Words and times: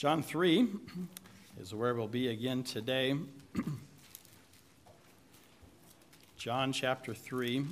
John 0.00 0.22
3 0.22 0.66
is 1.60 1.74
where 1.74 1.94
we'll 1.94 2.08
be 2.08 2.28
again 2.28 2.62
today. 2.62 3.14
John 6.38 6.72
chapter 6.72 7.12
3. 7.12 7.66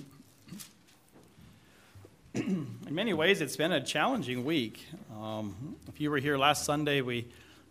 In 2.35 2.69
many 2.91 3.15
ways, 3.15 3.41
it's 3.41 3.57
been 3.57 3.73
a 3.73 3.83
challenging 3.83 4.45
week. 4.45 4.85
Um, 5.19 5.77
if 5.89 6.03
you 6.03 6.11
were 6.11 6.19
here 6.19 6.37
last 6.37 6.67
Sunday, 6.67 7.01
we, 7.01 7.27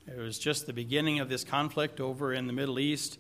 it 0.08 0.18
was 0.18 0.40
just 0.40 0.66
the 0.66 0.74
beginning 0.74 1.20
of 1.20 1.30
this 1.30 1.44
conflict 1.44 2.02
over 2.02 2.34
in 2.34 2.48
the 2.48 2.54
Middle 2.54 2.80
East. 2.80 3.20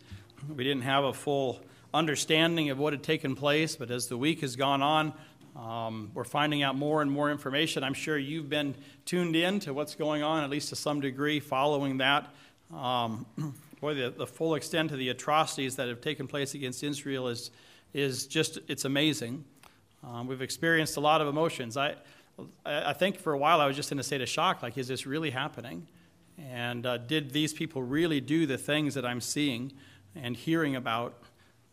We 0.49 0.63
didn't 0.63 0.85
have 0.85 1.04
a 1.04 1.13
full 1.13 1.61
understanding 1.93 2.71
of 2.71 2.79
what 2.79 2.93
had 2.93 3.04
taken 3.04 3.35
place, 3.35 3.75
but 3.75 3.91
as 3.91 4.07
the 4.07 4.17
week 4.17 4.41
has 4.41 4.55
gone 4.55 4.81
on, 4.81 5.13
um, 5.57 6.11
we're 6.13 6.23
finding 6.23 6.61
out 6.61 6.75
more 6.75 7.01
and 7.01 7.09
more 7.09 7.31
information. 7.31 7.83
I'm 7.83 7.93
sure 7.93 8.17
you've 8.17 8.49
been 8.49 8.75
tuned 9.05 9.35
in 9.35 9.59
to 9.61 9.73
what's 9.73 9.95
going 9.95 10.21
on, 10.21 10.43
at 10.43 10.49
least 10.49 10.70
to 10.70 10.75
some 10.75 11.02
degree, 11.02 11.39
following 11.39 11.98
that. 11.98 12.27
Um, 12.73 13.25
boy, 13.81 13.95
the, 13.95 14.12
the, 14.12 14.27
full 14.27 14.55
extent 14.55 14.91
of 14.91 14.99
the 14.99 15.09
atrocities 15.09 15.75
that 15.77 15.88
have 15.88 16.01
taken 16.01 16.27
place 16.27 16.53
against 16.53 16.84
Israel 16.84 17.27
is, 17.27 17.49
is 17.93 18.27
just, 18.27 18.59
it's 18.67 18.85
amazing. 18.85 19.45
Um, 20.03 20.27
we've 20.27 20.41
experienced 20.41 20.98
a 20.98 20.99
lot 20.99 21.21
of 21.21 21.27
emotions. 21.27 21.76
I, 21.76 21.95
I 22.65 22.93
think 22.93 23.17
for 23.17 23.34
a 23.34 23.37
while 23.37 23.59
I 23.59 23.65
was 23.65 23.76
just 23.76 23.91
in 23.91 23.98
a 23.98 24.03
state 24.03 24.21
of 24.21 24.29
shock 24.29 24.62
like, 24.62 24.77
is 24.77 24.87
this 24.87 25.07
really 25.07 25.31
happening? 25.31 25.87
And 26.37 26.85
uh, 26.85 26.98
did 26.98 27.31
these 27.31 27.51
people 27.51 27.81
really 27.81 28.21
do 28.21 28.45
the 28.45 28.59
things 28.59 28.93
that 28.93 29.05
I'm 29.05 29.21
seeing 29.21 29.73
and 30.15 30.35
hearing 30.35 30.76
about? 30.76 31.15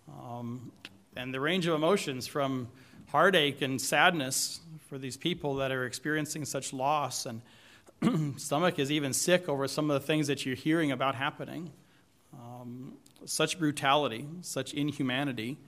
Um, 0.09 0.73
and 1.17 1.35
the 1.35 1.41
range 1.41 1.67
of 1.67 1.75
emotions 1.75 2.27
from 2.27 2.69
heartache 3.15 3.63
and 3.63 3.81
sadness 3.81 4.59
for 4.89 4.99
these 4.99 5.17
people 5.17 5.55
that 5.55 5.71
are 5.71 5.87
experiencing 5.87 6.45
such 6.45 6.73
loss. 6.73 7.27
And 7.27 7.43
stomach 8.41 8.81
is 8.81 8.91
even 8.91 9.13
sick 9.13 9.49
over 9.49 9.69
some 9.69 9.89
of 9.89 10.01
the 10.01 10.05
things 10.05 10.27
that 10.27 10.45
you're 10.45 10.57
hearing 10.57 10.91
about 10.91 11.15
happening. 11.15 11.71
Um, 12.33 12.95
such 13.25 13.57
brutality, 13.57 14.27
such 14.41 14.75
inhumanity. 14.75 15.59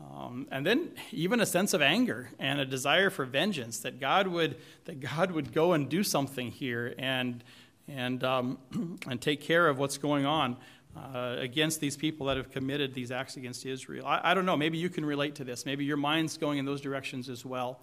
Um, 0.00 0.46
and 0.52 0.64
then 0.64 0.92
even 1.10 1.40
a 1.40 1.46
sense 1.46 1.74
of 1.74 1.82
anger 1.82 2.30
and 2.38 2.60
a 2.60 2.64
desire 2.64 3.10
for 3.10 3.24
vengeance 3.24 3.80
that 3.80 3.98
God 3.98 4.28
would 4.28 4.56
that 4.84 5.00
God 5.00 5.32
would 5.32 5.52
go 5.52 5.72
and 5.72 5.88
do 5.88 6.04
something 6.04 6.52
here 6.52 6.94
and 6.96 7.42
and 7.88 8.22
um, 8.22 8.58
and 9.08 9.20
take 9.20 9.40
care 9.40 9.66
of 9.66 9.80
what's 9.80 9.98
going 9.98 10.26
on 10.26 10.56
uh, 10.96 11.36
against 11.38 11.80
these 11.80 11.96
people 11.96 12.26
that 12.26 12.36
have 12.36 12.50
committed 12.50 12.94
these 12.94 13.10
acts 13.10 13.36
against 13.36 13.66
Israel. 13.66 14.06
I, 14.06 14.30
I, 14.30 14.34
don't 14.34 14.46
know. 14.46 14.56
Maybe 14.56 14.78
you 14.78 14.88
can 14.88 15.04
relate 15.04 15.34
to 15.36 15.44
this. 15.44 15.66
Maybe 15.66 15.84
your 15.84 15.96
mind's 15.96 16.36
going 16.38 16.58
in 16.58 16.64
those 16.64 16.80
directions 16.80 17.28
as 17.28 17.44
well. 17.44 17.80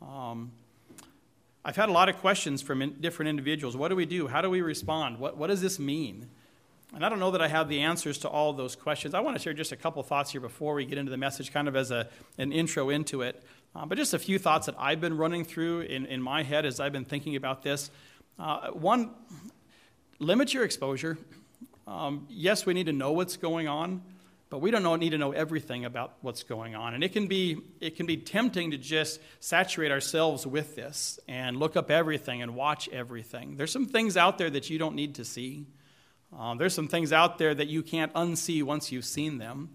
Um, 0.00 0.52
I've 1.64 1.76
had 1.76 1.88
a 1.88 1.92
lot 1.92 2.08
of 2.08 2.18
questions 2.18 2.62
from 2.62 2.82
in, 2.82 2.92
different 3.00 3.30
individuals. 3.30 3.76
What 3.76 3.88
do 3.88 3.96
we 3.96 4.06
do? 4.06 4.28
How 4.28 4.40
do 4.40 4.50
we 4.50 4.60
respond? 4.60 5.18
What, 5.18 5.36
what 5.36 5.48
does 5.48 5.62
this 5.62 5.78
mean? 5.78 6.28
And 6.94 7.04
I 7.04 7.08
don't 7.08 7.18
know 7.18 7.32
that 7.32 7.42
I 7.42 7.48
have 7.48 7.68
the 7.68 7.80
answers 7.80 8.18
to 8.18 8.28
all 8.28 8.52
those 8.52 8.76
questions. 8.76 9.14
I 9.14 9.20
want 9.20 9.36
to 9.36 9.42
share 9.42 9.52
just 9.52 9.72
a 9.72 9.76
couple 9.76 10.02
thoughts 10.04 10.30
here 10.30 10.40
before 10.40 10.74
we 10.74 10.84
get 10.84 10.96
into 10.96 11.10
the 11.10 11.16
message, 11.16 11.52
kind 11.52 11.66
of 11.66 11.74
as 11.74 11.90
a, 11.90 12.08
an 12.38 12.52
intro 12.52 12.90
into 12.90 13.22
it. 13.22 13.42
Uh, 13.74 13.84
but 13.84 13.98
just 13.98 14.14
a 14.14 14.18
few 14.18 14.38
thoughts 14.38 14.66
that 14.66 14.76
I've 14.78 15.00
been 15.00 15.16
running 15.16 15.44
through 15.44 15.80
in, 15.80 16.06
in 16.06 16.22
my 16.22 16.44
head 16.44 16.64
as 16.64 16.78
I've 16.78 16.92
been 16.92 17.04
thinking 17.04 17.34
about 17.34 17.62
this. 17.62 17.90
Uh, 18.38 18.68
one, 18.70 19.10
limit 20.20 20.54
your 20.54 20.62
exposure. 20.62 21.18
Um, 21.86 22.26
yes, 22.30 22.64
we 22.64 22.74
need 22.74 22.86
to 22.86 22.92
know 22.92 23.12
what's 23.12 23.36
going 23.36 23.68
on, 23.68 24.02
but 24.48 24.60
we 24.60 24.70
don't 24.70 24.82
know, 24.82 24.96
need 24.96 25.10
to 25.10 25.18
know 25.18 25.32
everything 25.32 25.84
about 25.84 26.14
what's 26.22 26.42
going 26.42 26.74
on. 26.74 26.94
And 26.94 27.04
it 27.04 27.12
can, 27.12 27.26
be, 27.26 27.58
it 27.80 27.96
can 27.96 28.06
be 28.06 28.16
tempting 28.16 28.70
to 28.70 28.78
just 28.78 29.20
saturate 29.40 29.90
ourselves 29.90 30.46
with 30.46 30.76
this 30.76 31.18
and 31.28 31.58
look 31.58 31.76
up 31.76 31.90
everything 31.90 32.40
and 32.42 32.54
watch 32.54 32.88
everything. 32.90 33.56
There's 33.56 33.72
some 33.72 33.86
things 33.86 34.16
out 34.16 34.38
there 34.38 34.50
that 34.50 34.70
you 34.70 34.78
don't 34.78 34.94
need 34.94 35.16
to 35.16 35.24
see. 35.24 35.66
Um, 36.38 36.58
there's 36.58 36.74
some 36.74 36.88
things 36.88 37.12
out 37.12 37.38
there 37.38 37.54
that 37.54 37.68
you 37.68 37.82
can't 37.82 38.12
unsee 38.14 38.62
once 38.62 38.90
you've 38.90 39.04
seen 39.04 39.38
them. 39.38 39.70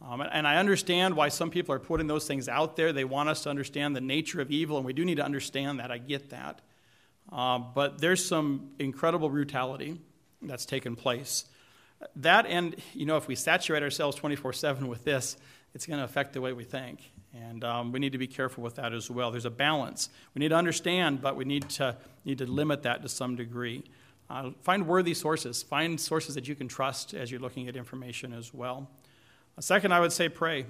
Um, 0.00 0.20
and 0.20 0.48
I 0.48 0.56
understand 0.56 1.14
why 1.14 1.28
some 1.28 1.50
people 1.50 1.74
are 1.74 1.78
putting 1.78 2.08
those 2.08 2.26
things 2.26 2.48
out 2.48 2.76
there. 2.76 2.92
They 2.92 3.04
want 3.04 3.28
us 3.28 3.44
to 3.44 3.50
understand 3.50 3.94
the 3.94 4.00
nature 4.00 4.40
of 4.40 4.50
evil, 4.50 4.76
and 4.76 4.84
we 4.84 4.92
do 4.92 5.04
need 5.04 5.18
to 5.18 5.24
understand 5.24 5.78
that. 5.78 5.92
I 5.92 5.98
get 5.98 6.30
that. 6.30 6.60
Uh, 7.30 7.58
but 7.58 8.00
there's 8.00 8.24
some 8.24 8.70
incredible 8.80 9.28
brutality 9.28 10.00
that's 10.42 10.66
taken 10.66 10.96
place. 10.96 11.44
That 12.16 12.46
and, 12.46 12.76
you 12.94 13.06
know, 13.06 13.16
if 13.16 13.28
we 13.28 13.34
saturate 13.34 13.82
ourselves 13.82 14.16
24 14.16 14.52
7 14.52 14.88
with 14.88 15.04
this, 15.04 15.36
it's 15.74 15.86
going 15.86 15.98
to 15.98 16.04
affect 16.04 16.32
the 16.32 16.40
way 16.40 16.52
we 16.52 16.64
think. 16.64 17.00
And 17.34 17.64
um, 17.64 17.92
we 17.92 17.98
need 17.98 18.12
to 18.12 18.18
be 18.18 18.26
careful 18.26 18.62
with 18.62 18.74
that 18.76 18.92
as 18.92 19.10
well. 19.10 19.30
There's 19.30 19.46
a 19.46 19.50
balance. 19.50 20.10
We 20.34 20.40
need 20.40 20.50
to 20.50 20.56
understand, 20.56 21.22
but 21.22 21.34
we 21.36 21.44
need 21.44 21.68
to, 21.70 21.96
need 22.24 22.38
to 22.38 22.46
limit 22.46 22.82
that 22.82 23.02
to 23.02 23.08
some 23.08 23.36
degree. 23.36 23.84
Uh, 24.28 24.50
find 24.60 24.86
worthy 24.86 25.14
sources. 25.14 25.62
Find 25.62 25.98
sources 25.98 26.34
that 26.34 26.46
you 26.46 26.54
can 26.54 26.68
trust 26.68 27.14
as 27.14 27.30
you're 27.30 27.40
looking 27.40 27.68
at 27.68 27.76
information 27.76 28.34
as 28.34 28.52
well. 28.52 28.90
second, 29.60 29.92
I 29.92 30.00
would 30.00 30.12
say 30.12 30.28
pray. 30.28 30.66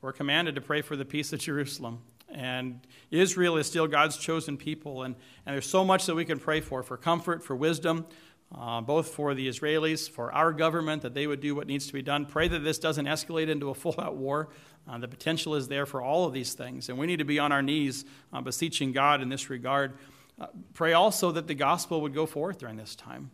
We're 0.00 0.12
commanded 0.12 0.56
to 0.56 0.60
pray 0.60 0.82
for 0.82 0.96
the 0.96 1.04
peace 1.04 1.32
of 1.32 1.38
Jerusalem. 1.38 2.00
And 2.28 2.80
Israel 3.12 3.56
is 3.56 3.66
still 3.66 3.86
God's 3.86 4.16
chosen 4.16 4.56
people. 4.56 5.04
And, 5.04 5.14
and 5.46 5.54
there's 5.54 5.68
so 5.68 5.84
much 5.84 6.06
that 6.06 6.16
we 6.16 6.24
can 6.24 6.40
pray 6.40 6.60
for 6.60 6.82
for 6.82 6.96
comfort, 6.96 7.44
for 7.44 7.54
wisdom, 7.54 8.06
uh, 8.52 8.80
both 8.80 9.08
for 9.08 9.34
the 9.34 9.48
Israelis, 9.48 10.08
for 10.08 10.32
our 10.32 10.52
government, 10.52 11.02
that 11.02 11.14
they 11.14 11.26
would 11.26 11.40
do 11.40 11.54
what 11.54 11.66
needs 11.66 11.86
to 11.86 11.92
be 11.92 12.02
done. 12.02 12.26
Pray 12.26 12.48
that 12.48 12.60
this 12.60 12.78
doesn't 12.78 13.06
escalate 13.06 13.48
into 13.48 13.70
a 13.70 13.74
full 13.74 13.94
out 13.98 14.16
war. 14.16 14.48
Uh, 14.88 14.98
the 14.98 15.08
potential 15.08 15.54
is 15.54 15.68
there 15.68 15.86
for 15.86 16.02
all 16.02 16.26
of 16.26 16.32
these 16.32 16.54
things. 16.54 16.88
And 16.88 16.98
we 16.98 17.06
need 17.06 17.18
to 17.18 17.24
be 17.24 17.38
on 17.38 17.52
our 17.52 17.62
knees 17.62 18.04
uh, 18.32 18.40
beseeching 18.40 18.92
God 18.92 19.22
in 19.22 19.28
this 19.28 19.50
regard. 19.50 19.98
Uh, 20.40 20.46
pray 20.72 20.92
also 20.92 21.32
that 21.32 21.46
the 21.46 21.54
gospel 21.54 22.00
would 22.02 22.14
go 22.14 22.26
forth 22.26 22.58
during 22.58 22.76
this 22.76 22.94
time. 22.94 23.30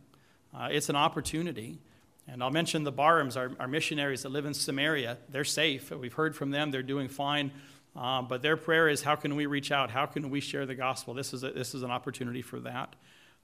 Uh, 0.54 0.68
it's 0.70 0.88
an 0.88 0.96
opportunity. 0.96 1.80
And 2.28 2.42
I'll 2.42 2.50
mention 2.50 2.84
the 2.84 2.92
Barhams, 2.92 3.36
our, 3.36 3.50
our, 3.58 3.66
missionaries 3.66 4.22
that 4.22 4.28
live 4.28 4.44
in 4.44 4.54
Samaria. 4.54 5.18
They're 5.28 5.44
safe. 5.44 5.90
We've 5.90 6.12
heard 6.12 6.36
from 6.36 6.50
them, 6.50 6.70
they're 6.70 6.82
doing 6.82 7.08
fine. 7.08 7.50
Uh, 7.96 8.22
but 8.22 8.42
their 8.42 8.56
prayer 8.56 8.88
is 8.88 9.02
how 9.02 9.16
can 9.16 9.34
we 9.34 9.46
reach 9.46 9.72
out? 9.72 9.90
How 9.90 10.06
can 10.06 10.30
we 10.30 10.40
share 10.40 10.64
the 10.64 10.76
gospel? 10.76 11.12
This 11.12 11.34
is, 11.34 11.42
a, 11.42 11.50
this 11.50 11.74
is 11.74 11.82
an 11.82 11.90
opportunity 11.90 12.42
for 12.42 12.60
that. 12.60 12.94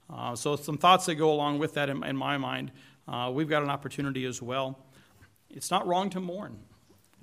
Uh, 0.09 0.35
so, 0.35 0.55
some 0.55 0.77
thoughts 0.77 1.05
that 1.05 1.15
go 1.15 1.31
along 1.31 1.59
with 1.59 1.73
that 1.73 1.89
in, 1.89 2.03
in 2.03 2.15
my 2.15 2.37
mind. 2.37 2.71
Uh, 3.07 3.31
we've 3.33 3.49
got 3.49 3.63
an 3.63 3.69
opportunity 3.69 4.25
as 4.25 4.41
well. 4.41 4.77
It's 5.49 5.71
not 5.71 5.87
wrong 5.87 6.09
to 6.11 6.19
mourn. 6.19 6.59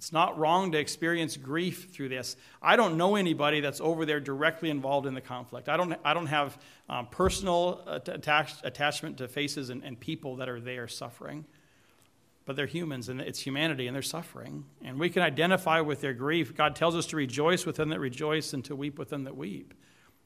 It's 0.05 0.13
not 0.13 0.39
wrong 0.39 0.73
to 0.73 0.79
experience 0.79 1.37
grief 1.37 1.89
through 1.91 2.11
this. 2.11 2.37
I 2.61 2.77
don't 2.77 2.97
know 2.97 3.17
anybody 3.17 3.61
that's 3.61 3.81
over 3.81 4.05
there 4.05 4.21
directly 4.21 4.69
involved 4.69 5.07
in 5.07 5.15
the 5.15 5.21
conflict. 5.21 5.69
I 5.69 5.77
don't, 5.77 5.95
I 6.05 6.13
don't 6.13 6.27
have 6.27 6.59
um, 6.89 7.07
personal 7.07 7.83
attach, 7.87 8.53
attachment 8.65 9.19
to 9.19 9.29
faces 9.29 9.71
and, 9.71 9.83
and 9.83 9.99
people 9.99 10.37
that 10.37 10.49
are 10.49 10.61
there 10.61 10.89
suffering. 10.89 11.47
But 12.45 12.57
they're 12.57 12.67
humans 12.67 13.09
and 13.09 13.21
it's 13.21 13.41
humanity 13.41 13.87
and 13.87 13.95
they're 13.95 14.03
suffering. 14.03 14.65
And 14.85 14.99
we 14.99 15.09
can 15.09 15.23
identify 15.23 15.81
with 15.81 16.03
their 16.03 16.13
grief. 16.13 16.55
God 16.55 16.77
tells 16.77 16.95
us 16.95 17.07
to 17.07 17.17
rejoice 17.17 17.65
with 17.65 17.77
them 17.77 17.89
that 17.89 18.01
rejoice 18.01 18.53
and 18.53 18.63
to 18.67 18.77
weep 18.77 18.99
with 18.99 19.09
them 19.09 19.25
that 19.25 19.37
weep. 19.37 19.73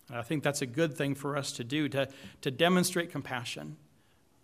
And 0.09 0.19
I 0.19 0.23
think 0.23 0.43
that's 0.43 0.63
a 0.63 0.67
good 0.67 0.95
thing 0.95 1.15
for 1.15 1.37
us 1.37 1.53
to 1.53 1.65
do, 1.65 1.89
to, 1.91 2.09
to 2.41 2.51
demonstrate 2.51 3.13
compassion. 3.13 3.77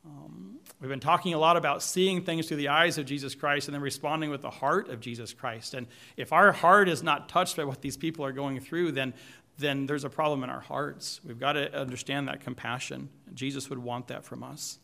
Um, 0.04 0.58
we've 0.80 0.90
been 0.90 1.00
talking 1.00 1.32
a 1.32 1.38
lot 1.38 1.56
about 1.56 1.82
seeing 1.82 2.22
things 2.22 2.46
through 2.46 2.58
the 2.58 2.68
eyes 2.68 2.98
of 2.98 3.06
Jesus 3.06 3.34
Christ 3.34 3.68
and 3.68 3.74
then 3.74 3.80
responding 3.80 4.28
with 4.30 4.42
the 4.42 4.50
heart 4.50 4.90
of 4.90 5.00
Jesus 5.00 5.32
Christ. 5.32 5.72
And 5.72 5.86
if 6.16 6.32
our 6.32 6.52
heart 6.52 6.88
is 6.88 7.02
not 7.02 7.28
touched 7.28 7.56
by 7.56 7.64
what 7.64 7.80
these 7.80 7.96
people 7.96 8.24
are 8.24 8.32
going 8.32 8.60
through, 8.60 8.92
then, 8.92 9.14
then 9.56 9.86
there's 9.86 10.04
a 10.04 10.10
problem 10.10 10.44
in 10.44 10.50
our 10.50 10.60
hearts. 10.60 11.20
We've 11.26 11.40
got 11.40 11.54
to 11.54 11.74
understand 11.74 12.28
that 12.28 12.42
compassion. 12.42 13.08
Jesus 13.32 13.70
would 13.70 13.78
want 13.78 14.08
that 14.08 14.24
from 14.24 14.42
us. 14.42 14.78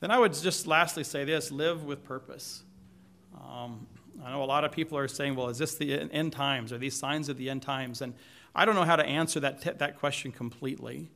Then 0.00 0.12
I 0.12 0.18
would 0.20 0.32
just 0.32 0.68
lastly 0.68 1.02
say 1.02 1.24
this 1.24 1.50
live 1.50 1.84
with 1.84 2.04
purpose. 2.04 2.62
Um, 3.34 3.88
I 4.24 4.30
know 4.30 4.42
a 4.42 4.44
lot 4.44 4.64
of 4.64 4.70
people 4.70 4.96
are 4.98 5.08
saying, 5.08 5.34
well, 5.34 5.48
is 5.48 5.58
this 5.58 5.74
the 5.74 5.92
end 6.12 6.32
times? 6.32 6.72
Are 6.72 6.78
these 6.78 6.94
signs 6.94 7.28
of 7.28 7.36
the 7.36 7.50
end 7.50 7.62
times? 7.62 8.02
And 8.02 8.14
I 8.58 8.64
don't 8.64 8.74
know 8.74 8.82
how 8.82 8.96
to 8.96 9.06
answer 9.06 9.38
that, 9.38 9.78
that 9.78 10.00
question 10.00 10.32
completely. 10.32 11.10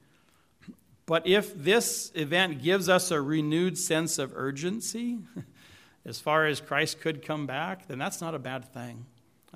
But 1.07 1.27
if 1.27 1.53
this 1.61 2.12
event 2.15 2.62
gives 2.62 2.89
us 2.89 3.11
a 3.11 3.21
renewed 3.21 3.77
sense 3.77 4.17
of 4.21 4.33
urgency, 4.37 5.19
as 6.06 6.21
far 6.21 6.47
as 6.47 6.61
Christ 6.61 7.00
could 7.00 7.27
come 7.27 7.49
back, 7.49 7.89
then 7.89 7.99
that's 7.99 8.21
not 8.21 8.37
a 8.37 8.39
bad 8.39 8.73
thing. 8.73 9.06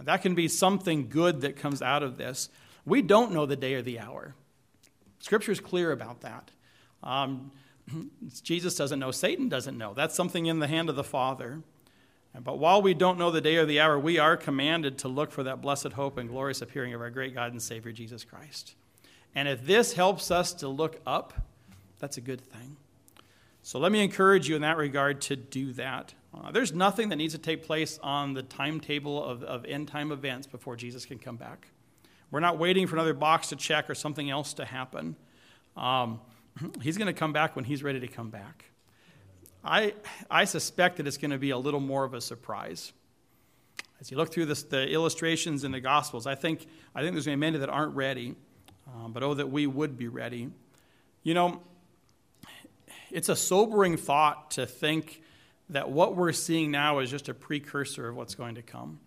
That 0.03 0.21
can 0.21 0.35
be 0.35 0.49
something 0.49 1.09
good 1.09 1.43
that 1.43 1.55
comes 1.55 1.81
out 1.81 2.03
of 2.03 2.17
this. 2.17 2.49
We 2.85 3.03
don't 3.03 3.31
know 3.31 3.47
the 3.47 3.55
day 3.55 3.75
or 3.75 3.83
the 3.83 4.01
hour. 4.01 4.35
Scripture 5.21 5.53
is 5.53 5.61
clear 5.61 5.93
about 5.93 6.23
that. 6.23 6.51
Um, 7.05 7.53
Jesus 8.43 8.75
doesn't 8.75 8.99
know, 8.99 9.13
Satan 9.13 9.49
doesn't 9.49 9.79
know. 9.79 9.95
That's 9.95 10.17
something 10.17 10.47
in 10.47 10.59
the 10.59 10.67
hand 10.67 10.91
of 10.91 10.97
the 10.97 11.05
Father. 11.05 11.63
But 12.43 12.59
while 12.59 12.83
we 12.83 12.95
don't 12.95 13.19
know 13.19 13.31
the 13.31 13.41
day 13.41 13.57
or 13.57 13.67
the 13.67 13.81
hour, 13.81 13.99
we 13.99 14.19
are 14.19 14.37
commanded 14.37 14.99
to 14.99 15.09
look 15.09 15.31
for 15.31 15.43
that 15.45 15.61
blessed 15.61 15.93
hope 15.93 16.19
and 16.19 16.29
glorious 16.29 16.63
appearing 16.63 16.95
of 16.95 17.01
our 17.01 17.11
great 17.11 17.35
God 17.35 17.53
and 17.53 17.63
Savior, 17.63 17.93
Jesus 17.93 18.25
Christ. 18.25 18.75
And 19.35 19.49
if 19.49 19.65
this 19.65 19.93
helps 19.93 20.31
us 20.31 20.53
to 20.55 20.69
look 20.69 21.01
up, 21.07 21.35
that's 21.99 22.17
a 22.17 22.21
good 22.21 22.41
thing. 22.41 22.77
So 23.63 23.79
let 23.79 23.91
me 23.91 24.03
encourage 24.03 24.49
you 24.49 24.55
in 24.55 24.63
that 24.63 24.77
regard 24.77 25.21
to 25.23 25.37
do 25.37 25.73
that. 25.73 26.15
Uh, 26.33 26.51
there's 26.53 26.73
nothing 26.73 27.09
that 27.09 27.17
needs 27.17 27.35
to 27.35 27.41
take 27.41 27.65
place 27.65 27.99
on 28.03 28.35
the 28.35 28.43
timetable 28.43 29.23
of, 29.23 29.43
of 29.43 29.65
end 29.65 29.89
time 29.89 30.13
events 30.13 30.47
before 30.47 30.77
Jesus 30.77 31.05
can 31.05 31.19
come 31.19 31.37
back. 31.37 31.69
We're 32.31 32.41
not 32.41 32.59
waiting 32.59 32.87
for 32.87 32.97
another 32.97 33.15
box 33.15 33.49
to 33.49 33.57
check 33.57 33.89
or 33.89 33.95
something 33.95 34.31
else 34.31 34.55
to 34.55 34.65
happen. 34.65 35.17
Um, 35.77 36.21
He's 36.83 36.97
going 36.97 37.07
to 37.07 37.19
come 37.19 37.33
back 37.33 37.57
when 37.57 37.65
he's 37.65 37.83
ready 37.83 38.01
to 38.01 38.09
come 38.09 38.31
back. 38.31 38.65
I, 39.67 39.95
I 40.31 40.45
suspect 40.45 40.99
that 40.99 41.07
it's 41.07 41.19
going 41.19 41.33
to 41.33 41.39
be 41.39 41.51
a 41.51 41.59
little 41.59 41.81
more 41.81 42.05
of 42.05 42.15
a 42.15 42.21
surprise. 42.21 42.93
As 44.01 44.11
you 44.11 44.17
look 44.17 44.33
through 44.33 44.47
this, 44.47 44.63
the 44.63 44.89
illustrations 44.89 45.65
in 45.65 45.73
the 45.73 45.81
Gospels, 45.81 46.27
I 46.27 46.35
think, 46.35 46.67
I 46.95 47.03
think 47.03 47.15
there's 47.15 47.27
going 47.27 47.39
to 47.39 47.41
be 47.41 47.47
many 47.47 47.59
that 47.59 47.71
aren't 47.71 47.95
ready, 47.97 48.35
um, 48.87 49.13
but 49.13 49.23
oh, 49.23 49.35
that 49.35 49.51
we 49.51 49.67
would 49.67 49.99
be 49.99 50.09
ready. 50.09 50.51
You 51.23 51.35
know, 51.35 51.61
it's 53.11 53.29
a 53.29 53.37
sobering 53.37 53.97
thought 53.97 54.53
to 54.53 54.67
think 54.67 55.23
that 55.71 55.91
what 55.91 56.15
we're 56.15 56.33
seeing 56.33 56.71
now 56.71 57.01
is 57.01 57.11
just 57.11 57.29
a 57.29 57.35
precursor 57.35 58.09
of 58.09 58.17
what's 58.17 58.35
going 58.35 58.55
to 58.55 58.63
come. 58.63 59.01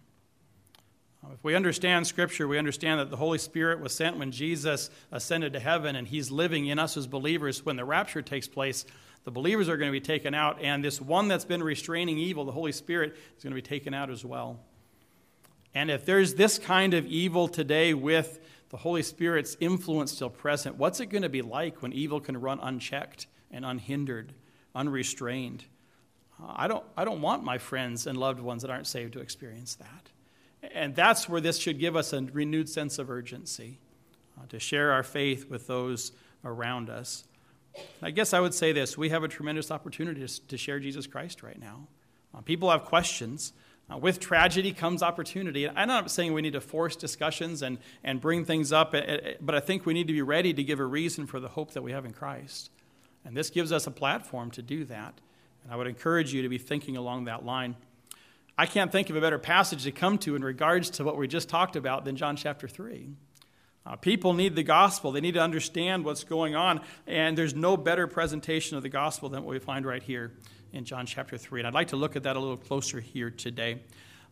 Uh, 1.23 1.33
if 1.33 1.43
we 1.43 1.55
understand 1.55 2.07
Scripture, 2.07 2.47
we 2.47 2.57
understand 2.57 2.99
that 2.99 3.09
the 3.09 3.17
Holy 3.17 3.37
Spirit 3.37 3.79
was 3.79 3.93
sent 3.93 4.17
when 4.17 4.31
Jesus 4.31 4.89
ascended 5.11 5.53
to 5.53 5.59
heaven, 5.59 5.95
and 5.95 6.07
He's 6.07 6.31
living 6.31 6.67
in 6.67 6.79
us 6.79 6.97
as 6.97 7.07
believers. 7.07 7.65
When 7.65 7.75
the 7.75 7.85
rapture 7.85 8.21
takes 8.21 8.47
place, 8.47 8.85
the 9.23 9.31
believers 9.31 9.69
are 9.69 9.77
going 9.77 9.89
to 9.89 9.99
be 9.99 10.05
taken 10.05 10.33
out, 10.33 10.61
and 10.61 10.83
this 10.83 11.01
one 11.01 11.27
that's 11.27 11.45
been 11.45 11.61
restraining 11.61 12.17
evil, 12.17 12.45
the 12.45 12.51
Holy 12.51 12.71
Spirit, 12.71 13.15
is 13.37 13.43
going 13.43 13.51
to 13.51 13.55
be 13.55 13.61
taken 13.61 13.93
out 13.93 14.09
as 14.09 14.23
well. 14.23 14.59
And 15.73 15.91
if 15.91 16.05
there's 16.05 16.35
this 16.35 16.57
kind 16.57 16.93
of 16.93 17.05
evil 17.05 17.47
today 17.47 17.93
with 17.93 18.39
the 18.69 18.77
Holy 18.77 19.03
Spirit's 19.03 19.55
influence 19.59 20.11
still 20.11 20.29
present, 20.29 20.77
what's 20.77 20.99
it 20.99 21.07
going 21.07 21.21
to 21.21 21.29
be 21.29 21.41
like 21.41 21.81
when 21.81 21.93
evil 21.93 22.19
can 22.19 22.39
run 22.39 22.59
unchecked 22.59 23.27
and 23.51 23.65
unhindered, 23.65 24.33
unrestrained? 24.73 25.65
I 26.47 26.67
don't, 26.67 26.83
I 26.95 27.03
don't 27.03 27.21
want 27.21 27.43
my 27.43 27.57
friends 27.57 28.07
and 28.07 28.17
loved 28.17 28.39
ones 28.39 28.61
that 28.61 28.71
aren't 28.71 28.87
saved 28.87 29.13
to 29.13 29.19
experience 29.19 29.75
that. 29.75 30.09
And 30.73 30.95
that's 30.95 31.27
where 31.27 31.41
this 31.41 31.57
should 31.57 31.79
give 31.79 31.95
us 31.95 32.13
a 32.13 32.21
renewed 32.21 32.69
sense 32.69 32.99
of 32.99 33.09
urgency 33.09 33.79
uh, 34.37 34.45
to 34.49 34.59
share 34.59 34.91
our 34.91 35.03
faith 35.03 35.49
with 35.49 35.67
those 35.67 36.11
around 36.43 36.89
us. 36.89 37.25
I 38.01 38.11
guess 38.11 38.33
I 38.33 38.39
would 38.39 38.53
say 38.53 38.71
this 38.71 38.97
we 38.97 39.09
have 39.09 39.23
a 39.23 39.27
tremendous 39.27 39.71
opportunity 39.71 40.25
to, 40.47 40.57
share 40.57 40.79
Jesus 40.79 41.07
Christ 41.07 41.43
right 41.43 41.59
now. 41.59 41.87
Uh, 42.33 42.41
people 42.41 42.69
have 42.69 42.85
questions. 42.85 43.53
Uh, 43.91 43.97
with 43.97 44.19
tragedy 44.19 44.71
comes 44.71 45.01
opportunity. 45.01 45.65
And 45.65 45.75
I'm 45.75 45.87
not 45.87 46.11
saying 46.11 46.33
we 46.33 46.43
need 46.43 46.53
to 46.53 46.61
force 46.61 46.95
discussions 46.95 47.63
and, 47.63 47.79
and 48.03 48.21
bring 48.21 48.45
things 48.45 48.71
up, 48.71 48.93
eh, 48.93 48.99
eh, 48.99 49.33
but 49.41 49.55
I 49.55 49.59
think 49.59 49.83
we 49.83 49.95
need 49.95 50.05
to 50.05 50.13
be 50.13 50.21
ready 50.21 50.53
to 50.53 50.63
give 50.63 50.79
a 50.79 50.85
reason 50.85 51.25
for 51.25 51.39
the 51.39 51.47
hope 51.47 51.71
that 51.71 51.81
we 51.81 51.91
have 51.91 52.05
in 52.05 52.13
Christ. 52.13 52.69
And 53.25 53.35
this 53.35 53.49
gives 53.49 53.71
us 53.71 53.87
a 53.87 53.91
platform 53.91 54.51
to 54.51 54.61
do 54.61 54.85
that. 54.85 55.15
And 55.63 55.73
I 55.73 55.75
would 55.75 55.87
encourage 55.87 56.33
you 56.33 56.43
to 56.43 56.49
be 56.49 56.59
thinking 56.59 56.97
along 56.97 57.25
that 57.25 57.45
line. 57.45 57.75
I 58.59 58.65
can't 58.65 58.91
think 58.91 59.09
of 59.09 59.15
a 59.15 59.21
better 59.21 59.39
passage 59.39 59.83
to 59.85 59.91
come 59.91 60.17
to 60.19 60.35
in 60.35 60.43
regards 60.43 60.89
to 60.91 61.03
what 61.03 61.17
we 61.17 61.27
just 61.27 61.49
talked 61.49 61.75
about 61.75 62.05
than 62.05 62.15
John 62.15 62.35
chapter 62.35 62.67
3. 62.67 63.09
Uh, 63.89 63.95
people 63.95 64.33
need 64.33 64.55
the 64.55 64.61
gospel. 64.61 65.11
They 65.11 65.21
need 65.21 65.33
to 65.33 65.41
understand 65.41 66.05
what's 66.05 66.23
going 66.23 66.55
on. 66.55 66.81
And 67.07 67.35
there's 67.35 67.55
no 67.55 67.75
better 67.75 68.05
presentation 68.05 68.77
of 68.77 68.83
the 68.83 68.89
gospel 68.89 69.29
than 69.29 69.43
what 69.43 69.51
we 69.51 69.59
find 69.59 69.83
right 69.83 70.03
here 70.03 70.33
in 70.71 70.85
John 70.85 71.07
chapter 71.07 71.39
3. 71.39 71.61
And 71.61 71.67
I'd 71.67 71.73
like 71.73 71.87
to 71.87 71.95
look 71.95 72.15
at 72.15 72.23
that 72.23 72.35
a 72.35 72.39
little 72.39 72.57
closer 72.57 72.99
here 72.99 73.31
today. 73.31 73.81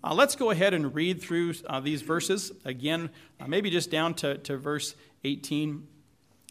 Uh, 0.04 0.14
let's 0.14 0.36
go 0.36 0.52
ahead 0.52 0.76
and 0.76 0.94
read 0.94 1.20
through 1.20 1.56
uh, 1.66 1.80
these 1.80 2.04
verses 2.04 2.52
again, 2.66 3.10
uh, 3.40 3.48
maybe 3.48 3.72
just 3.72 3.90
down 3.90 4.14
to, 4.14 4.38
to 4.38 4.58
verse 4.58 4.94
18, 5.24 5.88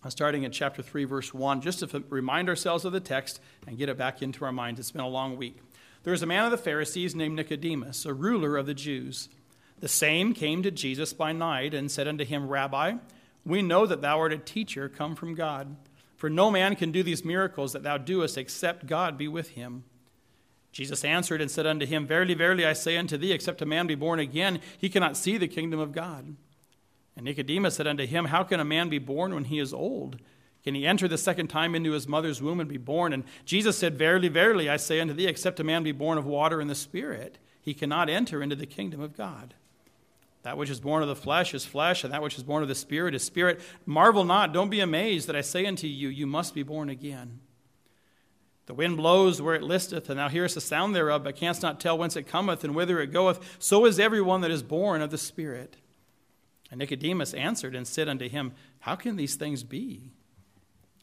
uh, 0.04 0.08
starting 0.08 0.44
at 0.44 0.52
chapter 0.52 0.82
3, 0.82 1.04
verse 1.04 1.32
1, 1.32 1.60
just 1.60 1.78
to 1.78 2.04
remind 2.08 2.48
ourselves 2.48 2.84
of 2.84 2.92
the 2.92 2.98
text 2.98 3.38
and 3.68 3.78
get 3.78 3.88
it 3.88 3.96
back 3.96 4.20
into 4.20 4.44
our 4.44 4.50
minds. 4.50 4.80
It's 4.80 4.90
been 4.90 5.00
a 5.00 5.08
long 5.08 5.36
week. 5.36 5.60
There 6.02 6.10
was 6.10 6.22
a 6.22 6.26
man 6.26 6.44
of 6.44 6.50
the 6.50 6.58
Pharisees 6.58 7.14
named 7.14 7.36
Nicodemus, 7.36 8.04
a 8.04 8.12
ruler 8.12 8.56
of 8.56 8.66
the 8.66 8.74
Jews. 8.74 9.28
The 9.80 9.88
same 9.88 10.32
came 10.32 10.62
to 10.62 10.70
Jesus 10.70 11.12
by 11.12 11.32
night 11.32 11.74
and 11.74 11.90
said 11.90 12.08
unto 12.08 12.24
him, 12.24 12.48
Rabbi, 12.48 12.94
we 13.44 13.62
know 13.62 13.86
that 13.86 14.00
thou 14.00 14.18
art 14.18 14.32
a 14.32 14.38
teacher 14.38 14.88
come 14.88 15.14
from 15.14 15.34
God. 15.34 15.76
For 16.16 16.30
no 16.30 16.50
man 16.50 16.76
can 16.76 16.92
do 16.92 17.02
these 17.02 17.24
miracles 17.24 17.72
that 17.72 17.82
thou 17.82 17.98
doest 17.98 18.38
except 18.38 18.86
God 18.86 19.18
be 19.18 19.28
with 19.28 19.50
him. 19.50 19.84
Jesus 20.72 21.04
answered 21.04 21.40
and 21.40 21.50
said 21.50 21.66
unto 21.66 21.86
him, 21.86 22.06
Verily, 22.06 22.34
verily, 22.34 22.66
I 22.66 22.72
say 22.72 22.96
unto 22.96 23.16
thee, 23.16 23.32
except 23.32 23.62
a 23.62 23.66
man 23.66 23.86
be 23.86 23.94
born 23.94 24.18
again, 24.18 24.60
he 24.76 24.88
cannot 24.88 25.16
see 25.16 25.38
the 25.38 25.48
kingdom 25.48 25.80
of 25.80 25.92
God. 25.92 26.36
And 27.16 27.24
Nicodemus 27.24 27.76
said 27.76 27.86
unto 27.86 28.06
him, 28.06 28.26
How 28.26 28.42
can 28.42 28.60
a 28.60 28.64
man 28.64 28.88
be 28.88 28.98
born 28.98 29.34
when 29.34 29.44
he 29.44 29.58
is 29.58 29.72
old? 29.72 30.18
Can 30.64 30.74
he 30.74 30.86
enter 30.86 31.06
the 31.06 31.16
second 31.16 31.46
time 31.46 31.74
into 31.74 31.92
his 31.92 32.08
mother's 32.08 32.42
womb 32.42 32.60
and 32.60 32.68
be 32.68 32.76
born? 32.76 33.12
And 33.12 33.24
Jesus 33.44 33.78
said, 33.78 33.96
Verily, 33.96 34.28
verily, 34.28 34.68
I 34.68 34.76
say 34.76 35.00
unto 35.00 35.14
thee, 35.14 35.26
except 35.26 35.60
a 35.60 35.64
man 35.64 35.82
be 35.82 35.92
born 35.92 36.18
of 36.18 36.26
water 36.26 36.60
and 36.60 36.68
the 36.68 36.74
Spirit, 36.74 37.38
he 37.60 37.72
cannot 37.72 38.10
enter 38.10 38.42
into 38.42 38.56
the 38.56 38.66
kingdom 38.66 39.00
of 39.00 39.16
God. 39.16 39.54
That 40.46 40.56
which 40.56 40.70
is 40.70 40.78
born 40.78 41.02
of 41.02 41.08
the 41.08 41.16
flesh 41.16 41.54
is 41.54 41.64
flesh, 41.64 42.04
and 42.04 42.12
that 42.12 42.22
which 42.22 42.38
is 42.38 42.44
born 42.44 42.62
of 42.62 42.68
the 42.68 42.76
Spirit 42.76 43.16
is 43.16 43.24
spirit. 43.24 43.60
Marvel 43.84 44.22
not, 44.22 44.52
don't 44.52 44.70
be 44.70 44.78
amazed 44.78 45.26
that 45.26 45.34
I 45.34 45.40
say 45.40 45.66
unto 45.66 45.88
you, 45.88 46.08
you 46.08 46.24
must 46.24 46.54
be 46.54 46.62
born 46.62 46.88
again. 46.88 47.40
The 48.66 48.74
wind 48.74 48.96
blows 48.96 49.42
where 49.42 49.56
it 49.56 49.64
listeth, 49.64 50.08
and 50.08 50.20
thou 50.20 50.28
hearest 50.28 50.54
the 50.54 50.60
sound 50.60 50.94
thereof, 50.94 51.24
but 51.24 51.34
canst 51.34 51.62
not 51.62 51.80
tell 51.80 51.98
whence 51.98 52.14
it 52.14 52.28
cometh 52.28 52.62
and 52.62 52.76
whither 52.76 53.00
it 53.00 53.08
goeth. 53.08 53.56
So 53.58 53.86
is 53.86 53.98
every 53.98 54.22
one 54.22 54.40
that 54.42 54.52
is 54.52 54.62
born 54.62 55.02
of 55.02 55.10
the 55.10 55.18
Spirit. 55.18 55.78
And 56.70 56.78
Nicodemus 56.78 57.34
answered 57.34 57.74
and 57.74 57.84
said 57.84 58.08
unto 58.08 58.28
him, 58.28 58.52
How 58.78 58.94
can 58.94 59.16
these 59.16 59.34
things 59.34 59.64
be? 59.64 60.12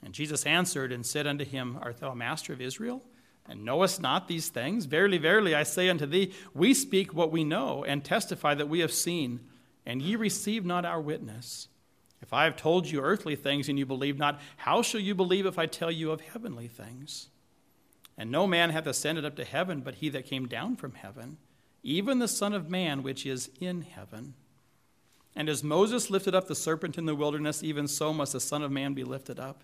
And 0.01 0.13
Jesus 0.13 0.45
answered 0.45 0.93
and 0.93 1.05
said 1.05 1.27
unto 1.27 1.43
him, 1.43 1.77
Art 1.81 1.97
thou 1.97 2.11
a 2.11 2.15
master 2.15 2.53
of 2.53 2.61
Israel? 2.61 3.03
And 3.45 3.65
knowest 3.65 4.01
not 4.01 4.27
these 4.27 4.49
things? 4.49 4.85
Verily, 4.85 5.17
verily, 5.17 5.53
I 5.53 5.63
say 5.63 5.89
unto 5.89 6.05
thee, 6.05 6.33
we 6.53 6.73
speak 6.73 7.13
what 7.13 7.31
we 7.31 7.43
know, 7.43 7.83
and 7.83 8.03
testify 8.03 8.53
that 8.55 8.69
we 8.69 8.79
have 8.79 8.93
seen, 8.93 9.41
and 9.85 10.01
ye 10.01 10.15
receive 10.15 10.65
not 10.65 10.85
our 10.85 11.01
witness. 11.01 11.67
If 12.21 12.31
I 12.31 12.45
have 12.45 12.55
told 12.55 12.87
you 12.87 13.01
earthly 13.01 13.35
things, 13.35 13.67
and 13.67 13.77
you 13.77 13.85
believe 13.85 14.17
not, 14.17 14.39
how 14.57 14.81
shall 14.81 15.01
you 15.01 15.13
believe 15.13 15.45
if 15.45 15.59
I 15.59 15.65
tell 15.65 15.91
you 15.91 16.11
of 16.11 16.21
heavenly 16.21 16.69
things? 16.69 17.27
And 18.17 18.31
no 18.31 18.47
man 18.47 18.69
hath 18.69 18.87
ascended 18.87 19.25
up 19.25 19.35
to 19.35 19.43
heaven, 19.43 19.81
but 19.81 19.95
he 19.95 20.07
that 20.09 20.25
came 20.25 20.47
down 20.47 20.77
from 20.77 20.93
heaven, 20.93 21.37
even 21.83 22.19
the 22.19 22.29
Son 22.29 22.53
of 22.53 22.69
Man 22.69 23.03
which 23.03 23.25
is 23.25 23.49
in 23.59 23.81
heaven. 23.81 24.35
And 25.35 25.49
as 25.49 25.63
Moses 25.63 26.09
lifted 26.09 26.33
up 26.33 26.47
the 26.47 26.55
serpent 26.55 26.97
in 26.97 27.07
the 27.07 27.15
wilderness, 27.15 27.61
even 27.61 27.87
so 27.89 28.13
must 28.13 28.33
the 28.33 28.39
Son 28.39 28.61
of 28.61 28.71
Man 28.71 28.93
be 28.93 29.03
lifted 29.03 29.39
up 29.39 29.63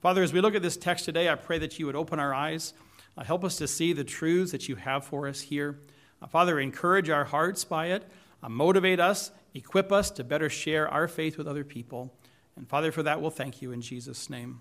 Father, 0.00 0.22
as 0.22 0.32
we 0.32 0.40
look 0.40 0.54
at 0.54 0.62
this 0.62 0.78
text 0.78 1.04
today, 1.04 1.28
I 1.28 1.34
pray 1.34 1.58
that 1.58 1.78
you 1.78 1.84
would 1.84 1.94
open 1.94 2.18
our 2.18 2.32
eyes, 2.32 2.72
uh, 3.18 3.24
help 3.24 3.44
us 3.44 3.56
to 3.56 3.68
see 3.68 3.92
the 3.92 4.04
truths 4.04 4.50
that 4.52 4.66
you 4.66 4.76
have 4.76 5.04
for 5.04 5.28
us 5.28 5.42
here. 5.42 5.78
Uh, 6.22 6.26
Father, 6.26 6.58
encourage 6.58 7.10
our 7.10 7.24
hearts 7.24 7.64
by 7.64 7.88
it, 7.88 8.10
uh, 8.42 8.48
motivate 8.48 8.98
us, 8.98 9.30
equip 9.52 9.92
us 9.92 10.10
to 10.12 10.24
better 10.24 10.48
share 10.48 10.88
our 10.88 11.06
faith 11.06 11.36
with 11.36 11.46
other 11.46 11.64
people. 11.64 12.14
And 12.56 12.66
Father, 12.66 12.92
for 12.92 13.02
that, 13.02 13.20
we'll 13.20 13.30
thank 13.30 13.60
you 13.60 13.72
in 13.72 13.82
Jesus' 13.82 14.30
name. 14.30 14.60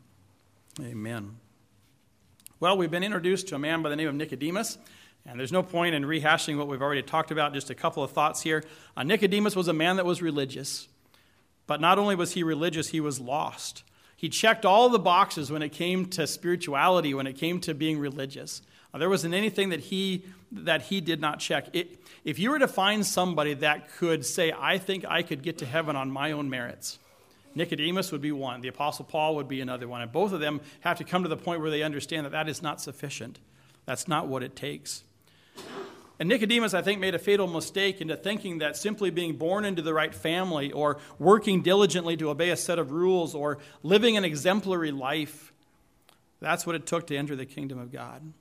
Amen. 0.81 1.37
Well, 2.59 2.77
we've 2.77 2.91
been 2.91 3.03
introduced 3.03 3.47
to 3.47 3.55
a 3.55 3.59
man 3.59 3.81
by 3.81 3.87
the 3.89 3.95
name 3.95 4.09
of 4.09 4.15
Nicodemus. 4.15 4.77
And 5.25 5.39
there's 5.39 5.51
no 5.51 5.63
point 5.63 5.95
in 5.95 6.03
rehashing 6.03 6.57
what 6.57 6.67
we've 6.67 6.81
already 6.81 7.03
talked 7.03 7.31
about, 7.31 7.53
just 7.53 7.69
a 7.69 7.75
couple 7.75 8.03
of 8.03 8.11
thoughts 8.11 8.41
here. 8.41 8.63
Uh, 8.97 9.03
Nicodemus 9.03 9.55
was 9.55 9.69
a 9.69 9.73
man 9.73 9.95
that 9.95 10.05
was 10.05 10.21
religious. 10.21 10.89
But 11.67 11.79
not 11.79 11.97
only 11.97 12.15
was 12.15 12.33
he 12.33 12.43
religious, 12.43 12.89
he 12.89 12.99
was 12.99 13.21
lost. 13.21 13.83
He 14.19 14.27
checked 14.27 14.65
all 14.65 14.89
the 14.89 14.99
boxes 14.99 15.49
when 15.49 15.61
it 15.61 15.69
came 15.69 16.05
to 16.07 16.27
spirituality, 16.27 17.13
when 17.13 17.25
it 17.25 17.37
came 17.37 17.61
to 17.61 17.73
being 17.73 17.97
religious. 17.97 18.61
Uh, 18.93 18.97
there 18.97 19.07
wasn't 19.07 19.33
anything 19.33 19.69
that 19.69 19.79
he, 19.79 20.25
that 20.51 20.81
he 20.81 20.99
did 20.99 21.21
not 21.21 21.39
check. 21.39 21.69
It, 21.71 22.03
if 22.25 22.37
you 22.37 22.49
were 22.49 22.59
to 22.59 22.67
find 22.67 23.05
somebody 23.05 23.53
that 23.53 23.93
could 23.93 24.25
say, 24.25 24.51
I 24.51 24.77
think 24.77 25.05
I 25.07 25.23
could 25.23 25.41
get 25.41 25.59
to 25.59 25.65
heaven 25.65 25.95
on 25.95 26.11
my 26.11 26.33
own 26.33 26.49
merits, 26.49 26.99
Nicodemus 27.55 28.11
would 28.11 28.21
be 28.21 28.33
one. 28.33 28.59
The 28.59 28.67
Apostle 28.67 29.05
Paul 29.05 29.37
would 29.37 29.47
be 29.47 29.61
another 29.61 29.87
one. 29.87 30.01
And 30.01 30.11
both 30.11 30.33
of 30.33 30.41
them 30.41 30.59
have 30.81 30.97
to 30.97 31.05
come 31.05 31.23
to 31.23 31.29
the 31.29 31.37
point 31.37 31.61
where 31.61 31.71
they 31.71 31.81
understand 31.81 32.25
that 32.25 32.33
that 32.33 32.49
is 32.49 32.61
not 32.61 32.81
sufficient. 32.81 33.39
That's 33.85 34.05
not 34.05 34.27
what 34.27 34.43
it 34.43 34.53
takes. 34.53 35.05
And 36.19 36.27
Nicodemus, 36.27 36.73
I 36.73 36.81
think, 36.81 36.99
made 36.99 37.15
a 37.15 37.19
fatal 37.19 37.47
mistake 37.47 38.01
into 38.01 38.17
thinking 38.17 38.57
that 38.57 38.75
simply 38.75 39.09
being 39.09 39.37
born 39.37 39.63
into 39.63 39.81
the 39.81 39.93
right 39.93 40.13
family 40.13 40.69
or 40.69 40.97
working 41.17 41.61
diligently 41.61 42.17
to 42.17 42.29
obey 42.29 42.49
a 42.49 42.57
set 42.57 42.77
of 42.77 42.91
rules 42.91 43.33
or 43.33 43.59
living 43.83 44.17
an 44.17 44.25
exemplary 44.25 44.91
life, 44.91 45.53
that's 46.41 46.65
what 46.65 46.75
it 46.75 46.85
took 46.85 47.07
to 47.07 47.15
enter 47.15 47.37
the 47.37 47.45
kingdom 47.45 47.79
of 47.79 47.91
God. 47.91 48.33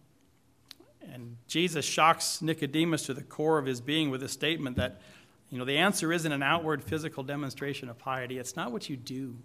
And 1.12 1.36
Jesus 1.46 1.84
shocks 1.84 2.42
Nicodemus 2.42 3.06
to 3.06 3.14
the 3.14 3.22
core 3.22 3.58
of 3.58 3.66
his 3.66 3.80
being 3.80 4.10
with 4.10 4.24
a 4.24 4.28
statement 4.28 4.76
that, 4.76 5.00
you 5.48 5.58
know, 5.58 5.64
the 5.64 5.78
answer 5.78 6.12
isn't 6.12 6.32
an 6.32 6.42
outward 6.42 6.82
physical 6.82 7.22
demonstration 7.22 7.88
of 7.88 7.96
piety. 7.96 8.38
It's 8.38 8.56
not 8.56 8.72
what 8.72 8.90
you 8.90 8.96
do, 8.96 9.36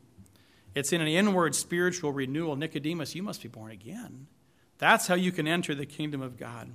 it's 0.74 0.92
in 0.92 1.02
an 1.02 1.08
inward 1.08 1.54
spiritual 1.54 2.12
renewal. 2.12 2.56
Nicodemus, 2.56 3.14
you 3.14 3.22
must 3.22 3.44
be 3.44 3.48
born 3.48 3.70
again. 3.70 4.26
That's 4.80 5.06
how 5.06 5.16
you 5.16 5.32
can 5.32 5.48
enter 5.48 5.76
the 5.76 5.86
kingdom 5.86 6.22
of 6.24 6.36
God. 6.36 6.72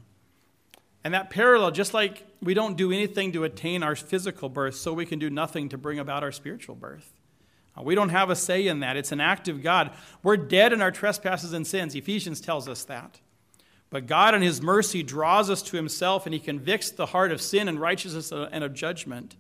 And 1.04 1.14
that 1.14 1.30
parallel, 1.30 1.70
just 1.70 1.94
like 1.94 2.26
we 2.42 2.54
don't 2.54 2.76
do 2.76 2.92
anything 2.92 3.32
to 3.32 3.44
attain 3.44 3.82
our 3.82 3.94
physical 3.94 4.48
birth, 4.48 4.74
so 4.74 4.92
we 4.92 5.06
can 5.06 5.18
do 5.18 5.30
nothing 5.30 5.68
to 5.70 5.78
bring 5.78 5.98
about 5.98 6.22
our 6.22 6.32
spiritual 6.32 6.74
birth. 6.74 7.12
Uh, 7.76 7.82
we 7.82 7.94
don't 7.94 8.08
have 8.08 8.30
a 8.30 8.36
say 8.36 8.66
in 8.66 8.80
that. 8.80 8.96
It's 8.96 9.12
an 9.12 9.20
act 9.20 9.48
of 9.48 9.62
God. 9.62 9.90
We're 10.22 10.36
dead 10.36 10.72
in 10.72 10.82
our 10.82 10.90
trespasses 10.90 11.52
and 11.52 11.66
sins. 11.66 11.94
Ephesians 11.94 12.40
tells 12.40 12.68
us 12.68 12.84
that. 12.84 13.20
But 13.90 14.06
God, 14.06 14.34
in 14.34 14.42
His 14.42 14.60
mercy, 14.60 15.02
draws 15.02 15.48
us 15.48 15.62
to 15.62 15.76
Himself 15.76 16.26
and 16.26 16.34
He 16.34 16.40
convicts 16.40 16.90
the 16.90 17.06
heart 17.06 17.32
of 17.32 17.40
sin 17.40 17.68
and 17.68 17.80
righteousness 17.80 18.32
and 18.32 18.64
of 18.64 18.74
judgment. 18.74 19.36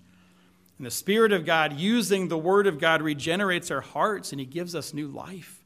And 0.78 0.86
the 0.86 0.90
Spirit 0.90 1.32
of 1.32 1.44
God, 1.44 1.74
using 1.74 2.28
the 2.28 2.38
Word 2.38 2.66
of 2.66 2.78
God, 2.78 3.02
regenerates 3.02 3.70
our 3.70 3.80
hearts 3.80 4.32
and 4.32 4.40
He 4.40 4.46
gives 4.46 4.74
us 4.74 4.94
new 4.94 5.08
life 5.08 5.62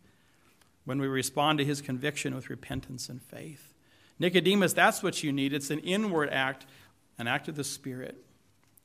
when 0.85 1.01
we 1.01 1.07
respond 1.07 1.59
to 1.59 1.65
His 1.65 1.81
conviction 1.81 2.35
with 2.35 2.51
repentance 2.51 3.09
and 3.09 3.23
faith. 3.23 3.72
Nicodemus, 4.23 4.73
that's 4.73 5.03
what 5.03 5.25
you 5.25 5.33
need. 5.33 5.53
It's 5.53 5.71
an 5.71 5.81
inward 5.81 6.31
act, 6.31 6.65
an 7.19 7.27
act 7.27 7.49
of 7.49 7.57
the 7.57 7.65
Spirit. 7.65 8.25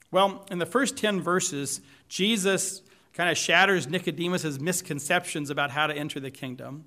Well, 0.09 0.43
in 0.49 0.57
the 0.57 0.65
first 0.65 0.97
10 0.97 1.21
verses, 1.21 1.79
Jesus 2.09 2.81
kind 3.13 3.29
of 3.29 3.37
shatters 3.37 3.87
Nicodemus's 3.87 4.59
misconceptions 4.59 5.51
about 5.51 5.69
how 5.69 5.85
to 5.85 5.93
enter 5.93 6.19
the 6.19 6.31
kingdom. 6.31 6.85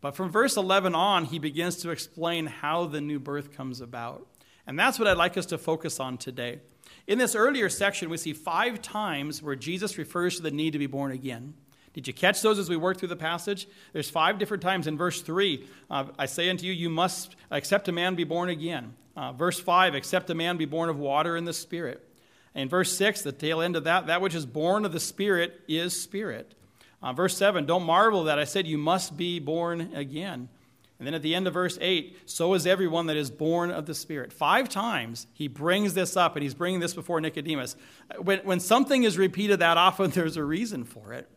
But 0.00 0.16
from 0.16 0.30
verse 0.30 0.56
11 0.56 0.94
on, 0.94 1.26
he 1.26 1.38
begins 1.38 1.76
to 1.78 1.90
explain 1.90 2.46
how 2.46 2.86
the 2.86 3.02
new 3.02 3.20
birth 3.20 3.54
comes 3.54 3.82
about. 3.82 4.26
And 4.66 4.78
that's 4.78 4.98
what 4.98 5.06
I'd 5.06 5.18
like 5.18 5.36
us 5.36 5.46
to 5.46 5.58
focus 5.58 6.00
on 6.00 6.16
today. 6.16 6.60
In 7.06 7.18
this 7.18 7.34
earlier 7.34 7.68
section, 7.68 8.08
we 8.08 8.16
see 8.16 8.32
five 8.32 8.80
times 8.80 9.42
where 9.42 9.56
Jesus 9.56 9.98
refers 9.98 10.36
to 10.36 10.42
the 10.42 10.50
need 10.50 10.72
to 10.72 10.78
be 10.78 10.86
born 10.86 11.12
again. 11.12 11.52
Did 11.92 12.06
you 12.06 12.14
catch 12.14 12.40
those 12.40 12.58
as 12.58 12.70
we 12.70 12.76
worked 12.76 13.00
through 13.00 13.10
the 13.10 13.16
passage? 13.16 13.68
There's 13.92 14.08
five 14.08 14.38
different 14.38 14.62
times. 14.62 14.86
In 14.86 14.96
verse 14.96 15.20
3, 15.20 15.66
uh, 15.90 16.04
I 16.18 16.26
say 16.26 16.48
unto 16.48 16.64
you, 16.66 16.72
you 16.72 16.88
must 16.88 17.36
accept 17.50 17.88
a 17.88 17.92
man 17.92 18.14
be 18.14 18.24
born 18.24 18.48
again. 18.48 18.94
Uh, 19.14 19.32
verse 19.32 19.60
5, 19.60 19.94
except 19.94 20.30
a 20.30 20.34
man 20.34 20.56
be 20.56 20.64
born 20.64 20.88
of 20.88 20.98
water 20.98 21.36
and 21.36 21.46
the 21.46 21.52
Spirit. 21.52 22.08
In 22.54 22.68
verse 22.68 22.96
6, 22.96 23.22
the 23.22 23.32
tail 23.32 23.60
end 23.60 23.76
of 23.76 23.84
that, 23.84 24.06
that 24.06 24.20
which 24.20 24.34
is 24.34 24.46
born 24.46 24.84
of 24.84 24.92
the 24.92 25.00
Spirit 25.00 25.60
is 25.68 26.00
spirit. 26.00 26.54
Uh, 27.02 27.12
verse 27.12 27.36
7, 27.36 27.66
don't 27.66 27.82
marvel 27.82 28.24
that 28.24 28.38
I 28.38 28.44
said 28.44 28.66
you 28.66 28.78
must 28.78 29.16
be 29.16 29.38
born 29.38 29.90
again. 29.94 30.48
And 30.98 31.06
then 31.06 31.14
at 31.14 31.22
the 31.22 31.34
end 31.34 31.48
of 31.48 31.54
verse 31.54 31.78
8, 31.80 32.16
so 32.26 32.54
is 32.54 32.66
everyone 32.66 33.06
that 33.06 33.16
is 33.16 33.30
born 33.30 33.70
of 33.70 33.86
the 33.86 33.94
Spirit. 33.94 34.32
Five 34.32 34.68
times 34.68 35.26
he 35.32 35.48
brings 35.48 35.94
this 35.94 36.16
up, 36.16 36.36
and 36.36 36.42
he's 36.42 36.54
bringing 36.54 36.80
this 36.80 36.94
before 36.94 37.20
Nicodemus. 37.20 37.76
When, 38.18 38.38
when 38.40 38.60
something 38.60 39.02
is 39.02 39.18
repeated 39.18 39.58
that 39.58 39.76
often, 39.76 40.10
there's 40.12 40.36
a 40.36 40.44
reason 40.44 40.84
for 40.84 41.12
it. 41.12 41.28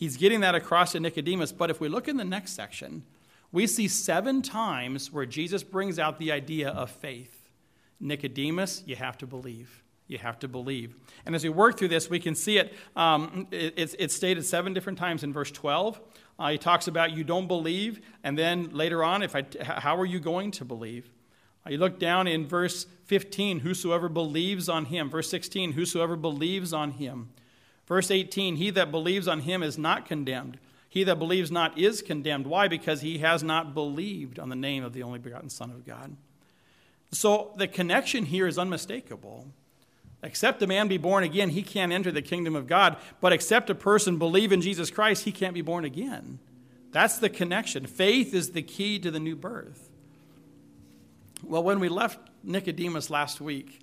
He's 0.00 0.16
getting 0.16 0.40
that 0.40 0.54
across 0.54 0.92
to 0.92 1.00
Nicodemus. 1.00 1.52
But 1.52 1.68
if 1.68 1.78
we 1.78 1.90
look 1.90 2.08
in 2.08 2.16
the 2.16 2.24
next 2.24 2.52
section, 2.52 3.02
we 3.52 3.66
see 3.66 3.86
seven 3.86 4.40
times 4.40 5.12
where 5.12 5.26
Jesus 5.26 5.62
brings 5.62 5.98
out 5.98 6.18
the 6.18 6.32
idea 6.32 6.70
of 6.70 6.90
faith. 6.90 7.50
Nicodemus, 8.00 8.82
you 8.86 8.96
have 8.96 9.18
to 9.18 9.26
believe 9.26 9.82
you 10.08 10.18
have 10.18 10.40
to 10.40 10.48
believe. 10.48 10.96
And 11.24 11.36
as 11.36 11.44
we 11.44 11.50
work 11.50 11.78
through 11.78 11.88
this, 11.88 12.10
we 12.10 12.18
can 12.18 12.34
see 12.34 12.58
it. 12.58 12.74
Um, 12.96 13.46
it 13.52 13.74
it's, 13.76 13.94
it's, 13.96 14.14
stated 14.14 14.44
seven 14.44 14.74
different 14.74 14.98
times 14.98 15.22
in 15.22 15.32
verse 15.32 15.52
12. 15.52 16.00
Uh, 16.36 16.48
he 16.48 16.58
talks 16.58 16.88
about 16.88 17.12
you 17.12 17.22
don't 17.22 17.46
believe, 17.46 18.00
and 18.24 18.36
then 18.36 18.70
later 18.70 19.04
on, 19.04 19.22
if 19.22 19.36
I, 19.36 19.44
how 19.62 19.96
are 19.96 20.04
you 20.04 20.18
going 20.18 20.50
to 20.52 20.64
believe? 20.64 21.12
Uh, 21.64 21.70
you 21.70 21.78
look 21.78 22.00
down 22.00 22.26
in 22.26 22.44
verse 22.44 22.86
15, 23.04 23.60
whosoever 23.60 24.08
believes 24.08 24.68
on 24.68 24.86
him. 24.86 25.10
Verse 25.10 25.30
16, 25.30 25.72
whosoever 25.72 26.16
believes 26.16 26.72
on 26.72 26.90
him. 26.92 27.28
Verse 27.90 28.12
18, 28.12 28.54
he 28.54 28.70
that 28.70 28.92
believes 28.92 29.26
on 29.26 29.40
him 29.40 29.64
is 29.64 29.76
not 29.76 30.06
condemned. 30.06 30.60
He 30.88 31.02
that 31.02 31.18
believes 31.18 31.50
not 31.50 31.76
is 31.76 32.02
condemned. 32.02 32.46
Why? 32.46 32.68
Because 32.68 33.00
he 33.00 33.18
has 33.18 33.42
not 33.42 33.74
believed 33.74 34.38
on 34.38 34.48
the 34.48 34.54
name 34.54 34.84
of 34.84 34.92
the 34.92 35.02
only 35.02 35.18
begotten 35.18 35.50
Son 35.50 35.72
of 35.72 35.84
God. 35.84 36.16
So 37.10 37.52
the 37.56 37.66
connection 37.66 38.26
here 38.26 38.46
is 38.46 38.58
unmistakable. 38.60 39.48
Except 40.22 40.62
a 40.62 40.68
man 40.68 40.86
be 40.86 40.98
born 40.98 41.24
again, 41.24 41.48
he 41.48 41.64
can't 41.64 41.90
enter 41.90 42.12
the 42.12 42.22
kingdom 42.22 42.54
of 42.54 42.68
God. 42.68 42.96
But 43.20 43.32
except 43.32 43.70
a 43.70 43.74
person 43.74 44.18
believe 44.18 44.52
in 44.52 44.60
Jesus 44.60 44.88
Christ, 44.88 45.24
he 45.24 45.32
can't 45.32 45.54
be 45.54 45.60
born 45.60 45.84
again. 45.84 46.38
That's 46.92 47.18
the 47.18 47.28
connection. 47.28 47.86
Faith 47.86 48.32
is 48.34 48.52
the 48.52 48.62
key 48.62 49.00
to 49.00 49.10
the 49.10 49.18
new 49.18 49.34
birth. 49.34 49.90
Well, 51.42 51.64
when 51.64 51.80
we 51.80 51.88
left 51.88 52.20
Nicodemus 52.44 53.10
last 53.10 53.40
week, 53.40 53.80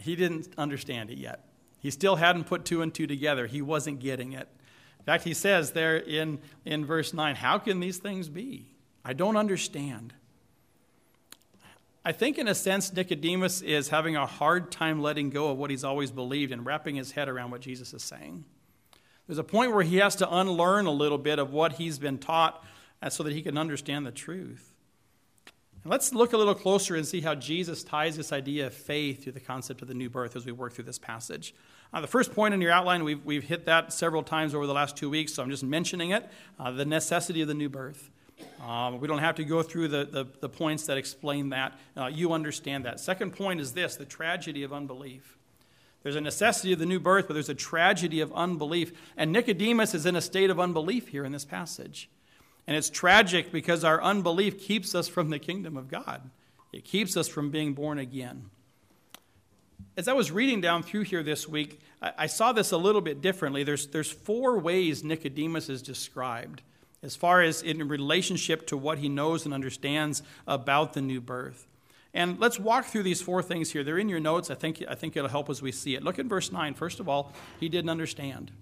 he 0.00 0.16
didn't 0.16 0.48
understand 0.58 1.10
it 1.10 1.18
yet. 1.18 1.53
He 1.84 1.90
still 1.90 2.16
hadn't 2.16 2.44
put 2.44 2.64
two 2.64 2.80
and 2.80 2.94
two 2.94 3.06
together. 3.06 3.46
He 3.46 3.60
wasn't 3.60 4.00
getting 4.00 4.32
it. 4.32 4.48
In 5.00 5.04
fact, 5.04 5.24
he 5.24 5.34
says 5.34 5.72
there 5.72 5.98
in, 5.98 6.38
in 6.64 6.86
verse 6.86 7.12
9, 7.12 7.36
How 7.36 7.58
can 7.58 7.78
these 7.78 7.98
things 7.98 8.30
be? 8.30 8.74
I 9.04 9.12
don't 9.12 9.36
understand. 9.36 10.14
I 12.02 12.12
think, 12.12 12.38
in 12.38 12.48
a 12.48 12.54
sense, 12.54 12.90
Nicodemus 12.90 13.60
is 13.60 13.90
having 13.90 14.16
a 14.16 14.24
hard 14.24 14.72
time 14.72 15.02
letting 15.02 15.28
go 15.28 15.50
of 15.50 15.58
what 15.58 15.68
he's 15.68 15.84
always 15.84 16.10
believed 16.10 16.52
and 16.52 16.64
wrapping 16.64 16.96
his 16.96 17.12
head 17.12 17.28
around 17.28 17.50
what 17.50 17.60
Jesus 17.60 17.92
is 17.92 18.02
saying. 18.02 18.46
There's 19.26 19.36
a 19.36 19.44
point 19.44 19.74
where 19.74 19.84
he 19.84 19.98
has 19.98 20.16
to 20.16 20.34
unlearn 20.34 20.86
a 20.86 20.90
little 20.90 21.18
bit 21.18 21.38
of 21.38 21.52
what 21.52 21.74
he's 21.74 21.98
been 21.98 22.16
taught 22.16 22.64
uh, 23.02 23.10
so 23.10 23.22
that 23.24 23.34
he 23.34 23.42
can 23.42 23.58
understand 23.58 24.06
the 24.06 24.10
truth. 24.10 24.72
And 25.82 25.90
let's 25.90 26.14
look 26.14 26.32
a 26.32 26.38
little 26.38 26.54
closer 26.54 26.96
and 26.96 27.06
see 27.06 27.20
how 27.20 27.34
Jesus 27.34 27.84
ties 27.84 28.16
this 28.16 28.32
idea 28.32 28.68
of 28.68 28.72
faith 28.72 29.24
to 29.24 29.32
the 29.32 29.40
concept 29.40 29.82
of 29.82 29.88
the 29.88 29.92
new 29.92 30.08
birth 30.08 30.34
as 30.34 30.46
we 30.46 30.52
work 30.52 30.72
through 30.72 30.84
this 30.84 30.98
passage. 30.98 31.54
Uh, 31.94 32.00
the 32.00 32.08
first 32.08 32.34
point 32.34 32.52
in 32.52 32.60
your 32.60 32.72
outline, 32.72 33.04
we've, 33.04 33.24
we've 33.24 33.44
hit 33.44 33.66
that 33.66 33.92
several 33.92 34.24
times 34.24 34.52
over 34.52 34.66
the 34.66 34.72
last 34.72 34.96
two 34.96 35.08
weeks, 35.08 35.32
so 35.32 35.44
I'm 35.44 35.50
just 35.50 35.62
mentioning 35.62 36.10
it 36.10 36.28
uh, 36.58 36.72
the 36.72 36.84
necessity 36.84 37.40
of 37.40 37.46
the 37.46 37.54
new 37.54 37.68
birth. 37.68 38.10
Um, 38.66 38.98
we 38.98 39.06
don't 39.06 39.20
have 39.20 39.36
to 39.36 39.44
go 39.44 39.62
through 39.62 39.86
the, 39.86 40.04
the, 40.04 40.26
the 40.40 40.48
points 40.48 40.86
that 40.86 40.98
explain 40.98 41.50
that. 41.50 41.78
Uh, 41.96 42.06
you 42.06 42.32
understand 42.32 42.84
that. 42.84 42.98
Second 42.98 43.32
point 43.32 43.60
is 43.60 43.74
this 43.74 43.94
the 43.94 44.04
tragedy 44.04 44.64
of 44.64 44.72
unbelief. 44.72 45.38
There's 46.02 46.16
a 46.16 46.20
necessity 46.20 46.72
of 46.72 46.80
the 46.80 46.84
new 46.84 46.98
birth, 46.98 47.28
but 47.28 47.34
there's 47.34 47.48
a 47.48 47.54
tragedy 47.54 48.20
of 48.20 48.32
unbelief. 48.32 48.92
And 49.16 49.30
Nicodemus 49.30 49.94
is 49.94 50.04
in 50.04 50.16
a 50.16 50.20
state 50.20 50.50
of 50.50 50.58
unbelief 50.58 51.08
here 51.08 51.24
in 51.24 51.30
this 51.30 51.44
passage. 51.44 52.10
And 52.66 52.76
it's 52.76 52.90
tragic 52.90 53.52
because 53.52 53.84
our 53.84 54.02
unbelief 54.02 54.58
keeps 54.58 54.96
us 54.96 55.06
from 55.06 55.30
the 55.30 55.38
kingdom 55.38 55.76
of 55.76 55.86
God, 55.86 56.28
it 56.72 56.84
keeps 56.84 57.16
us 57.16 57.28
from 57.28 57.50
being 57.50 57.72
born 57.72 58.00
again. 58.00 58.50
As 59.96 60.08
I 60.08 60.12
was 60.12 60.32
reading 60.32 60.60
down 60.60 60.82
through 60.82 61.02
here 61.02 61.22
this 61.22 61.48
week, 61.48 61.80
I, 62.02 62.26
saw 62.26 62.52
this 62.52 62.72
a 62.72 62.76
little 62.76 63.00
bit 63.00 63.20
differently. 63.20 63.62
There's, 63.62 63.86
there's 63.86 64.10
four 64.10 64.58
ways 64.58 65.04
Nicodemus 65.04 65.68
is 65.68 65.82
described 65.82 66.62
as 67.02 67.14
far 67.14 67.42
as 67.42 67.62
in 67.62 67.86
relationship 67.86 68.66
to 68.68 68.76
what 68.76 68.98
he 68.98 69.08
knows 69.08 69.44
and 69.44 69.54
understands 69.54 70.22
about 70.46 70.94
the 70.94 71.00
new 71.00 71.20
birth. 71.20 71.66
And 72.12 72.38
let's 72.40 72.58
walk 72.58 72.86
through 72.86 73.02
these 73.02 73.20
four 73.20 73.42
things 73.42 73.72
here. 73.72 73.84
They're 73.84 73.98
in 73.98 74.08
your 74.08 74.20
notes. 74.20 74.50
I 74.50 74.54
think, 74.54 74.82
I 74.88 74.94
think 74.94 75.16
it'll 75.16 75.28
help 75.28 75.50
as 75.50 75.60
we 75.60 75.70
see 75.70 75.94
it. 75.94 76.02
Look 76.02 76.18
at 76.18 76.26
verse 76.26 76.50
9. 76.50 76.74
First 76.74 77.00
of 77.00 77.08
all, 77.08 77.32
he 77.60 77.68
didn't 77.68 77.90
understand. 77.90 78.52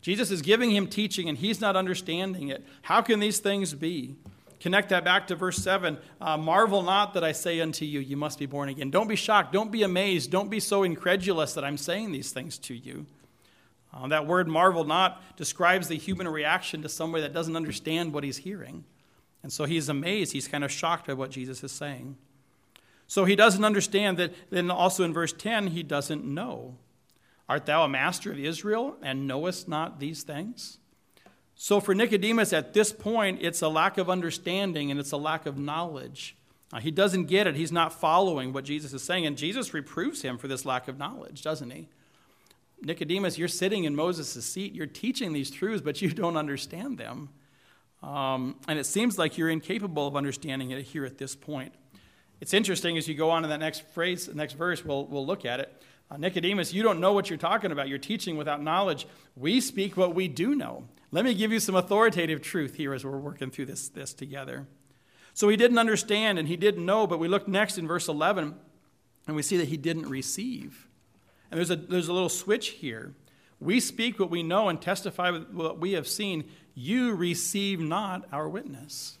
Jesus 0.00 0.30
is 0.30 0.42
giving 0.42 0.70
him 0.70 0.88
teaching 0.88 1.28
and 1.28 1.38
he's 1.38 1.60
not 1.60 1.76
understanding 1.76 2.48
it. 2.48 2.64
How 2.82 3.00
can 3.02 3.20
these 3.20 3.38
things 3.38 3.74
be? 3.74 4.16
Connect 4.62 4.90
that 4.90 5.04
back 5.04 5.26
to 5.26 5.34
verse 5.34 5.58
7. 5.58 5.98
Uh, 6.20 6.36
Marvel 6.36 6.82
not 6.82 7.14
that 7.14 7.24
I 7.24 7.32
say 7.32 7.60
unto 7.60 7.84
you, 7.84 7.98
you 7.98 8.16
must 8.16 8.38
be 8.38 8.46
born 8.46 8.68
again. 8.68 8.92
Don't 8.92 9.08
be 9.08 9.16
shocked. 9.16 9.52
Don't 9.52 9.72
be 9.72 9.82
amazed. 9.82 10.30
Don't 10.30 10.50
be 10.50 10.60
so 10.60 10.84
incredulous 10.84 11.54
that 11.54 11.64
I'm 11.64 11.76
saying 11.76 12.12
these 12.12 12.30
things 12.30 12.58
to 12.58 12.74
you. 12.74 13.06
Uh, 13.92 14.06
that 14.06 14.28
word 14.28 14.46
marvel 14.46 14.84
not 14.84 15.36
describes 15.36 15.88
the 15.88 15.96
human 15.96 16.28
reaction 16.28 16.80
to 16.82 16.88
somebody 16.88 17.22
that 17.22 17.32
doesn't 17.32 17.56
understand 17.56 18.12
what 18.12 18.22
he's 18.22 18.36
hearing. 18.36 18.84
And 19.42 19.52
so 19.52 19.64
he's 19.64 19.88
amazed. 19.88 20.32
He's 20.32 20.46
kind 20.46 20.62
of 20.62 20.70
shocked 20.70 21.08
by 21.08 21.14
what 21.14 21.32
Jesus 21.32 21.64
is 21.64 21.72
saying. 21.72 22.16
So 23.08 23.24
he 23.24 23.34
doesn't 23.34 23.64
understand 23.64 24.16
that. 24.18 24.32
Then 24.50 24.70
also 24.70 25.02
in 25.02 25.12
verse 25.12 25.32
10, 25.32 25.68
he 25.68 25.82
doesn't 25.82 26.24
know. 26.24 26.76
Art 27.48 27.66
thou 27.66 27.82
a 27.82 27.88
master 27.88 28.30
of 28.30 28.38
Israel 28.38 28.96
and 29.02 29.26
knowest 29.26 29.66
not 29.66 29.98
these 29.98 30.22
things? 30.22 30.78
So 31.54 31.80
for 31.80 31.94
Nicodemus 31.94 32.52
at 32.52 32.72
this 32.72 32.92
point, 32.92 33.38
it's 33.40 33.62
a 33.62 33.68
lack 33.68 33.98
of 33.98 34.10
understanding 34.10 34.90
and 34.90 34.98
it's 34.98 35.12
a 35.12 35.16
lack 35.16 35.46
of 35.46 35.58
knowledge. 35.58 36.36
Uh, 36.72 36.80
he 36.80 36.90
doesn't 36.90 37.26
get 37.26 37.46
it. 37.46 37.54
He's 37.54 37.72
not 37.72 37.92
following 37.92 38.52
what 38.52 38.64
Jesus 38.64 38.92
is 38.92 39.02
saying. 39.02 39.26
And 39.26 39.36
Jesus 39.36 39.74
reproves 39.74 40.22
him 40.22 40.38
for 40.38 40.48
this 40.48 40.64
lack 40.64 40.88
of 40.88 40.98
knowledge, 40.98 41.42
doesn't 41.42 41.70
he? 41.70 41.88
Nicodemus, 42.80 43.38
you're 43.38 43.48
sitting 43.48 43.84
in 43.84 43.94
Moses' 43.94 44.44
seat, 44.44 44.74
you're 44.74 44.86
teaching 44.86 45.32
these 45.32 45.50
truths, 45.50 45.82
but 45.82 46.02
you 46.02 46.10
don't 46.10 46.36
understand 46.36 46.98
them. 46.98 47.28
Um, 48.02 48.56
and 48.66 48.78
it 48.78 48.86
seems 48.86 49.18
like 49.18 49.38
you're 49.38 49.50
incapable 49.50 50.08
of 50.08 50.16
understanding 50.16 50.72
it 50.72 50.82
here 50.82 51.04
at 51.04 51.18
this 51.18 51.36
point. 51.36 51.72
It's 52.40 52.52
interesting 52.52 52.98
as 52.98 53.06
you 53.06 53.14
go 53.14 53.30
on 53.30 53.42
to 53.42 53.48
that 53.48 53.60
next 53.60 53.86
phrase, 53.90 54.26
the 54.26 54.34
next 54.34 54.54
verse, 54.54 54.84
we'll, 54.84 55.06
we'll 55.06 55.24
look 55.24 55.44
at 55.44 55.60
it. 55.60 55.82
Uh, 56.12 56.16
Nicodemus, 56.18 56.74
you 56.74 56.82
don't 56.82 57.00
know 57.00 57.14
what 57.14 57.30
you're 57.30 57.38
talking 57.38 57.72
about. 57.72 57.88
You're 57.88 57.98
teaching 57.98 58.36
without 58.36 58.62
knowledge. 58.62 59.06
We 59.34 59.60
speak 59.60 59.96
what 59.96 60.14
we 60.14 60.28
do 60.28 60.54
know. 60.54 60.84
Let 61.10 61.24
me 61.24 61.32
give 61.32 61.52
you 61.52 61.60
some 61.60 61.74
authoritative 61.74 62.42
truth 62.42 62.74
here 62.74 62.92
as 62.92 63.04
we're 63.04 63.16
working 63.16 63.50
through 63.50 63.66
this, 63.66 63.88
this 63.88 64.12
together. 64.12 64.66
So 65.32 65.48
he 65.48 65.56
didn't 65.56 65.78
understand 65.78 66.38
and 66.38 66.48
he 66.48 66.56
didn't 66.56 66.84
know, 66.84 67.06
but 67.06 67.18
we 67.18 67.28
look 67.28 67.48
next 67.48 67.78
in 67.78 67.86
verse 67.86 68.08
11 68.08 68.54
and 69.26 69.36
we 69.36 69.42
see 69.42 69.56
that 69.56 69.68
he 69.68 69.78
didn't 69.78 70.08
receive. 70.08 70.86
And 71.50 71.58
there's 71.58 71.70
a, 71.70 71.76
there's 71.76 72.08
a 72.08 72.12
little 72.12 72.28
switch 72.28 72.70
here. 72.70 73.14
We 73.58 73.80
speak 73.80 74.18
what 74.18 74.28
we 74.28 74.42
know 74.42 74.68
and 74.68 74.82
testify 74.82 75.30
what 75.30 75.78
we 75.78 75.92
have 75.92 76.06
seen. 76.06 76.44
You 76.74 77.14
receive 77.14 77.80
not 77.80 78.26
our 78.32 78.48
witness. 78.48 79.18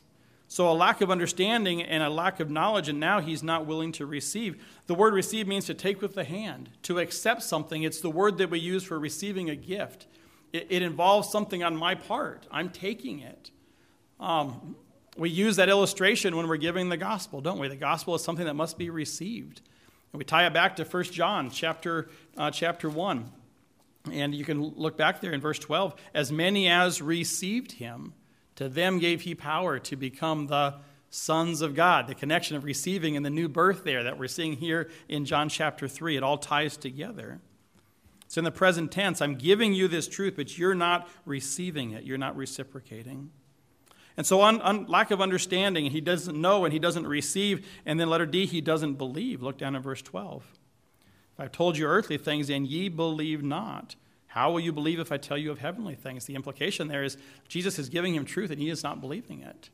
So, 0.52 0.70
a 0.70 0.74
lack 0.74 1.00
of 1.00 1.10
understanding 1.10 1.80
and 1.80 2.02
a 2.02 2.10
lack 2.10 2.38
of 2.38 2.50
knowledge, 2.50 2.90
and 2.90 3.00
now 3.00 3.20
he's 3.20 3.42
not 3.42 3.64
willing 3.64 3.90
to 3.92 4.04
receive. 4.04 4.62
The 4.86 4.94
word 4.94 5.14
receive 5.14 5.48
means 5.48 5.64
to 5.64 5.72
take 5.72 6.02
with 6.02 6.14
the 6.14 6.24
hand, 6.24 6.68
to 6.82 6.98
accept 6.98 7.42
something. 7.42 7.84
It's 7.84 8.02
the 8.02 8.10
word 8.10 8.36
that 8.36 8.50
we 8.50 8.58
use 8.58 8.84
for 8.84 8.98
receiving 8.98 9.48
a 9.48 9.56
gift. 9.56 10.08
It, 10.52 10.66
it 10.68 10.82
involves 10.82 11.30
something 11.30 11.64
on 11.64 11.74
my 11.74 11.94
part. 11.94 12.46
I'm 12.50 12.68
taking 12.68 13.20
it. 13.20 13.50
Um, 14.20 14.76
we 15.16 15.30
use 15.30 15.56
that 15.56 15.70
illustration 15.70 16.36
when 16.36 16.46
we're 16.46 16.58
giving 16.58 16.90
the 16.90 16.98
gospel, 16.98 17.40
don't 17.40 17.58
we? 17.58 17.68
The 17.68 17.76
gospel 17.76 18.14
is 18.14 18.22
something 18.22 18.44
that 18.44 18.52
must 18.52 18.76
be 18.76 18.90
received. 18.90 19.62
And 20.12 20.18
we 20.18 20.26
tie 20.26 20.44
it 20.44 20.52
back 20.52 20.76
to 20.76 20.84
1 20.84 21.04
John 21.04 21.48
chapter, 21.48 22.10
uh, 22.36 22.50
chapter 22.50 22.90
1. 22.90 23.24
And 24.12 24.34
you 24.34 24.44
can 24.44 24.62
look 24.62 24.98
back 24.98 25.22
there 25.22 25.32
in 25.32 25.40
verse 25.40 25.58
12. 25.58 25.94
As 26.12 26.30
many 26.30 26.68
as 26.68 27.00
received 27.00 27.72
him, 27.72 28.12
to 28.56 28.68
them 28.68 28.98
gave 28.98 29.22
he 29.22 29.34
power 29.34 29.78
to 29.78 29.96
become 29.96 30.46
the 30.46 30.74
sons 31.10 31.60
of 31.60 31.74
God. 31.74 32.06
The 32.06 32.14
connection 32.14 32.56
of 32.56 32.64
receiving 32.64 33.16
and 33.16 33.24
the 33.24 33.30
new 33.30 33.48
birth 33.48 33.84
there 33.84 34.02
that 34.04 34.18
we're 34.18 34.28
seeing 34.28 34.54
here 34.54 34.90
in 35.08 35.24
John 35.24 35.48
chapter 35.48 35.86
3, 35.86 36.16
it 36.16 36.22
all 36.22 36.38
ties 36.38 36.76
together. 36.76 37.40
It's 38.24 38.38
in 38.38 38.44
the 38.44 38.50
present 38.50 38.90
tense. 38.90 39.20
I'm 39.20 39.34
giving 39.34 39.74
you 39.74 39.88
this 39.88 40.08
truth, 40.08 40.34
but 40.36 40.56
you're 40.56 40.74
not 40.74 41.08
receiving 41.26 41.90
it. 41.90 42.04
You're 42.04 42.16
not 42.16 42.34
reciprocating. 42.34 43.30
And 44.16 44.26
so, 44.26 44.40
on, 44.40 44.60
on, 44.62 44.86
lack 44.86 45.10
of 45.10 45.20
understanding, 45.20 45.90
he 45.90 46.00
doesn't 46.00 46.38
know 46.38 46.64
and 46.64 46.72
he 46.72 46.78
doesn't 46.78 47.06
receive. 47.06 47.66
And 47.84 48.00
then, 48.00 48.08
letter 48.08 48.26
D, 48.26 48.46
he 48.46 48.60
doesn't 48.60 48.94
believe. 48.94 49.42
Look 49.42 49.58
down 49.58 49.76
at 49.76 49.82
verse 49.82 50.02
12. 50.02 50.44
If 51.34 51.40
I've 51.40 51.52
told 51.52 51.78
you 51.78 51.86
earthly 51.86 52.18
things 52.18 52.50
and 52.50 52.66
ye 52.66 52.88
believe 52.88 53.42
not, 53.42 53.96
how 54.32 54.50
will 54.50 54.60
you 54.60 54.72
believe 54.72 54.98
if 54.98 55.12
I 55.12 55.18
tell 55.18 55.36
you 55.36 55.50
of 55.50 55.58
heavenly 55.58 55.94
things? 55.94 56.24
The 56.24 56.34
implication 56.34 56.88
there 56.88 57.04
is 57.04 57.18
Jesus 57.48 57.78
is 57.78 57.90
giving 57.90 58.14
him 58.14 58.24
truth 58.24 58.50
and 58.50 58.58
he 58.58 58.70
is 58.70 58.82
not 58.82 58.98
believing 58.98 59.42
it. 59.42 59.68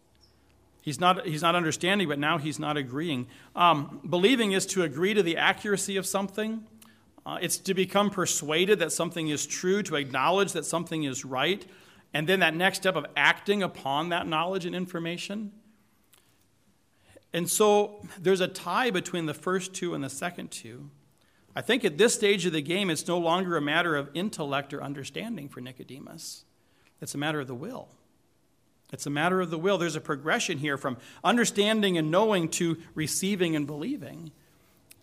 He's 0.83 0.99
not, 0.99 1.25
he's 1.27 1.43
not 1.43 1.55
understanding, 1.55 2.09
but 2.09 2.19
now 2.19 2.39
he's 2.39 2.59
not 2.59 2.77
agreeing. 2.77 3.29
Um, 3.55 4.01
believing 4.09 4.51
is 4.51 4.67
to 4.67 4.83
agree 4.83 5.15
to 5.15 5.23
the 5.23 5.37
accuracy 5.37 5.97
of 5.97 6.07
something, 6.07 6.65
uh, 7.25 7.39
it's 7.41 7.57
to 7.59 7.73
become 7.73 8.11
persuaded 8.11 8.81
that 8.81 8.91
something 8.91 9.29
is 9.29 9.47
true, 9.47 9.81
to 9.85 9.95
acknowledge 9.95 10.53
that 10.53 10.67
something 10.67 11.05
is 11.05 11.25
right, 11.25 11.65
and 12.13 12.29
then 12.29 12.41
that 12.41 12.57
next 12.57 12.79
step 12.79 12.97
of 12.97 13.07
acting 13.17 13.63
upon 13.63 14.09
that 14.09 14.27
knowledge 14.27 14.65
and 14.65 14.75
information. 14.75 15.53
And 17.33 17.49
so 17.49 18.05
there's 18.19 18.41
a 18.41 18.49
tie 18.49 18.91
between 18.91 19.27
the 19.27 19.35
first 19.35 19.73
two 19.73 19.95
and 19.95 20.03
the 20.03 20.11
second 20.11 20.51
two. 20.51 20.91
I 21.59 21.61
think 21.61 21.85
at 21.85 21.99
this 21.99 22.15
stage 22.15 22.47
of 22.47 22.53
the 22.53 22.63
game, 22.63 22.89
it's 22.89 23.09
no 23.09 23.19
longer 23.19 23.57
a 23.57 23.61
matter 23.61 23.97
of 23.97 24.11
intellect 24.15 24.73
or 24.73 24.81
understanding 24.81 25.49
for 25.49 25.61
Nicodemus. 25.61 26.45
It's 27.01 27.17
a 27.17 27.19
matter 27.19 27.41
of 27.41 27.49
the 27.49 27.55
will. 27.57 27.89
It's 28.93 29.07
a 29.07 29.11
matter 29.11 29.41
of 29.41 29.51
the 29.51 29.59
will. 29.59 29.77
There's 29.77 29.97
a 29.97 30.01
progression 30.01 30.59
here 30.59 30.77
from 30.77 30.99
understanding 31.25 31.99
and 31.99 32.13
knowing 32.13 32.49
to 32.51 32.79
receiving 32.95 33.57
and 33.57 33.67
believing. 33.67 34.31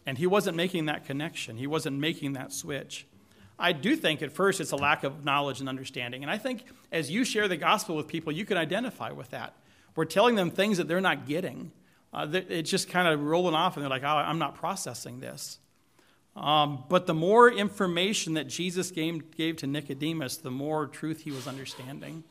And 0.05 0.17
he 0.17 0.25
wasn't 0.27 0.55
making 0.55 0.85
that 0.85 1.03
connection, 1.03 1.57
he 1.57 1.67
wasn't 1.67 2.00
making 2.00 2.31
that 2.33 2.53
switch. 2.53 3.05
I 3.59 3.74
do 3.74 3.97
think 3.97 4.21
at 4.21 4.31
first 4.31 4.62
it's 4.62 4.71
a 4.71 4.77
lack 4.77 5.03
of 5.03 5.25
knowledge 5.25 5.59
and 5.59 5.67
understanding. 5.67 6.24
And 6.24 6.31
I 6.31 6.38
think 6.38 6.63
as 6.89 7.12
you 7.12 7.25
share 7.25 7.50
the 7.50 7.57
gospel 7.57 7.97
with 7.97 8.07
people, 8.07 8.31
you 8.31 8.45
can 8.45 8.55
identify 8.55 9.12
with 9.12 9.31
that. 9.31 9.55
We're 9.93 10.05
telling 10.05 10.35
them 10.35 10.51
things 10.51 10.77
that 10.77 10.88
they're 10.88 11.01
not 11.01 11.27
getting. 11.27 11.74
Uh, 12.13 12.27
it's 12.31 12.71
just 12.71 12.88
kind 12.88 13.09
of 13.09 13.21
rolling 13.21 13.55
off, 13.55 13.75
and 13.75 13.83
they're 13.83 13.89
like, 13.89 14.03
oh, 14.03 14.07
I'm 14.07 14.39
not 14.39 14.55
processing 14.55 15.19
this. 15.19 15.59
Um, 16.35 16.83
but 16.89 17.07
the 17.07 17.13
more 17.13 17.49
information 17.49 18.33
that 18.33 18.47
Jesus 18.47 18.91
gave, 18.91 19.31
gave 19.35 19.57
to 19.57 19.67
Nicodemus, 19.67 20.37
the 20.37 20.51
more 20.51 20.85
truth 20.87 21.21
he 21.21 21.31
was 21.31 21.47
understanding. 21.47 22.23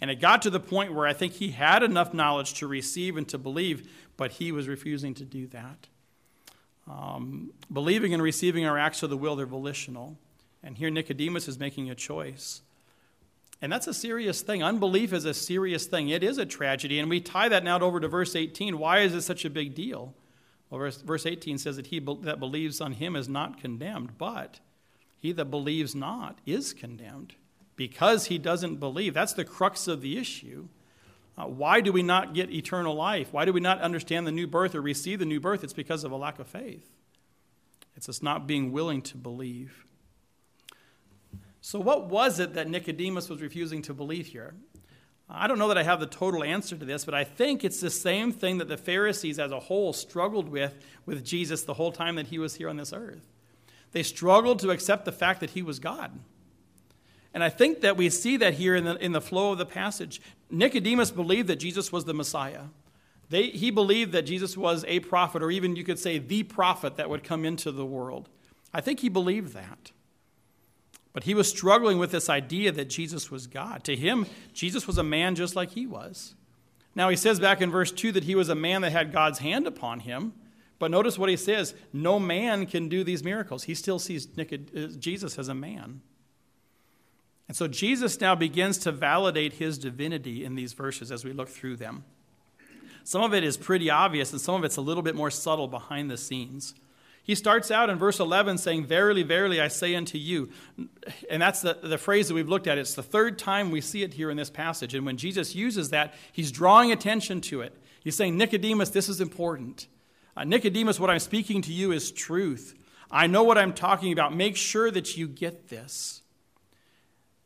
And 0.00 0.10
it 0.10 0.20
got 0.20 0.42
to 0.42 0.50
the 0.50 0.58
point 0.58 0.92
where 0.92 1.06
I 1.06 1.12
think 1.12 1.34
he 1.34 1.52
had 1.52 1.84
enough 1.84 2.12
knowledge 2.12 2.54
to 2.54 2.66
receive 2.66 3.16
and 3.16 3.28
to 3.28 3.38
believe, 3.38 3.88
but 4.16 4.32
he 4.32 4.50
was 4.50 4.66
refusing 4.66 5.14
to 5.14 5.24
do 5.24 5.46
that. 5.48 5.86
Um, 6.88 7.52
believing 7.72 8.12
and 8.12 8.20
receiving 8.20 8.66
are 8.66 8.76
acts 8.76 9.04
of 9.04 9.10
the 9.10 9.16
will, 9.16 9.36
they're 9.36 9.46
volitional. 9.46 10.18
And 10.64 10.76
here 10.76 10.90
Nicodemus 10.90 11.46
is 11.46 11.60
making 11.60 11.88
a 11.88 11.94
choice. 11.94 12.62
And 13.60 13.70
that's 13.70 13.86
a 13.86 13.94
serious 13.94 14.42
thing. 14.42 14.60
Unbelief 14.60 15.12
is 15.12 15.24
a 15.24 15.32
serious 15.32 15.86
thing. 15.86 16.08
It 16.08 16.24
is 16.24 16.36
a 16.36 16.44
tragedy. 16.44 16.98
And 16.98 17.08
we 17.08 17.20
tie 17.20 17.48
that 17.48 17.62
now 17.62 17.78
over 17.78 18.00
to 18.00 18.08
verse 18.08 18.34
18. 18.34 18.76
Why 18.76 19.00
is 19.00 19.14
it 19.14 19.22
such 19.22 19.44
a 19.44 19.50
big 19.50 19.76
deal? 19.76 20.14
Well, 20.72 20.78
verse, 20.78 21.02
verse 21.02 21.26
18 21.26 21.58
says 21.58 21.76
that 21.76 21.88
he 21.88 21.98
that 21.98 22.40
believes 22.40 22.80
on 22.80 22.92
him 22.92 23.14
is 23.14 23.28
not 23.28 23.60
condemned, 23.60 24.16
but 24.16 24.60
he 25.18 25.30
that 25.32 25.50
believes 25.50 25.94
not 25.94 26.38
is 26.46 26.72
condemned 26.72 27.34
because 27.76 28.26
he 28.26 28.38
doesn't 28.38 28.76
believe. 28.76 29.12
That's 29.12 29.34
the 29.34 29.44
crux 29.44 29.86
of 29.86 30.00
the 30.00 30.16
issue. 30.16 30.68
Uh, 31.36 31.44
why 31.44 31.82
do 31.82 31.92
we 31.92 32.02
not 32.02 32.32
get 32.32 32.50
eternal 32.50 32.94
life? 32.94 33.34
Why 33.34 33.44
do 33.44 33.52
we 33.52 33.60
not 33.60 33.82
understand 33.82 34.26
the 34.26 34.32
new 34.32 34.46
birth 34.46 34.74
or 34.74 34.80
receive 34.80 35.18
the 35.18 35.26
new 35.26 35.40
birth? 35.40 35.62
It's 35.62 35.74
because 35.74 36.04
of 36.04 36.10
a 36.10 36.16
lack 36.16 36.38
of 36.38 36.46
faith. 36.46 36.88
It's 37.94 38.08
us 38.08 38.22
not 38.22 38.46
being 38.46 38.72
willing 38.72 39.02
to 39.02 39.18
believe. 39.18 39.84
So, 41.60 41.80
what 41.80 42.08
was 42.08 42.40
it 42.40 42.54
that 42.54 42.70
Nicodemus 42.70 43.28
was 43.28 43.42
refusing 43.42 43.82
to 43.82 43.92
believe 43.92 44.28
here? 44.28 44.54
I 45.34 45.46
don't 45.46 45.58
know 45.58 45.68
that 45.68 45.78
I 45.78 45.82
have 45.82 45.98
the 45.98 46.06
total 46.06 46.44
answer 46.44 46.76
to 46.76 46.84
this, 46.84 47.04
but 47.04 47.14
I 47.14 47.24
think 47.24 47.64
it's 47.64 47.80
the 47.80 47.90
same 47.90 48.32
thing 48.32 48.58
that 48.58 48.68
the 48.68 48.76
Pharisees 48.76 49.38
as 49.38 49.50
a 49.50 49.60
whole 49.60 49.92
struggled 49.92 50.48
with 50.48 50.74
with 51.06 51.24
Jesus 51.24 51.62
the 51.62 51.74
whole 51.74 51.90
time 51.90 52.16
that 52.16 52.26
he 52.26 52.38
was 52.38 52.56
here 52.56 52.68
on 52.68 52.76
this 52.76 52.92
earth. 52.92 53.26
They 53.92 54.02
struggled 54.02 54.58
to 54.60 54.70
accept 54.70 55.04
the 55.04 55.12
fact 55.12 55.40
that 55.40 55.50
he 55.50 55.62
was 55.62 55.78
God. 55.78 56.12
And 57.34 57.42
I 57.42 57.48
think 57.48 57.80
that 57.80 57.96
we 57.96 58.10
see 58.10 58.36
that 58.38 58.54
here 58.54 58.76
in 58.76 58.84
the, 58.84 58.96
in 58.96 59.12
the 59.12 59.20
flow 59.20 59.52
of 59.52 59.58
the 59.58 59.66
passage. 59.66 60.20
Nicodemus 60.50 61.10
believed 61.10 61.48
that 61.48 61.56
Jesus 61.56 61.90
was 61.90 62.04
the 62.04 62.14
Messiah. 62.14 62.64
They, 63.30 63.44
he 63.48 63.70
believed 63.70 64.12
that 64.12 64.22
Jesus 64.22 64.56
was 64.56 64.84
a 64.86 65.00
prophet, 65.00 65.42
or 65.42 65.50
even 65.50 65.74
you 65.74 65.84
could 65.84 65.98
say 65.98 66.18
the 66.18 66.42
prophet 66.42 66.96
that 66.96 67.08
would 67.08 67.24
come 67.24 67.46
into 67.46 67.72
the 67.72 67.86
world. 67.86 68.28
I 68.74 68.82
think 68.82 69.00
he 69.00 69.08
believed 69.08 69.54
that. 69.54 69.92
But 71.12 71.24
he 71.24 71.34
was 71.34 71.48
struggling 71.48 71.98
with 71.98 72.10
this 72.10 72.30
idea 72.30 72.72
that 72.72 72.88
Jesus 72.88 73.30
was 73.30 73.46
God. 73.46 73.84
To 73.84 73.94
him, 73.94 74.26
Jesus 74.54 74.86
was 74.86 74.98
a 74.98 75.02
man 75.02 75.34
just 75.34 75.54
like 75.54 75.72
he 75.72 75.86
was. 75.86 76.34
Now, 76.94 77.08
he 77.08 77.16
says 77.16 77.40
back 77.40 77.60
in 77.60 77.70
verse 77.70 77.92
2 77.92 78.12
that 78.12 78.24
he 78.24 78.34
was 78.34 78.48
a 78.48 78.54
man 78.54 78.82
that 78.82 78.92
had 78.92 79.12
God's 79.12 79.38
hand 79.38 79.66
upon 79.66 80.00
him. 80.00 80.32
But 80.78 80.90
notice 80.90 81.18
what 81.18 81.28
he 81.28 81.36
says 81.36 81.74
no 81.92 82.18
man 82.18 82.66
can 82.66 82.88
do 82.88 83.04
these 83.04 83.22
miracles. 83.22 83.64
He 83.64 83.74
still 83.74 83.98
sees 83.98 84.26
uh, 84.36 84.88
Jesus 84.98 85.38
as 85.38 85.48
a 85.48 85.54
man. 85.54 86.00
And 87.48 87.56
so 87.56 87.68
Jesus 87.68 88.20
now 88.20 88.34
begins 88.34 88.78
to 88.78 88.92
validate 88.92 89.54
his 89.54 89.78
divinity 89.78 90.44
in 90.44 90.54
these 90.54 90.72
verses 90.72 91.12
as 91.12 91.24
we 91.24 91.32
look 91.32 91.48
through 91.48 91.76
them. 91.76 92.04
Some 93.04 93.22
of 93.22 93.34
it 93.34 93.44
is 93.44 93.56
pretty 93.56 93.90
obvious, 93.90 94.32
and 94.32 94.40
some 94.40 94.54
of 94.54 94.64
it's 94.64 94.76
a 94.76 94.80
little 94.80 95.02
bit 95.02 95.14
more 95.14 95.30
subtle 95.30 95.68
behind 95.68 96.10
the 96.10 96.16
scenes. 96.16 96.74
He 97.24 97.36
starts 97.36 97.70
out 97.70 97.88
in 97.88 97.98
verse 97.98 98.18
11 98.18 98.58
saying, 98.58 98.86
Verily, 98.86 99.22
verily, 99.22 99.60
I 99.60 99.68
say 99.68 99.94
unto 99.94 100.18
you. 100.18 100.50
And 101.30 101.40
that's 101.40 101.60
the, 101.60 101.78
the 101.80 101.98
phrase 101.98 102.28
that 102.28 102.34
we've 102.34 102.48
looked 102.48 102.66
at. 102.66 102.78
It's 102.78 102.94
the 102.94 103.02
third 103.02 103.38
time 103.38 103.70
we 103.70 103.80
see 103.80 104.02
it 104.02 104.14
here 104.14 104.30
in 104.30 104.36
this 104.36 104.50
passage. 104.50 104.94
And 104.94 105.06
when 105.06 105.16
Jesus 105.16 105.54
uses 105.54 105.90
that, 105.90 106.14
he's 106.32 106.50
drawing 106.50 106.90
attention 106.90 107.40
to 107.42 107.60
it. 107.60 107.76
He's 108.02 108.16
saying, 108.16 108.36
Nicodemus, 108.36 108.90
this 108.90 109.08
is 109.08 109.20
important. 109.20 109.86
Uh, 110.36 110.44
Nicodemus, 110.44 110.98
what 110.98 111.10
I'm 111.10 111.20
speaking 111.20 111.62
to 111.62 111.72
you 111.72 111.92
is 111.92 112.10
truth. 112.10 112.74
I 113.08 113.28
know 113.28 113.44
what 113.44 113.58
I'm 113.58 113.72
talking 113.72 114.12
about. 114.12 114.34
Make 114.34 114.56
sure 114.56 114.90
that 114.90 115.16
you 115.16 115.28
get 115.28 115.68
this. 115.68 116.22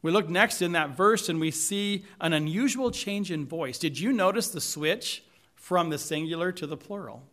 We 0.00 0.10
look 0.10 0.28
next 0.28 0.62
in 0.62 0.72
that 0.72 0.90
verse 0.96 1.28
and 1.28 1.40
we 1.40 1.50
see 1.50 2.04
an 2.20 2.32
unusual 2.32 2.90
change 2.90 3.30
in 3.30 3.44
voice. 3.44 3.78
Did 3.78 3.98
you 3.98 4.12
notice 4.12 4.48
the 4.48 4.60
switch 4.60 5.24
from 5.54 5.90
the 5.90 5.98
singular 5.98 6.52
to 6.52 6.66
the 6.66 6.76
plural? 6.76 7.24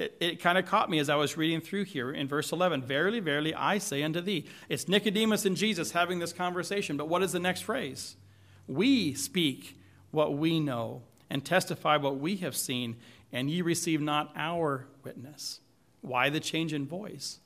It, 0.00 0.16
it 0.18 0.40
kind 0.40 0.56
of 0.56 0.64
caught 0.64 0.88
me 0.88 0.98
as 0.98 1.10
I 1.10 1.16
was 1.16 1.36
reading 1.36 1.60
through 1.60 1.84
here 1.84 2.10
in 2.10 2.26
verse 2.26 2.52
11. 2.52 2.82
Verily, 2.82 3.20
verily, 3.20 3.54
I 3.54 3.76
say 3.78 4.02
unto 4.02 4.20
thee. 4.20 4.46
It's 4.68 4.88
Nicodemus 4.88 5.44
and 5.44 5.56
Jesus 5.56 5.92
having 5.92 6.18
this 6.18 6.32
conversation, 6.32 6.96
but 6.96 7.08
what 7.08 7.22
is 7.22 7.32
the 7.32 7.38
next 7.38 7.60
phrase? 7.62 8.16
We 8.66 9.12
speak 9.12 9.78
what 10.10 10.38
we 10.38 10.58
know 10.58 11.02
and 11.28 11.44
testify 11.44 11.98
what 11.98 12.18
we 12.18 12.36
have 12.36 12.56
seen, 12.56 12.96
and 13.30 13.50
ye 13.50 13.60
receive 13.60 14.00
not 14.00 14.32
our 14.36 14.86
witness. 15.04 15.60
Why 16.00 16.30
the 16.30 16.40
change 16.40 16.72
in 16.72 16.86
voice? 16.86 17.38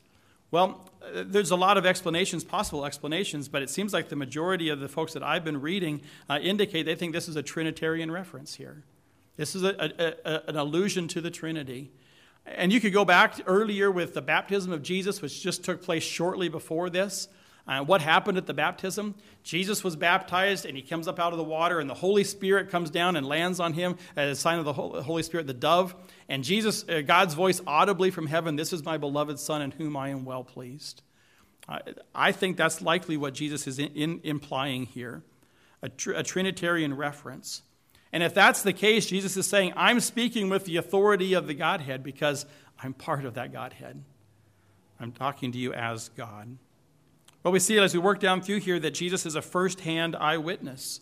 Well, 0.53 0.89
uh, 1.03 1.25
there's 1.27 1.51
a 1.51 1.57
lot 1.57 1.77
of 1.77 1.85
explanations, 1.85 2.45
possible 2.45 2.87
explanations, 2.87 3.49
but 3.49 3.63
it 3.63 3.71
seems 3.71 3.93
like 3.93 4.09
the 4.09 4.17
majority 4.17 4.69
of 4.69 4.79
the 4.79 4.89
folks 4.89 5.13
that 5.15 5.25
I've 5.25 5.45
been 5.45 5.61
reading 5.61 6.03
uh, 6.31 6.39
indicate 6.41 6.85
they 6.85 6.95
think 6.95 7.13
this 7.13 7.29
is 7.29 7.35
a 7.35 7.43
Trinitarian 7.43 8.13
reference 8.13 8.55
here. 8.55 8.85
This 9.37 9.57
is 9.57 9.65
a, 9.65 9.75
a, 9.81 10.15
a, 10.25 10.49
an 10.51 10.57
allusion 10.57 11.09
to 11.09 11.21
the 11.21 11.33
Trinity. 11.33 11.91
And 12.47 12.73
you 12.73 12.81
could 12.81 12.93
go 12.93 13.05
back 13.05 13.41
earlier 13.47 13.91
with 13.91 14.15
the 14.15 14.23
baptism 14.23 14.73
of 14.73 14.83
Jesus, 14.83 15.23
which 15.23 15.43
just 15.43 15.65
took 15.65 15.83
place 15.83 16.03
shortly 16.03 16.49
before 16.49 16.91
this. 16.91 17.29
Uh, 17.67 17.83
what 17.83 18.03
happened 18.03 18.37
at 18.37 18.47
the 18.47 18.53
baptism? 18.53 19.15
Jesus 19.43 19.83
was 19.83 19.97
baptized 19.97 20.67
and 20.67 20.77
he 20.77 20.83
comes 20.83 21.09
up 21.09 21.19
out 21.19 21.33
of 21.33 21.39
the 21.39 21.45
water, 21.45 21.81
and 21.81 21.89
the 21.89 21.95
Holy 21.95 22.25
Spirit 22.25 22.69
comes 22.69 22.91
down 22.91 23.17
and 23.17 23.27
lands 23.27 23.59
on 23.59 23.73
him 23.73 23.97
as 24.17 24.37
a 24.37 24.41
sign 24.41 24.59
of 24.59 24.67
the 24.67 24.73
Holy 24.75 25.23
Spirit, 25.23 25.47
the 25.47 25.55
dove. 25.55 25.95
And 26.29 26.45
Jesus, 26.45 26.87
uh, 26.89 27.01
God's 27.01 27.33
voice 27.33 27.63
audibly 27.67 28.11
from 28.11 28.27
heaven, 28.27 28.57
This 28.57 28.75
is 28.75 28.85
my 28.85 28.99
beloved 28.99 29.39
Son 29.39 29.63
in 29.63 29.71
whom 29.71 29.97
I 29.97 30.11
am 30.11 30.27
well 30.27 30.45
pleased. 30.45 31.03
Uh, 31.67 31.79
I 32.15 32.33
think 32.33 32.59
that's 32.59 32.83
likely 32.83 33.17
what 33.17 33.33
Jesus 33.33 33.67
is 33.67 33.79
in, 33.79 33.89
in, 33.95 34.21
implying 34.23 34.85
here 34.85 35.23
a, 35.81 35.89
tr- 35.89 36.13
a 36.13 36.23
Trinitarian 36.23 36.95
reference. 36.95 37.63
And 38.15 38.23
if 38.23 38.33
that's 38.33 38.63
the 38.63 38.73
case, 38.73 39.07
Jesus 39.07 39.37
is 39.37 39.45
saying, 39.45 39.73
I'm 39.75 39.99
speaking 39.99 40.49
with 40.49 40.67
the 40.67 40.77
authority 40.77 41.35
of 41.35 41.49
the 41.49 41.55
Godhead 41.55 42.05
because 42.05 42.47
I'm 42.81 42.95
part 42.95 43.25
of 43.25 43.35
that 43.35 43.53
Godhead. 43.53 44.05
I'm 45.01 45.11
talking 45.11 45.51
to 45.51 45.59
you 45.59 45.73
as 45.73 46.11
God. 46.11 46.57
Well, 47.43 47.51
we 47.51 47.59
see 47.59 47.77
as 47.77 47.93
we 47.93 47.99
work 47.99 48.21
down 48.21 48.41
through 48.41 48.61
here 48.61 48.79
that 48.79 48.93
Jesus 48.95 49.27
is 49.27 49.35
a 49.35 49.43
first 49.43 49.81
hand 49.81 50.15
eyewitness. 50.15 51.01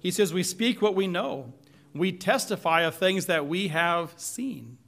He 0.00 0.10
says, 0.10 0.32
We 0.32 0.42
speak 0.42 0.80
what 0.80 0.94
we 0.94 1.06
know, 1.06 1.52
we 1.94 2.10
testify 2.10 2.84
of 2.84 2.94
things 2.94 3.26
that 3.26 3.46
we 3.46 3.68
have 3.68 4.14
seen. 4.16 4.78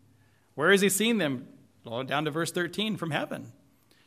Where 0.55 0.71
has 0.71 0.81
he 0.81 0.89
seen 0.89 1.19
them? 1.19 1.49
Down 1.85 2.25
to 2.25 2.31
verse 2.31 2.51
13 2.51 2.97
from 2.97 3.11
heaven. 3.11 3.53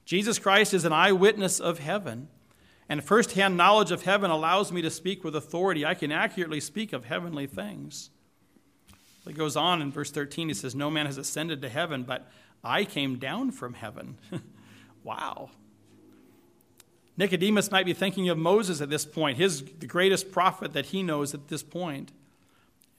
Jesus 0.03 0.39
Christ 0.39 0.73
is 0.73 0.83
an 0.83 0.93
eyewitness 0.93 1.59
of 1.59 1.77
heaven. 1.77 2.27
And 2.91 3.01
firsthand 3.01 3.55
knowledge 3.55 3.91
of 3.91 4.03
heaven 4.03 4.31
allows 4.31 4.73
me 4.73 4.81
to 4.81 4.89
speak 4.89 5.23
with 5.23 5.33
authority. 5.33 5.85
I 5.85 5.93
can 5.93 6.11
accurately 6.11 6.59
speak 6.59 6.91
of 6.91 7.05
heavenly 7.05 7.47
things. 7.47 8.09
It 9.25 9.37
goes 9.37 9.55
on 9.55 9.81
in 9.81 9.93
verse 9.93 10.11
13. 10.11 10.49
He 10.49 10.53
says, 10.53 10.75
No 10.75 10.91
man 10.91 11.05
has 11.05 11.17
ascended 11.17 11.61
to 11.61 11.69
heaven, 11.69 12.03
but 12.03 12.29
I 12.65 12.83
came 12.83 13.17
down 13.17 13.51
from 13.51 13.75
heaven. 13.75 14.17
wow. 15.05 15.51
Nicodemus 17.15 17.71
might 17.71 17.85
be 17.85 17.93
thinking 17.93 18.27
of 18.27 18.37
Moses 18.37 18.81
at 18.81 18.89
this 18.89 19.05
point, 19.05 19.37
his 19.37 19.63
the 19.63 19.87
greatest 19.87 20.29
prophet 20.29 20.73
that 20.73 20.87
he 20.87 21.01
knows 21.01 21.33
at 21.33 21.47
this 21.47 21.63
point. 21.63 22.11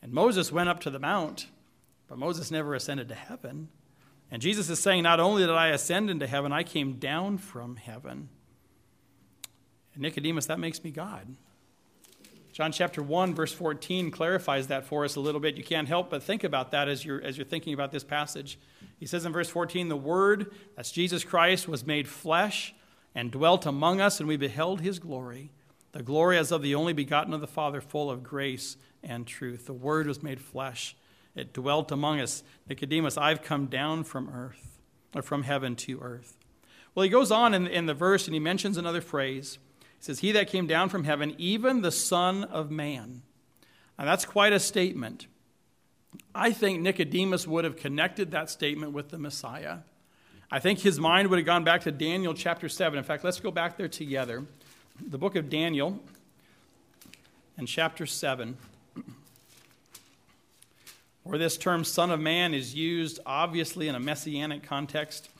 And 0.01 0.11
Moses 0.11 0.51
went 0.51 0.71
up 0.71 0.81
to 0.81 0.91
the 0.91 1.01
mount, 1.01 1.49
but 2.09 2.17
Moses 2.17 2.51
never 2.51 2.75
ascended 2.75 3.11
to 3.11 3.15
heaven. 3.15 3.69
And 4.31 4.41
Jesus 4.41 4.71
is 4.71 4.79
saying, 4.79 5.03
Not 5.03 5.21
only 5.21 5.43
did 5.43 5.51
I 5.51 5.69
ascend 5.69 6.09
into 6.09 6.27
heaven, 6.27 6.51
I 6.51 6.63
came 6.63 6.95
down 6.95 7.37
from 7.37 7.77
heaven. 7.77 8.31
And 9.95 10.03
Nicodemus, 10.03 10.47
that 10.47 10.59
makes 10.59 10.83
me 10.83 10.91
God. 10.91 11.27
John 12.53 12.71
chapter 12.71 13.03
1, 13.03 13.35
verse 13.35 13.53
14 13.53 14.11
clarifies 14.11 14.67
that 14.67 14.85
for 14.85 15.05
us 15.05 15.17
a 15.17 15.21
little 15.21 15.41
bit. 15.41 15.57
You 15.57 15.65
can't 15.65 15.89
help 15.89 16.11
but 16.11 16.23
think 16.23 16.45
about 16.45 16.71
that 16.73 16.87
as 16.87 17.03
you're, 17.03 17.23
as 17.23 17.39
you're 17.39 17.47
thinking 17.47 17.73
about 17.73 17.93
this 17.93 18.05
passage. 18.05 18.59
He 19.01 19.07
says 19.07 19.25
in 19.25 19.33
verse 19.33 19.49
14, 19.49 19.89
The 19.89 19.97
Word, 19.97 20.53
that's 20.77 20.93
Jesus 20.93 21.25
Christ, 21.25 21.67
was 21.67 21.87
made 21.87 22.07
flesh 22.07 22.75
and 23.15 23.31
dwelt 23.31 23.65
among 23.65 24.03
us, 24.03 24.21
and 24.21 24.29
we 24.29 24.37
beheld 24.37 24.83
his 24.83 24.99
glory, 24.99 25.51
the 25.93 26.03
glory 26.03 26.37
as 26.37 26.53
of 26.53 26.61
the 26.61 26.75
only 26.75 26.93
begotten 26.93 27.33
of 27.33 27.41
the 27.41 27.47
Father, 27.47 27.81
full 27.81 28.11
of 28.11 28.23
grace 28.23 28.77
and 29.03 29.27
truth. 29.27 29.65
The 29.65 29.73
Word 29.73 30.07
was 30.07 30.23
made 30.23 30.41
flesh, 30.41 30.95
it 31.35 31.55
dwelt 31.55 31.91
among 31.91 32.21
us. 32.21 32.43
Nicodemus, 32.69 33.17
I've 33.17 33.43
come 33.43 33.67
down 33.67 34.05
from 34.05 34.29
earth, 34.29 34.79
or 35.15 35.23
from 35.23 35.45
heaven 35.45 35.75
to 35.77 36.01
earth. 36.01 36.37
Well, 36.95 37.05
he 37.05 37.09
goes 37.09 37.31
on 37.31 37.55
in, 37.55 37.67
in 37.67 37.87
the 37.87 37.95
verse 37.95 38.27
and 38.27 38.35
he 38.35 38.41
mentions 38.41 38.77
another 38.77 39.01
phrase. 39.01 39.59
Says, 40.03 40.19
He 40.19 40.33
that 40.33 40.49
came 40.49 40.67
down 40.67 40.89
from 40.89 41.05
heaven, 41.05 41.33
even 41.39 41.81
the 41.81 41.93
Son 41.93 42.43
of 42.43 42.73
Man. 42.73 43.23
And 43.97 44.09
that's 44.09 44.25
quite 44.25 44.53
a 44.53 44.59
statement. 44.59 45.29
I 46.35 46.51
think 46.51 46.81
Nicodemus 46.81 47.47
would 47.47 47.63
have 47.63 47.77
connected 47.77 48.33
that 48.33 48.51
statement 48.51 48.93
with 48.93 49.11
the 49.11 49.19
Messiah. 49.19 49.79
I 50.51 50.59
think 50.59 50.81
his 50.81 50.99
mind 50.99 51.29
would 51.29 51.39
have 51.39 51.47
gone 51.47 51.63
back 51.63 51.83
to 51.83 51.93
Daniel 51.93 52.35
chapter 52.35 52.69
7. 52.69 52.99
In 52.99 53.05
fact, 53.05 53.23
let's 53.23 53.39
go 53.39 53.53
back 53.53 53.77
there 53.77 53.87
together. 53.87 54.45
The 55.01 55.19
book 55.19 55.37
of 55.37 55.49
Daniel 55.49 56.01
and 57.57 57.69
chapter 57.69 58.05
7, 58.05 58.57
where 61.23 61.39
this 61.39 61.57
term 61.57 61.85
Son 61.85 62.11
of 62.11 62.19
Man 62.19 62.55
is 62.55 62.75
used 62.75 63.21
obviously 63.25 63.87
in 63.87 63.95
a 63.95 64.01
messianic 64.01 64.65
context. 64.65 65.31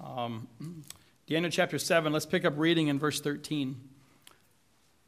Um, 0.00 0.46
Daniel 1.26 1.50
chapter 1.50 1.78
7, 1.78 2.12
let's 2.12 2.26
pick 2.26 2.44
up 2.44 2.54
reading 2.56 2.88
in 2.88 2.98
verse 2.98 3.20
13. 3.20 3.80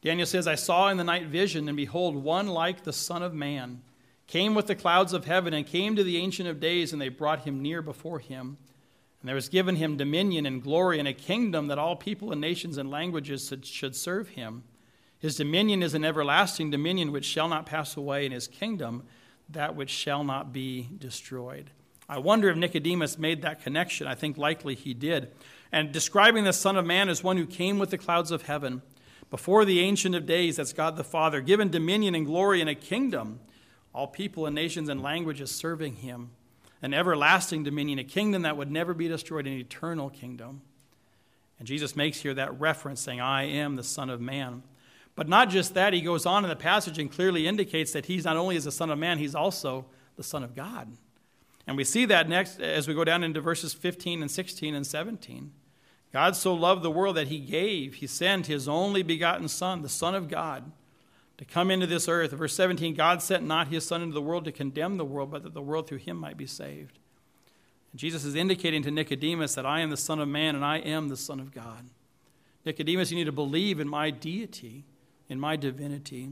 Daniel 0.00 0.26
says, 0.26 0.46
I 0.46 0.54
saw 0.54 0.88
in 0.88 0.96
the 0.96 1.04
night 1.04 1.26
vision, 1.26 1.66
and 1.66 1.76
behold, 1.76 2.14
one 2.14 2.46
like 2.46 2.84
the 2.84 2.92
Son 2.92 3.22
of 3.22 3.34
Man 3.34 3.82
came 4.26 4.54
with 4.54 4.66
the 4.68 4.74
clouds 4.74 5.12
of 5.12 5.24
heaven 5.24 5.52
and 5.52 5.66
came 5.66 5.96
to 5.96 6.04
the 6.04 6.18
Ancient 6.18 6.48
of 6.48 6.60
Days, 6.60 6.92
and 6.92 7.02
they 7.02 7.08
brought 7.08 7.44
him 7.44 7.60
near 7.60 7.82
before 7.82 8.20
him. 8.20 8.58
And 9.20 9.28
there 9.28 9.34
was 9.34 9.48
given 9.48 9.76
him 9.76 9.96
dominion 9.96 10.46
and 10.46 10.62
glory 10.62 10.98
and 10.98 11.08
a 11.08 11.14
kingdom 11.14 11.66
that 11.66 11.78
all 11.78 11.96
people 11.96 12.30
and 12.30 12.40
nations 12.40 12.78
and 12.78 12.90
languages 12.90 13.52
should 13.64 13.96
serve 13.96 14.28
him. 14.30 14.62
His 15.18 15.36
dominion 15.36 15.82
is 15.82 15.94
an 15.94 16.04
everlasting 16.04 16.70
dominion 16.70 17.10
which 17.10 17.24
shall 17.24 17.48
not 17.48 17.66
pass 17.66 17.96
away, 17.96 18.24
and 18.24 18.34
his 18.34 18.46
kingdom 18.46 19.02
that 19.48 19.74
which 19.74 19.90
shall 19.90 20.22
not 20.22 20.52
be 20.52 20.88
destroyed. 20.96 21.70
I 22.08 22.18
wonder 22.18 22.50
if 22.50 22.56
Nicodemus 22.56 23.18
made 23.18 23.42
that 23.42 23.62
connection. 23.62 24.06
I 24.06 24.14
think 24.14 24.36
likely 24.36 24.74
he 24.74 24.94
did. 24.94 25.32
And 25.74 25.90
describing 25.90 26.44
the 26.44 26.52
Son 26.52 26.76
of 26.76 26.86
Man 26.86 27.08
as 27.08 27.24
one 27.24 27.36
who 27.36 27.46
came 27.46 27.80
with 27.80 27.90
the 27.90 27.98
clouds 27.98 28.30
of 28.30 28.42
heaven 28.42 28.80
before 29.28 29.64
the 29.64 29.80
Ancient 29.80 30.14
of 30.14 30.24
Days, 30.24 30.54
that's 30.54 30.72
God 30.72 30.96
the 30.96 31.02
Father, 31.02 31.40
given 31.40 31.68
dominion 31.68 32.14
and 32.14 32.24
glory 32.24 32.60
and 32.60 32.70
a 32.70 32.76
kingdom, 32.76 33.40
all 33.92 34.06
people 34.06 34.46
and 34.46 34.54
nations 34.54 34.88
and 34.88 35.02
languages 35.02 35.50
serving 35.50 35.96
him 35.96 36.30
an 36.80 36.94
everlasting 36.94 37.64
dominion, 37.64 37.98
a 37.98 38.04
kingdom 38.04 38.42
that 38.42 38.56
would 38.56 38.70
never 38.70 38.94
be 38.94 39.08
destroyed, 39.08 39.48
an 39.48 39.54
eternal 39.54 40.10
kingdom. 40.10 40.62
And 41.58 41.66
Jesus 41.66 41.96
makes 41.96 42.20
here 42.20 42.34
that 42.34 42.60
reference 42.60 43.00
saying, 43.00 43.20
I 43.20 43.42
am 43.42 43.74
the 43.74 43.82
Son 43.82 44.10
of 44.10 44.20
Man. 44.20 44.62
But 45.16 45.28
not 45.28 45.50
just 45.50 45.74
that, 45.74 45.92
he 45.92 46.02
goes 46.02 46.24
on 46.24 46.44
in 46.44 46.50
the 46.50 46.54
passage 46.54 47.00
and 47.00 47.10
clearly 47.10 47.48
indicates 47.48 47.90
that 47.94 48.06
he's 48.06 48.24
not 48.24 48.36
only 48.36 48.54
is 48.54 48.62
the 48.62 48.70
Son 48.70 48.90
of 48.90 48.98
Man, 49.00 49.18
he's 49.18 49.34
also 49.34 49.86
the 50.14 50.22
Son 50.22 50.44
of 50.44 50.54
God. 50.54 50.92
And 51.66 51.76
we 51.76 51.82
see 51.82 52.04
that 52.04 52.28
next 52.28 52.60
as 52.60 52.86
we 52.86 52.94
go 52.94 53.02
down 53.02 53.24
into 53.24 53.40
verses 53.40 53.74
15 53.74 54.22
and 54.22 54.30
16 54.30 54.72
and 54.72 54.86
17. 54.86 55.50
God 56.14 56.36
so 56.36 56.54
loved 56.54 56.84
the 56.84 56.92
world 56.92 57.16
that 57.16 57.26
he 57.26 57.40
gave, 57.40 57.94
he 57.94 58.06
sent 58.06 58.46
his 58.46 58.68
only 58.68 59.02
begotten 59.02 59.48
Son, 59.48 59.82
the 59.82 59.88
Son 59.88 60.14
of 60.14 60.28
God 60.28 60.70
to 61.38 61.44
come 61.44 61.72
into 61.72 61.88
this 61.88 62.08
earth. 62.08 62.30
Verse 62.30 62.54
17 62.54 62.94
God 62.94 63.20
sent 63.20 63.42
not 63.42 63.66
his 63.66 63.84
Son 63.84 64.00
into 64.00 64.14
the 64.14 64.22
world 64.22 64.44
to 64.44 64.52
condemn 64.52 64.96
the 64.96 65.04
world, 65.04 65.32
but 65.32 65.42
that 65.42 65.54
the 65.54 65.60
world 65.60 65.88
through 65.88 65.98
him 65.98 66.16
might 66.16 66.36
be 66.36 66.46
saved. 66.46 67.00
And 67.90 67.98
Jesus 67.98 68.24
is 68.24 68.36
indicating 68.36 68.80
to 68.84 68.92
Nicodemus 68.92 69.56
that 69.56 69.66
I 69.66 69.80
am 69.80 69.90
the 69.90 69.96
Son 69.96 70.20
of 70.20 70.28
Man 70.28 70.54
and 70.54 70.64
I 70.64 70.78
am 70.78 71.08
the 71.08 71.16
Son 71.16 71.40
of 71.40 71.52
God. 71.52 71.90
Nicodemus, 72.64 73.10
you 73.10 73.16
need 73.16 73.24
to 73.24 73.32
believe 73.32 73.80
in 73.80 73.88
my 73.88 74.10
deity, 74.10 74.84
in 75.28 75.40
my 75.40 75.56
divinity. 75.56 76.30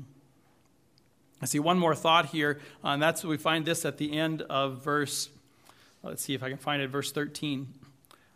I 1.41 1.47
see 1.47 1.59
one 1.59 1.81
more 1.81 1.97
thought 1.97 2.27
here, 2.27 2.61
and 2.85 3.03
that's 3.03 3.25
we 3.25 3.37
find 3.37 3.65
this 3.65 3.85
at 3.85 3.99
the 3.99 4.17
end 4.17 4.43
of 4.43 4.85
verse. 4.85 5.29
Let's 6.05 6.23
see 6.23 6.35
if 6.35 6.43
I 6.45 6.51
can 6.51 6.59
find 6.59 6.81
it, 6.81 6.87
verse 6.87 7.11
13. 7.11 7.67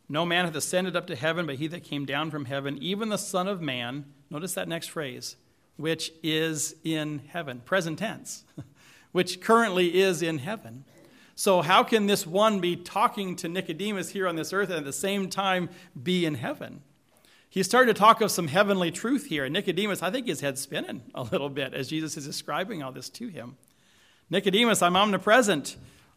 No 0.09 0.25
man 0.25 0.45
hath 0.45 0.55
ascended 0.55 0.97
up 0.97 1.07
to 1.09 1.17
heaven, 1.17 1.47
but 1.47 1.57
he 1.57 1.67
that 1.69 1.83
came 1.83 2.05
down 2.05 2.31
from 2.31 2.45
heaven, 2.45 2.79
even 2.81 3.09
the 3.09 3.17
Son 3.17 3.49
of 3.49 3.61
Man. 3.61 4.05
Notice 4.31 4.55
that 4.55 4.69
next 4.69 4.89
phrase 4.89 5.37
which 5.77 6.13
is 6.23 6.75
in 6.85 7.21
heaven. 7.29 7.61
Present 7.61 7.99
tense, 7.99 8.45
which 9.13 9.41
currently 9.41 9.99
is 9.99 10.23
in 10.23 10.39
heaven. 10.39 10.85
So, 11.35 11.61
how 11.61 11.83
can 11.83 12.07
this 12.07 12.27
one 12.27 12.61
be 12.61 12.77
talking 12.77 13.37
to 13.37 13.49
Nicodemus 13.49 14.11
here 14.11 14.27
on 14.27 14.37
this 14.37 14.53
earth 14.53 14.71
and 14.71 14.79
at 14.79 14.85
the 14.85 14.93
same 14.93 15.29
time 15.29 15.69
be 16.01 16.25
in 16.25 16.35
heaven? 16.35 16.83
He's 17.49 17.67
starting 17.67 17.95
to 17.95 17.99
talk 17.99 18.21
of 18.21 18.31
some 18.31 18.49
heavenly 18.49 18.91
truth 18.91 19.27
here. 19.27 19.45
And 19.45 19.53
Nicodemus, 19.53 20.03
I 20.03 20.11
think 20.11 20.27
his 20.27 20.41
head's 20.41 20.61
spinning 20.61 21.03
a 21.15 21.23
little 21.23 21.51
bit 21.51 21.75
as 21.75 21.89
Jesus 21.89 22.17
is 22.17 22.27
describing 22.27 22.83
all 22.83 22.93
this 22.93 23.11
to 23.11 23.29
him. 23.29 23.57
Nicodemus, 24.31 24.83
I'm 24.83 24.97
omnipresent. 24.97 25.77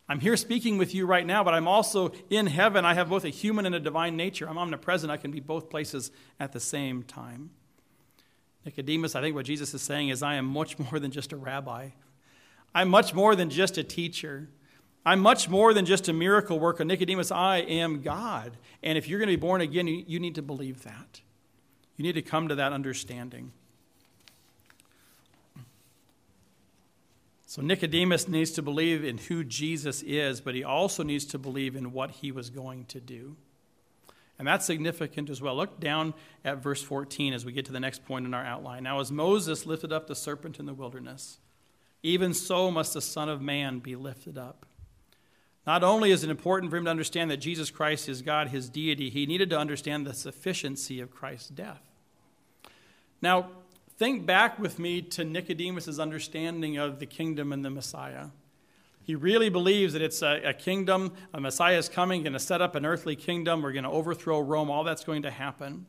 I'm 0.09 0.19
here 0.19 0.35
speaking 0.35 0.79
with 0.79 0.95
you 0.95 1.05
right 1.05 1.25
now, 1.25 1.43
but 1.43 1.53
I'm 1.53 1.67
also 1.67 2.11
in 2.31 2.47
heaven. 2.47 2.83
I 2.83 2.95
have 2.95 3.09
both 3.09 3.25
a 3.25 3.29
human 3.29 3.67
and 3.67 3.75
a 3.75 3.79
divine 3.79 4.17
nature. 4.17 4.49
I'm 4.49 4.57
omnipresent. 4.57 5.11
I 5.11 5.17
can 5.17 5.29
be 5.29 5.39
both 5.39 5.69
places 5.69 6.09
at 6.39 6.51
the 6.51 6.59
same 6.59 7.03
time. 7.03 7.51
Nicodemus, 8.65 9.15
I 9.15 9.21
think 9.21 9.35
what 9.35 9.45
Jesus 9.45 9.71
is 9.75 9.83
saying 9.83 10.09
is, 10.09 10.23
I 10.23 10.33
am 10.35 10.45
much 10.45 10.79
more 10.79 10.99
than 10.99 11.11
just 11.11 11.31
a 11.31 11.37
rabbi. 11.37 11.89
I'm 12.73 12.89
much 12.89 13.13
more 13.13 13.35
than 13.35 13.51
just 13.51 13.77
a 13.77 13.83
teacher. 13.83 14.49
I'm 15.05 15.19
much 15.19 15.47
more 15.47 15.75
than 15.75 15.85
just 15.85 16.09
a 16.09 16.13
miracle 16.13 16.59
worker. 16.59 16.83
Nicodemus, 16.83 17.31
I 17.31 17.57
am 17.57 18.01
God. 18.01 18.57
And 18.81 18.97
if 18.97 19.07
you're 19.07 19.19
going 19.19 19.29
to 19.29 19.37
be 19.37 19.39
born 19.41 19.61
again, 19.61 19.87
you 19.87 20.19
need 20.19 20.35
to 20.35 20.41
believe 20.41 20.83
that. 20.83 21.21
You 21.97 22.03
need 22.03 22.13
to 22.13 22.21
come 22.23 22.47
to 22.47 22.55
that 22.55 22.73
understanding. 22.73 23.51
So 27.49 27.63
Nicodemus 27.63 28.27
needs 28.27 28.51
to 28.51 28.61
believe 28.61 29.03
in 29.03 29.17
who 29.17 29.43
Jesus 29.43 30.03
is, 30.03 30.39
but 30.39 30.53
he 30.53 30.63
also 30.63 31.01
needs 31.01 31.25
to 31.25 31.39
believe 31.39 31.75
in 31.75 31.93
what 31.93 32.11
he 32.11 32.31
was 32.31 32.51
going 32.51 32.85
to 32.85 32.99
do. 32.99 33.37
And 34.37 34.47
that's 34.47 34.67
significant 34.67 35.31
as 35.31 35.41
well. 35.41 35.55
Look 35.55 35.79
down 35.79 36.13
at 36.45 36.61
verse 36.61 36.83
14 36.83 37.33
as 37.33 37.45
we 37.45 37.51
get 37.51 37.65
to 37.65 37.71
the 37.71 37.79
next 37.79 38.05
point 38.05 38.27
in 38.27 38.35
our 38.35 38.45
outline. 38.45 38.83
Now, 38.83 38.99
as 38.99 39.11
Moses 39.11 39.65
lifted 39.65 39.91
up 39.91 40.05
the 40.05 40.13
serpent 40.13 40.59
in 40.59 40.67
the 40.67 40.75
wilderness, 40.75 41.39
even 42.03 42.35
so 42.35 42.69
must 42.69 42.93
the 42.93 43.01
Son 43.01 43.29
of 43.29 43.41
Man 43.41 43.79
be 43.79 43.95
lifted 43.95 44.37
up. 44.37 44.67
Not 45.65 45.83
only 45.83 46.11
is 46.11 46.23
it 46.23 46.29
important 46.29 46.69
for 46.69 46.77
him 46.77 46.85
to 46.85 46.91
understand 46.91 47.31
that 47.31 47.37
Jesus 47.37 47.71
Christ 47.71 48.07
is 48.07 48.21
God, 48.21 48.49
his 48.49 48.69
deity, 48.69 49.09
he 49.09 49.25
needed 49.25 49.49
to 49.49 49.57
understand 49.57 50.05
the 50.05 50.13
sufficiency 50.13 51.01
of 51.01 51.09
Christ's 51.09 51.49
death. 51.49 51.81
Now, 53.23 53.49
think 53.99 54.25
back 54.25 54.57
with 54.57 54.79
me 54.79 55.01
to 55.01 55.25
Nicodemus' 55.25 55.99
understanding 55.99 56.77
of 56.77 56.99
the 56.99 57.05
kingdom 57.05 57.51
and 57.51 57.65
the 57.65 57.69
Messiah. 57.69 58.27
He 59.03 59.13
really 59.13 59.49
believes 59.49 59.91
that 59.91 60.01
it's 60.01 60.21
a, 60.21 60.41
a 60.45 60.53
kingdom, 60.53 61.11
a 61.33 61.41
Messiah 61.41 61.77
is 61.77 61.89
coming, 61.89 62.23
going 62.23 62.31
to 62.31 62.39
set 62.39 62.61
up 62.61 62.75
an 62.75 62.85
earthly 62.85 63.17
kingdom. 63.17 63.61
We're 63.61 63.73
going 63.73 63.83
to 63.83 63.89
overthrow 63.89 64.39
Rome. 64.39 64.71
All 64.71 64.85
that's 64.85 65.03
going 65.03 65.23
to 65.23 65.31
happen. 65.31 65.85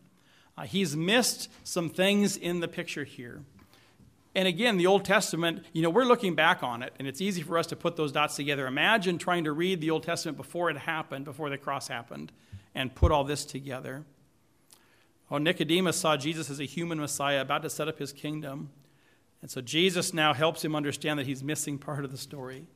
Uh, 0.58 0.62
he's 0.62 0.96
missed 0.96 1.52
some 1.62 1.88
things 1.88 2.36
in 2.36 2.58
the 2.58 2.66
picture 2.66 3.04
here. 3.04 3.42
And 4.34 4.48
again, 4.48 4.76
the 4.76 4.88
Old 4.88 5.04
Testament, 5.04 5.64
you 5.72 5.82
know, 5.82 5.90
we're 5.90 6.04
looking 6.04 6.34
back 6.34 6.64
on 6.64 6.82
it, 6.82 6.92
and 6.98 7.06
it's 7.06 7.20
easy 7.20 7.42
for 7.42 7.58
us 7.58 7.68
to 7.68 7.76
put 7.76 7.94
those 7.94 8.10
dots 8.10 8.34
together. 8.34 8.66
Imagine 8.66 9.18
trying 9.18 9.44
to 9.44 9.52
read 9.52 9.80
the 9.80 9.90
Old 9.90 10.02
Testament 10.02 10.36
before 10.36 10.68
it 10.68 10.76
happened, 10.76 11.24
before 11.24 11.48
the 11.48 11.58
cross 11.58 11.86
happened, 11.86 12.32
and 12.74 12.92
put 12.92 13.12
all 13.12 13.22
this 13.22 13.44
together. 13.44 14.04
Oh, 15.30 15.38
Nicodemus 15.38 15.96
saw 15.96 16.16
Jesus 16.16 16.50
as 16.50 16.60
a 16.60 16.64
human 16.64 16.98
Messiah 16.98 17.40
about 17.40 17.62
to 17.62 17.70
set 17.70 17.88
up 17.88 17.98
his 17.98 18.12
kingdom. 18.12 18.70
And 19.42 19.50
so 19.50 19.60
Jesus 19.60 20.12
now 20.12 20.34
helps 20.34 20.64
him 20.64 20.74
understand 20.74 21.18
that 21.18 21.26
he's 21.26 21.42
missing 21.42 21.78
part 21.78 22.04
of 22.04 22.10
the 22.10 22.18
story. 22.18 22.66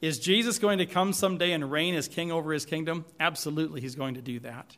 Is 0.00 0.18
Jesus 0.18 0.58
going 0.58 0.78
to 0.78 0.86
come 0.86 1.12
someday 1.12 1.52
and 1.52 1.70
reign 1.70 1.94
as 1.94 2.06
king 2.06 2.30
over 2.30 2.52
his 2.52 2.66
kingdom? 2.66 3.06
Absolutely, 3.18 3.80
he's 3.80 3.94
going 3.94 4.14
to 4.14 4.20
do 4.20 4.38
that. 4.40 4.76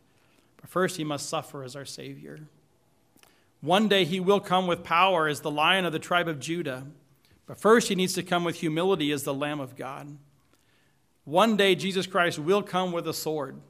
But 0.61 0.71
first, 0.71 0.97
he 0.97 1.05
must 1.05 1.29
suffer 1.29 1.65
as 1.65 1.75
our 1.75 1.85
Savior. 1.85 2.41
One 3.61 3.89
day 3.89 4.05
he 4.05 4.21
will 4.21 4.41
come 4.41 4.69
with 4.69 4.85
power 4.85 5.27
as 5.27 5.41
the 5.41 5.51
lion 5.51 5.85
of 5.85 5.93
the 5.93 5.99
tribe 5.99 6.29
of 6.29 6.39
Judah. 6.39 6.87
But 7.47 7.59
first, 7.59 7.89
he 7.89 7.97
needs 7.97 8.13
to 8.15 8.23
come 8.23 8.45
with 8.45 8.57
humility 8.57 9.11
as 9.11 9.25
the 9.25 9.35
Lamb 9.35 9.59
of 9.59 9.75
God. 9.75 10.17
One 11.25 11.57
day, 11.57 11.75
Jesus 11.75 12.07
Christ 12.07 12.39
will 12.39 12.63
come 12.63 12.93
with 12.93 13.09
a 13.09 13.13
sword. 13.13 13.61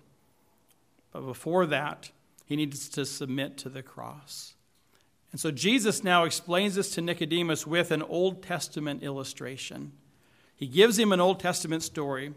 But 1.12 1.22
before 1.22 1.64
that, 1.66 2.10
he 2.48 2.56
needs 2.56 2.88
to 2.88 3.04
submit 3.04 3.58
to 3.58 3.68
the 3.68 3.82
cross. 3.82 4.54
And 5.32 5.38
so 5.38 5.50
Jesus 5.50 6.02
now 6.02 6.24
explains 6.24 6.76
this 6.76 6.90
to 6.92 7.02
Nicodemus 7.02 7.66
with 7.66 7.90
an 7.90 8.00
Old 8.00 8.42
Testament 8.42 9.02
illustration. 9.02 9.92
He 10.56 10.66
gives 10.66 10.98
him 10.98 11.12
an 11.12 11.20
Old 11.20 11.40
Testament 11.40 11.82
story. 11.82 12.32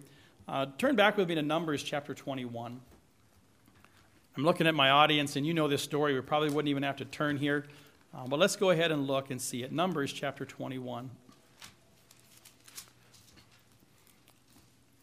Uh, 0.50 0.65
turn 0.78 0.97
back 0.97 1.15
with 1.15 1.30
me 1.30 1.36
to 1.36 1.41
Numbers 1.41 1.82
chapter 1.82 2.13
21. 2.13 2.82
I'm 4.36 4.43
looking 4.43 4.67
at 4.67 4.76
my 4.76 4.89
audience, 4.89 5.38
and 5.38 5.47
you 5.47 5.54
know 5.54 5.69
this 5.69 5.82
story. 5.82 6.13
We 6.13 6.19
probably 6.19 6.50
wouldn't 6.50 6.69
even 6.69 6.84
have 6.84 6.97
to 6.97 7.06
turn 7.06 7.38
here. 7.38 7.63
Uh, 8.13 8.28
but 8.28 8.38
let's 8.38 8.58
go 8.58 8.71
ahead 8.71 8.91
and 8.91 9.08
look 9.08 9.32
and 9.32 9.41
see 9.41 9.63
it. 9.63 9.71
Numbers 9.71 10.12
chapter 10.12 10.43
21. 10.43 11.10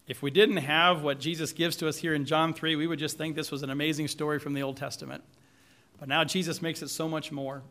If 0.09 0.23
we 0.23 0.31
didn't 0.31 0.57
have 0.57 1.03
what 1.03 1.21
Jesus 1.21 1.53
gives 1.53 1.77
to 1.77 1.89
us 1.89 1.99
here 1.99 2.15
in 2.15 2.25
John 2.25 2.55
3, 2.55 2.77
we 2.77 2.87
would 2.87 2.99
just 2.99 3.19
think 3.19 3.37
this 3.37 3.51
was 3.51 3.63
an 3.63 3.69
amazing 3.69 4.09
story 4.09 4.39
from 4.39 4.55
the 4.55 4.63
Old 4.63 4.79
Testament. 4.79 5.23
But 6.01 6.09
now 6.09 6.25
Jesus 6.25 6.63
makes 6.63 6.81
it 6.81 6.89
so 6.89 7.09
much 7.09 7.31
more. 7.31 7.63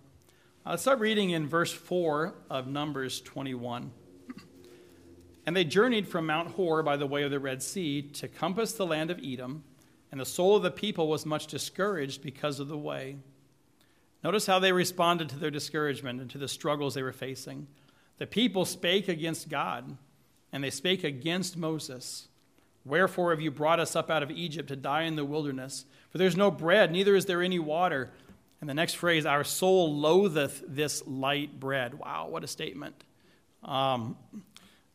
Uh, 0.63 0.69
let's 0.69 0.83
start 0.83 0.99
reading 0.99 1.31
in 1.31 1.47
verse 1.47 1.73
4 1.73 2.35
of 2.49 2.67
Numbers 2.67 3.21
21. 3.21 3.91
And 5.47 5.55
they 5.55 5.63
journeyed 5.63 6.07
from 6.07 6.27
Mount 6.27 6.49
Hor 6.51 6.83
by 6.83 6.95
the 6.95 7.07
way 7.07 7.23
of 7.23 7.31
the 7.31 7.39
Red 7.39 7.63
Sea 7.63 8.03
to 8.03 8.27
compass 8.27 8.73
the 8.73 8.85
land 8.85 9.09
of 9.09 9.19
Edom 9.23 9.63
and 10.11 10.21
the 10.21 10.25
soul 10.25 10.55
of 10.55 10.63
the 10.63 10.71
people 10.71 11.07
was 11.07 11.25
much 11.25 11.47
discouraged 11.47 12.21
because 12.21 12.59
of 12.59 12.67
the 12.67 12.77
way. 12.77 13.17
Notice 14.23 14.45
how 14.45 14.59
they 14.59 14.71
responded 14.71 15.29
to 15.29 15.39
their 15.39 15.51
discouragement 15.51 16.21
and 16.21 16.29
to 16.31 16.37
the 16.37 16.47
struggles 16.47 16.93
they 16.93 17.03
were 17.03 17.11
facing. 17.11 17.67
The 18.17 18.27
people 18.27 18.65
spake 18.65 19.07
against 19.07 19.49
God, 19.49 19.97
and 20.51 20.63
they 20.63 20.69
spake 20.69 21.03
against 21.03 21.57
Moses. 21.57 22.26
Wherefore 22.87 23.31
have 23.31 23.41
you 23.41 23.51
brought 23.51 23.79
us 23.79 23.95
up 23.95 24.09
out 24.09 24.23
of 24.23 24.31
Egypt 24.31 24.69
to 24.69 24.75
die 24.75 25.03
in 25.03 25.15
the 25.15 25.25
wilderness? 25.25 25.85
For 26.09 26.17
there's 26.17 26.37
no 26.37 26.51
bread, 26.51 26.91
neither 26.91 27.15
is 27.15 27.25
there 27.25 27.41
any 27.41 27.59
water. 27.59 28.11
And 28.59 28.69
the 28.69 28.73
next 28.73 28.95
phrase, 28.95 29.25
our 29.25 29.43
soul 29.43 29.95
loatheth 29.95 30.63
this 30.67 31.05
light 31.05 31.59
bread. 31.59 31.93
Wow, 31.93 32.27
what 32.29 32.43
a 32.43 32.47
statement. 32.47 33.03
Um, 33.63 34.17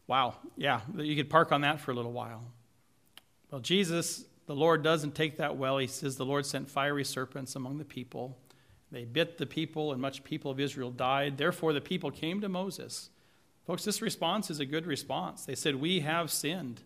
wow, 0.07 0.35
yeah, 0.57 0.81
you 0.96 1.14
could 1.14 1.31
park 1.31 1.52
on 1.52 1.61
that 1.61 1.81
for 1.81 1.92
a 1.92 1.94
little 1.94 2.12
while. 2.12 2.42
Well, 3.50 3.61
Jesus 3.61 4.24
the 4.46 4.55
Lord 4.55 4.83
doesn't 4.83 5.14
take 5.14 5.37
that 5.37 5.57
well. 5.57 5.78
He 5.78 5.87
says 5.87 6.16
the 6.16 6.24
Lord 6.24 6.44
sent 6.44 6.68
fiery 6.68 7.05
serpents 7.05 7.55
among 7.55 7.78
the 7.78 7.85
people. 7.85 8.37
They 8.90 9.05
bit 9.05 9.38
the 9.38 9.46
people, 9.46 9.92
and 9.92 10.02
much 10.02 10.24
people 10.24 10.50
of 10.50 10.61
Israel 10.61 10.90
died. 10.90 11.38
Therefore, 11.38 11.72
the 11.72 11.81
people 11.81 12.11
came 12.11 12.40
to 12.40 12.48
Moses. 12.48 13.09
Folks, 13.66 13.85
this 13.85 14.02
response 14.02 14.50
is 14.50 14.61
a 14.61 14.66
good 14.66 14.87
response. 14.87 15.44
They 15.44 15.55
said, 15.55 15.76
We 15.76 16.00
have 16.00 16.31
sinned. 16.31 16.83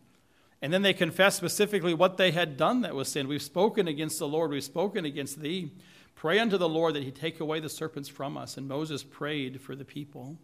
And 0.63 0.73
then 0.73 0.83
they 0.83 0.95
confessed 0.95 1.37
specifically 1.37 1.95
what 1.95 2.17
they 2.17 2.31
had 2.31 2.57
done 2.57 2.81
that 2.81 2.95
was 2.95 3.09
sin. 3.09 3.29
We've 3.29 3.43
spoken 3.43 3.87
against 3.89 4.19
the 4.19 4.29
Lord, 4.29 4.51
we've 4.51 4.65
spoken 4.65 5.05
against 5.05 5.41
thee. 5.41 5.73
Pray 6.15 6.39
unto 6.39 6.57
the 6.57 6.69
Lord 6.69 6.95
that 6.95 7.03
he 7.03 7.11
take 7.11 7.41
away 7.41 7.61
the 7.61 7.69
serpents 7.69 8.09
from 8.09 8.39
us. 8.39 8.57
And 8.57 8.67
Moses 8.67 9.05
prayed 9.05 9.61
for 9.61 9.77
the 9.77 9.85
people. 9.85 10.39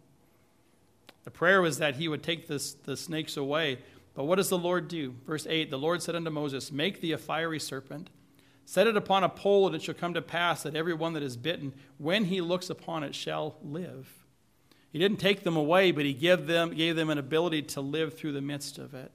The 1.23 1.31
prayer 1.31 1.61
was 1.61 1.79
that 1.79 1.95
he 1.95 2.07
would 2.07 2.21
take 2.21 2.47
this, 2.47 2.73
the 2.73 2.95
snakes 2.95 3.37
away. 3.37 3.79
But 4.13 4.25
what 4.25 4.35
does 4.35 4.49
the 4.49 4.57
Lord 4.57 4.87
do? 4.87 5.15
Verse 5.25 5.47
8 5.49 5.69
The 5.69 5.79
Lord 5.79 6.01
said 6.01 6.15
unto 6.15 6.29
Moses, 6.29 6.71
Make 6.71 7.01
thee 7.01 7.11
a 7.11 7.17
fiery 7.17 7.59
serpent, 7.59 8.09
set 8.65 8.87
it 8.87 8.95
upon 8.95 9.23
a 9.23 9.29
pole, 9.29 9.65
and 9.65 9.75
it 9.75 9.81
shall 9.81 9.95
come 9.95 10.13
to 10.13 10.21
pass 10.21 10.63
that 10.63 10.75
every 10.75 10.93
one 10.93 11.13
that 11.13 11.23
is 11.23 11.37
bitten, 11.37 11.73
when 11.97 12.25
he 12.25 12.39
looks 12.39 12.69
upon 12.69 13.03
it, 13.03 13.15
shall 13.15 13.55
live. 13.63 14.25
He 14.91 14.99
didn't 14.99 15.17
take 15.17 15.43
them 15.43 15.57
away, 15.57 15.91
but 15.91 16.05
he 16.05 16.13
gave 16.13 16.45
them, 16.45 16.75
gave 16.75 16.95
them 16.95 17.09
an 17.09 17.17
ability 17.17 17.63
to 17.63 17.81
live 17.81 18.15
through 18.15 18.33
the 18.33 18.41
midst 18.41 18.77
of 18.77 18.93
it. 18.93 19.11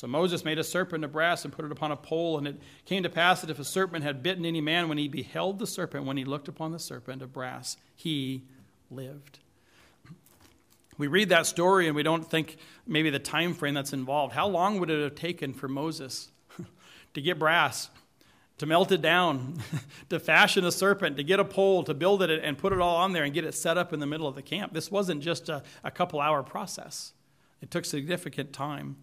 So 0.00 0.06
Moses 0.06 0.46
made 0.46 0.58
a 0.58 0.64
serpent 0.64 1.04
of 1.04 1.12
brass 1.12 1.44
and 1.44 1.52
put 1.52 1.66
it 1.66 1.72
upon 1.72 1.92
a 1.92 1.96
pole, 1.96 2.38
and 2.38 2.48
it 2.48 2.58
came 2.86 3.02
to 3.02 3.10
pass 3.10 3.42
that 3.42 3.50
if 3.50 3.58
a 3.58 3.64
serpent 3.64 4.02
had 4.02 4.22
bitten 4.22 4.46
any 4.46 4.62
man, 4.62 4.88
when 4.88 4.96
he 4.96 5.08
beheld 5.08 5.58
the 5.58 5.66
serpent, 5.66 6.06
when 6.06 6.16
he 6.16 6.24
looked 6.24 6.48
upon 6.48 6.72
the 6.72 6.78
serpent 6.78 7.20
of 7.20 7.34
brass, 7.34 7.76
he 7.94 8.44
lived 8.90 9.40
we 11.00 11.06
read 11.06 11.30
that 11.30 11.46
story 11.46 11.86
and 11.86 11.96
we 11.96 12.02
don't 12.02 12.30
think 12.30 12.58
maybe 12.86 13.08
the 13.08 13.18
time 13.18 13.54
frame 13.54 13.72
that's 13.72 13.94
involved. 13.94 14.34
How 14.34 14.46
long 14.46 14.78
would 14.78 14.90
it 14.90 15.02
have 15.02 15.14
taken 15.14 15.54
for 15.54 15.66
Moses 15.66 16.30
to 17.14 17.22
get 17.22 17.38
brass, 17.38 17.88
to 18.58 18.66
melt 18.66 18.92
it 18.92 19.00
down, 19.00 19.62
to 20.10 20.20
fashion 20.20 20.62
a 20.66 20.70
serpent, 20.70 21.16
to 21.16 21.24
get 21.24 21.40
a 21.40 21.44
pole, 21.44 21.82
to 21.84 21.94
build 21.94 22.22
it 22.22 22.44
and 22.44 22.58
put 22.58 22.74
it 22.74 22.80
all 22.80 22.96
on 22.96 23.14
there 23.14 23.24
and 23.24 23.32
get 23.32 23.46
it 23.46 23.54
set 23.54 23.78
up 23.78 23.94
in 23.94 24.00
the 24.00 24.06
middle 24.06 24.28
of 24.28 24.34
the 24.34 24.42
camp? 24.42 24.74
This 24.74 24.90
wasn't 24.90 25.22
just 25.22 25.48
a, 25.48 25.62
a 25.82 25.90
couple 25.90 26.20
hour 26.20 26.42
process, 26.42 27.14
it 27.62 27.70
took 27.70 27.86
significant 27.86 28.52
time. 28.52 28.96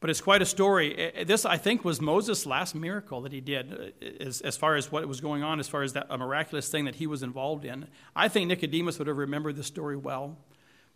But 0.00 0.08
it's 0.08 0.22
quite 0.22 0.40
a 0.40 0.46
story. 0.46 1.12
This, 1.26 1.44
I 1.44 1.58
think, 1.58 1.84
was 1.84 2.00
Moses' 2.00 2.46
last 2.46 2.74
miracle 2.74 3.20
that 3.20 3.32
he 3.32 3.42
did, 3.42 3.72
uh, 4.02 4.06
as, 4.24 4.40
as 4.40 4.56
far 4.56 4.76
as 4.76 4.90
what 4.90 5.06
was 5.06 5.20
going 5.20 5.42
on, 5.42 5.60
as 5.60 5.68
far 5.68 5.82
as 5.82 5.92
that, 5.92 6.06
a 6.08 6.16
miraculous 6.16 6.70
thing 6.70 6.86
that 6.86 6.96
he 6.96 7.06
was 7.06 7.22
involved 7.22 7.66
in. 7.66 7.86
I 8.16 8.28
think 8.28 8.48
Nicodemus 8.48 8.98
would 8.98 9.08
have 9.08 9.18
remembered 9.18 9.56
this 9.56 9.66
story 9.66 9.96
well. 9.96 10.38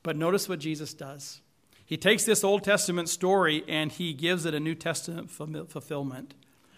But 0.02 0.16
notice 0.16 0.48
what 0.48 0.58
Jesus 0.58 0.94
does. 0.94 1.42
He 1.84 1.98
takes 1.98 2.24
this 2.24 2.42
Old 2.42 2.64
Testament 2.64 3.10
story 3.10 3.62
and 3.68 3.92
he 3.92 4.14
gives 4.14 4.46
it 4.46 4.54
a 4.54 4.60
New 4.60 4.74
Testament 4.74 5.30
fulfillment. 5.30 6.34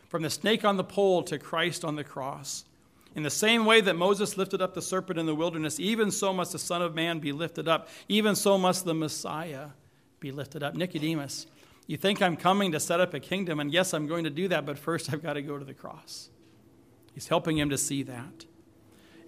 From 0.08 0.22
the 0.22 0.30
snake 0.30 0.64
on 0.64 0.76
the 0.76 0.84
pole 0.84 1.22
to 1.24 1.38
Christ 1.38 1.84
on 1.84 1.94
the 1.94 2.04
cross. 2.04 2.64
In 3.14 3.22
the 3.22 3.30
same 3.30 3.64
way 3.64 3.80
that 3.80 3.94
Moses 3.96 4.36
lifted 4.36 4.60
up 4.60 4.74
the 4.74 4.82
serpent 4.82 5.18
in 5.18 5.26
the 5.26 5.34
wilderness, 5.34 5.80
even 5.80 6.10
so 6.10 6.32
must 6.32 6.52
the 6.52 6.58
Son 6.58 6.82
of 6.82 6.94
Man 6.94 7.18
be 7.18 7.32
lifted 7.32 7.66
up. 7.66 7.88
Even 8.08 8.34
so 8.34 8.58
must 8.58 8.84
the 8.84 8.94
Messiah 8.94 9.68
be 10.20 10.32
lifted 10.32 10.62
up. 10.62 10.74
Nicodemus, 10.74 11.46
you 11.86 11.96
think 11.96 12.20
I'm 12.20 12.36
coming 12.36 12.72
to 12.72 12.80
set 12.80 13.00
up 13.00 13.14
a 13.14 13.20
kingdom, 13.20 13.60
and 13.60 13.72
yes, 13.72 13.94
I'm 13.94 14.06
going 14.06 14.24
to 14.24 14.30
do 14.30 14.48
that, 14.48 14.66
but 14.66 14.78
first 14.78 15.12
I've 15.12 15.22
got 15.22 15.34
to 15.34 15.42
go 15.42 15.58
to 15.58 15.64
the 15.64 15.74
cross. 15.74 16.30
He's 17.14 17.28
helping 17.28 17.58
him 17.58 17.70
to 17.70 17.78
see 17.78 18.02
that. 18.02 18.44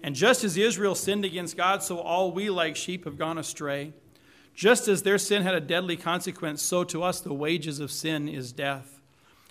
And 0.03 0.15
just 0.15 0.43
as 0.43 0.57
Israel 0.57 0.95
sinned 0.95 1.25
against 1.25 1.57
God, 1.57 1.83
so 1.83 1.99
all 1.99 2.31
we 2.31 2.49
like 2.49 2.75
sheep 2.75 3.05
have 3.05 3.17
gone 3.17 3.37
astray. 3.37 3.93
Just 4.53 4.87
as 4.87 5.03
their 5.03 5.17
sin 5.17 5.43
had 5.43 5.55
a 5.55 5.61
deadly 5.61 5.97
consequence, 5.97 6.61
so 6.61 6.83
to 6.85 7.03
us 7.03 7.21
the 7.21 7.33
wages 7.33 7.79
of 7.79 7.91
sin 7.91 8.27
is 8.27 8.51
death. 8.51 9.01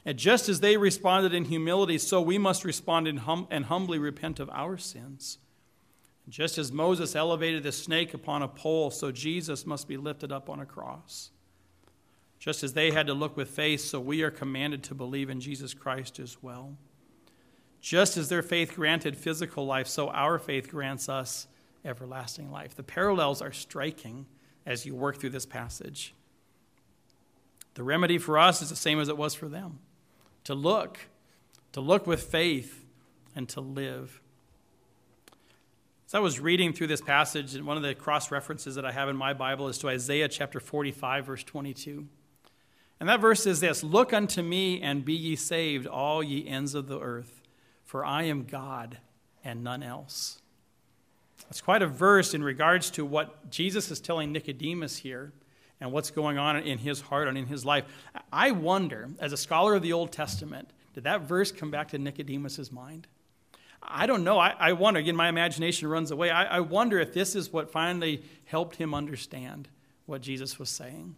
And 0.05 0.19
just 0.19 0.49
as 0.49 0.61
they 0.61 0.77
responded 0.77 1.35
in 1.35 1.47
humility, 1.47 1.99
so 1.99 2.21
we 2.21 2.39
must 2.39 2.65
respond 2.65 3.19
hum- 3.21 3.49
and 3.51 3.67
humbly 3.67 3.99
repent 3.99 4.39
of 4.41 4.49
our 4.51 4.79
sins. 4.79 5.39
Just 6.29 6.59
as 6.59 6.71
Moses 6.71 7.17
elevated 7.17 7.63
the 7.63 7.73
snake 7.73 8.13
upon 8.13 8.43
a 8.43 8.49
pole, 8.49 8.91
so 8.91 9.11
Jesus 9.11 9.67
must 9.67 9.89
be 9.89 9.97
lifted 9.97 10.31
up 10.31 10.51
on 10.51 10.61
a 10.61 10.67
cross. 10.67 11.31
Just 12.39 12.63
as 12.63 12.73
they 12.73 12.93
had 12.93 13.07
to 13.09 13.15
look 13.15 13.37
with 13.37 13.51
faith, 13.51 13.81
so 13.81 13.99
we 13.99 14.23
are 14.23 14.31
commanded 14.31 14.83
to 14.85 14.95
believe 14.95 15.29
in 15.29 15.41
Jesus 15.41 15.75
Christ 15.75 16.19
as 16.21 16.43
well. 16.43 16.77
Just 17.81 18.17
as 18.17 18.29
their 18.29 18.43
faith 18.43 18.75
granted 18.75 19.17
physical 19.17 19.67
life, 19.67 19.89
so 19.89 20.09
our 20.09 20.39
faith 20.39 20.71
grants 20.71 21.09
us 21.09 21.49
everlasting 21.85 22.51
life. 22.51 22.75
The 22.75 22.83
parallels 22.83 23.43
are 23.43 23.53
striking 23.53 24.27
as 24.67 24.85
you 24.85 24.95
work 24.95 25.19
through 25.19 25.31
this 25.31 25.47
passage. 25.47 26.15
The 27.75 27.83
remedy 27.83 28.19
for 28.19 28.39
us 28.39 28.61
is 28.63 28.71
the 28.71 28.77
same 28.77 29.01
as 29.01 29.09
it 29.09 29.17
was 29.17 29.35
for 29.35 29.49
them 29.49 29.79
to 30.45 30.55
look, 30.55 30.99
to 31.73 31.81
look 31.81 32.07
with 32.07 32.23
faith, 32.23 32.85
and 33.37 33.49
to 33.51 33.61
live. 33.61 34.21
As 36.07 36.15
I 36.15 36.19
was 36.21 36.41
reading 36.41 36.73
through 36.73 36.87
this 36.87 37.03
passage, 37.03 37.55
and 37.55 37.67
one 37.67 37.77
of 37.77 37.83
the 37.83 37.95
cross 37.95 38.31
references 38.31 38.77
that 38.77 38.85
I 38.85 38.93
have 38.93 39.09
in 39.09 39.17
my 39.17 39.35
Bible 39.35 39.69
is 39.69 39.79
to 39.79 39.89
Isaiah 39.89 40.29
chapter 40.29 40.59
45, 40.59 41.27
verse 41.27 41.45
22. 41.45 42.09
And 43.01 43.09
that 43.09 43.21
verse 43.21 43.47
is 43.47 43.61
this 43.61 43.83
Look 43.83 44.13
unto 44.13 44.43
me 44.43 44.81
and 44.83 45.05
be 45.05 45.15
ye 45.15 45.37
saved, 45.37 45.87
all 45.87 46.23
ye 46.23 46.47
ends 46.47 46.75
of 46.75 46.89
the 46.89 47.01
earth 47.01 47.39
for 47.89 48.05
I 48.05 48.25
am 48.25 48.45
God 48.45 48.99
and 49.43 49.65
none 49.65 49.83
else. 49.83 50.43
That's 51.45 51.63
quite 51.63 51.81
a 51.81 51.87
verse 51.87 52.35
in 52.35 52.45
regards 52.45 52.91
to 52.91 53.05
what 53.05 53.51
Jesus 53.51 53.91
is 53.91 53.99
telling 53.99 54.31
Nicodemus 54.31 54.99
here 54.99 55.33
and 55.81 55.91
what's 55.91 56.11
going 56.11 56.37
on 56.37 56.59
in 56.59 56.77
his 56.77 57.01
heart 57.01 57.29
and 57.29 57.39
in 57.39 57.47
his 57.47 57.65
life. 57.65 57.85
I 58.31 58.51
wonder, 58.51 59.09
as 59.19 59.33
a 59.33 59.39
scholar 59.39 59.75
of 59.75 59.81
the 59.81 59.95
Old 59.95 60.13
Testament, 60.13 60.69
did 60.93 61.05
that 61.05 61.23
verse 61.23 61.51
come 61.51 61.71
back 61.71 61.89
to 61.89 61.99
Nicodemus's 61.99 62.71
mind? 62.71 63.07
I 63.83 64.05
don't 64.05 64.23
know. 64.23 64.39
I, 64.39 64.55
I 64.59 64.73
wonder, 64.73 65.01
again, 65.01 65.17
my 65.17 65.31
imagination 65.31 65.89
runs 65.89 66.11
away. 66.11 66.29
I, 66.29 66.59
I 66.59 66.61
wonder 66.61 66.99
if 66.99 67.15
this 67.15 67.35
is 67.35 67.51
what 67.51 67.71
finally 67.71 68.23
helped 68.45 68.77
him 68.77 68.93
understand 68.93 69.67
what 70.05 70.21
Jesus 70.21 70.59
was 70.59 70.69
saying. 70.69 71.15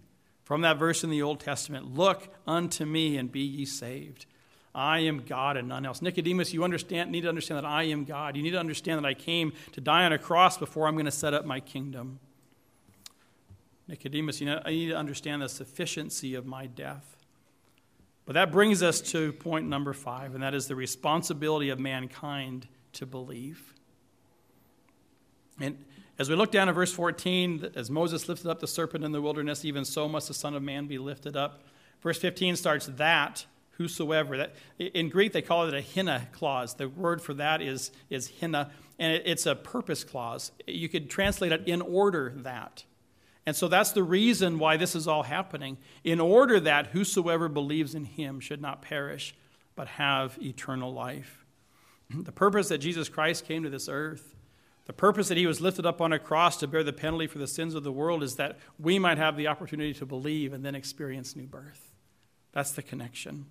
From 0.51 0.63
that 0.63 0.79
verse 0.79 1.05
in 1.05 1.11
the 1.11 1.23
Old 1.23 1.39
Testament 1.39 1.95
Look 1.95 2.35
unto 2.45 2.85
me 2.85 3.17
and 3.17 3.31
be 3.31 3.39
ye 3.39 3.65
saved. 3.65 4.27
I 4.75 4.99
am 4.99 5.23
God 5.23 5.57
and 5.57 5.69
none 5.69 5.87
else. 5.87 6.03
Nicodemus, 6.03 6.53
you 6.53 6.65
understand, 6.65 7.13
need 7.13 7.21
to 7.21 7.29
understand 7.29 7.59
that 7.59 7.65
I 7.65 7.85
am 7.85 8.03
God. 8.03 8.37
You 8.37 8.43
need 8.43 8.51
to 8.51 8.59
understand 8.59 8.99
that 8.99 9.07
I 9.07 9.15
came 9.15 9.53
to 9.71 9.81
die 9.81 10.05
on 10.05 10.13
a 10.13 10.19
cross 10.19 10.59
before 10.59 10.89
I'm 10.89 10.95
going 10.95 11.05
to 11.05 11.13
set 11.13 11.35
up 11.35 11.45
my 11.45 11.61
kingdom. 11.61 12.19
Nicodemus, 13.87 14.41
you 14.41 14.47
know, 14.47 14.61
I 14.65 14.71
need 14.71 14.89
to 14.89 14.97
understand 14.97 15.41
the 15.41 15.49
sufficiency 15.49 16.35
of 16.35 16.47
my 16.47 16.67
death. 16.67 17.17
But 18.27 18.33
that 18.33 18.51
brings 18.51 18.83
us 18.83 19.01
to 19.13 19.33
point 19.35 19.69
number 19.69 19.93
five, 19.93 20.35
and 20.35 20.43
that 20.43 20.55
is 20.55 20.67
the 20.67 20.75
responsibility 20.75 21.69
of 21.69 21.79
mankind 21.79 22.67
to 22.95 23.07
believe. 23.07 23.73
And 25.61 25.85
as 26.21 26.29
we 26.29 26.37
look 26.37 26.53
down 26.53 26.69
at 26.69 26.75
verse 26.75 26.93
14, 26.93 27.71
as 27.75 27.91
Moses 27.91 28.29
lifted 28.29 28.51
up 28.51 28.61
the 28.61 28.67
serpent 28.67 29.05
in 29.05 29.13
the 29.13 29.23
wilderness, 29.23 29.65
even 29.65 29.87
so 29.87 30.07
must 30.07 30.29
the 30.29 30.35
Son 30.35 30.55
of 30.55 30.63
Man 30.63 30.87
be 30.87 30.99
lifted 30.99 31.35
up. 31.35 31.63
Verse 32.03 32.19
15 32.19 32.57
starts 32.57 32.85
that 32.99 33.47
whosoever. 33.71 34.37
That, 34.37 34.55
in 34.79 35.09
Greek, 35.09 35.33
they 35.33 35.41
call 35.41 35.67
it 35.67 35.73
a 35.73 35.81
hina 35.81 36.29
clause. 36.33 36.75
The 36.75 36.91
word 36.91 37.23
for 37.23 37.33
that 37.33 37.63
is, 37.63 37.91
is 38.11 38.31
hina, 38.39 38.71
and 38.99 39.15
it, 39.15 39.23
it's 39.25 39.47
a 39.47 39.55
purpose 39.55 40.05
clause. 40.05 40.53
You 40.67 40.91
could 40.91 41.09
translate 41.09 41.53
it 41.53 41.67
in 41.67 41.81
order 41.81 42.35
that. 42.37 42.85
And 43.47 43.57
so 43.57 43.67
that's 43.67 43.93
the 43.93 44.03
reason 44.03 44.59
why 44.59 44.77
this 44.77 44.95
is 44.95 45.09
all 45.09 45.23
happening. 45.23 45.79
In 46.05 46.21
order 46.21 46.61
that 46.61 46.89
whosoever 46.89 47.49
believes 47.49 47.95
in 47.95 48.05
him 48.05 48.41
should 48.41 48.61
not 48.61 48.83
perish, 48.83 49.35
but 49.75 49.89
have 49.89 50.39
eternal 50.43 50.93
life. 50.93 51.47
The 52.15 52.31
purpose 52.31 52.69
that 52.69 52.79
Jesus 52.79 53.09
Christ 53.09 53.47
came 53.47 53.63
to 53.63 53.71
this 53.71 53.89
earth, 53.89 54.37
the 54.91 54.95
purpose 54.95 55.29
that 55.29 55.37
he 55.37 55.47
was 55.47 55.61
lifted 55.61 55.87
up 55.87 56.01
on 56.01 56.13
a 56.13 56.19
cross 56.19 56.57
to 56.57 56.67
bear 56.67 56.83
the 56.83 56.93
penalty 56.93 57.29
for 57.29 57.39
the 57.39 57.47
sins 57.47 57.77
of 57.77 57.85
the 57.85 57.93
world, 57.93 58.25
is 58.25 58.35
that 58.35 58.59
we 58.77 58.99
might 58.99 59.19
have 59.19 59.37
the 59.37 59.47
opportunity 59.47 59.95
to 59.95 60.05
believe 60.05 60.53
and 60.53 60.65
then 60.65 60.75
experience 60.75 61.37
new 61.37 61.47
birth. 61.47 61.93
That's 62.51 62.73
the 62.73 62.83
connection. 62.83 63.47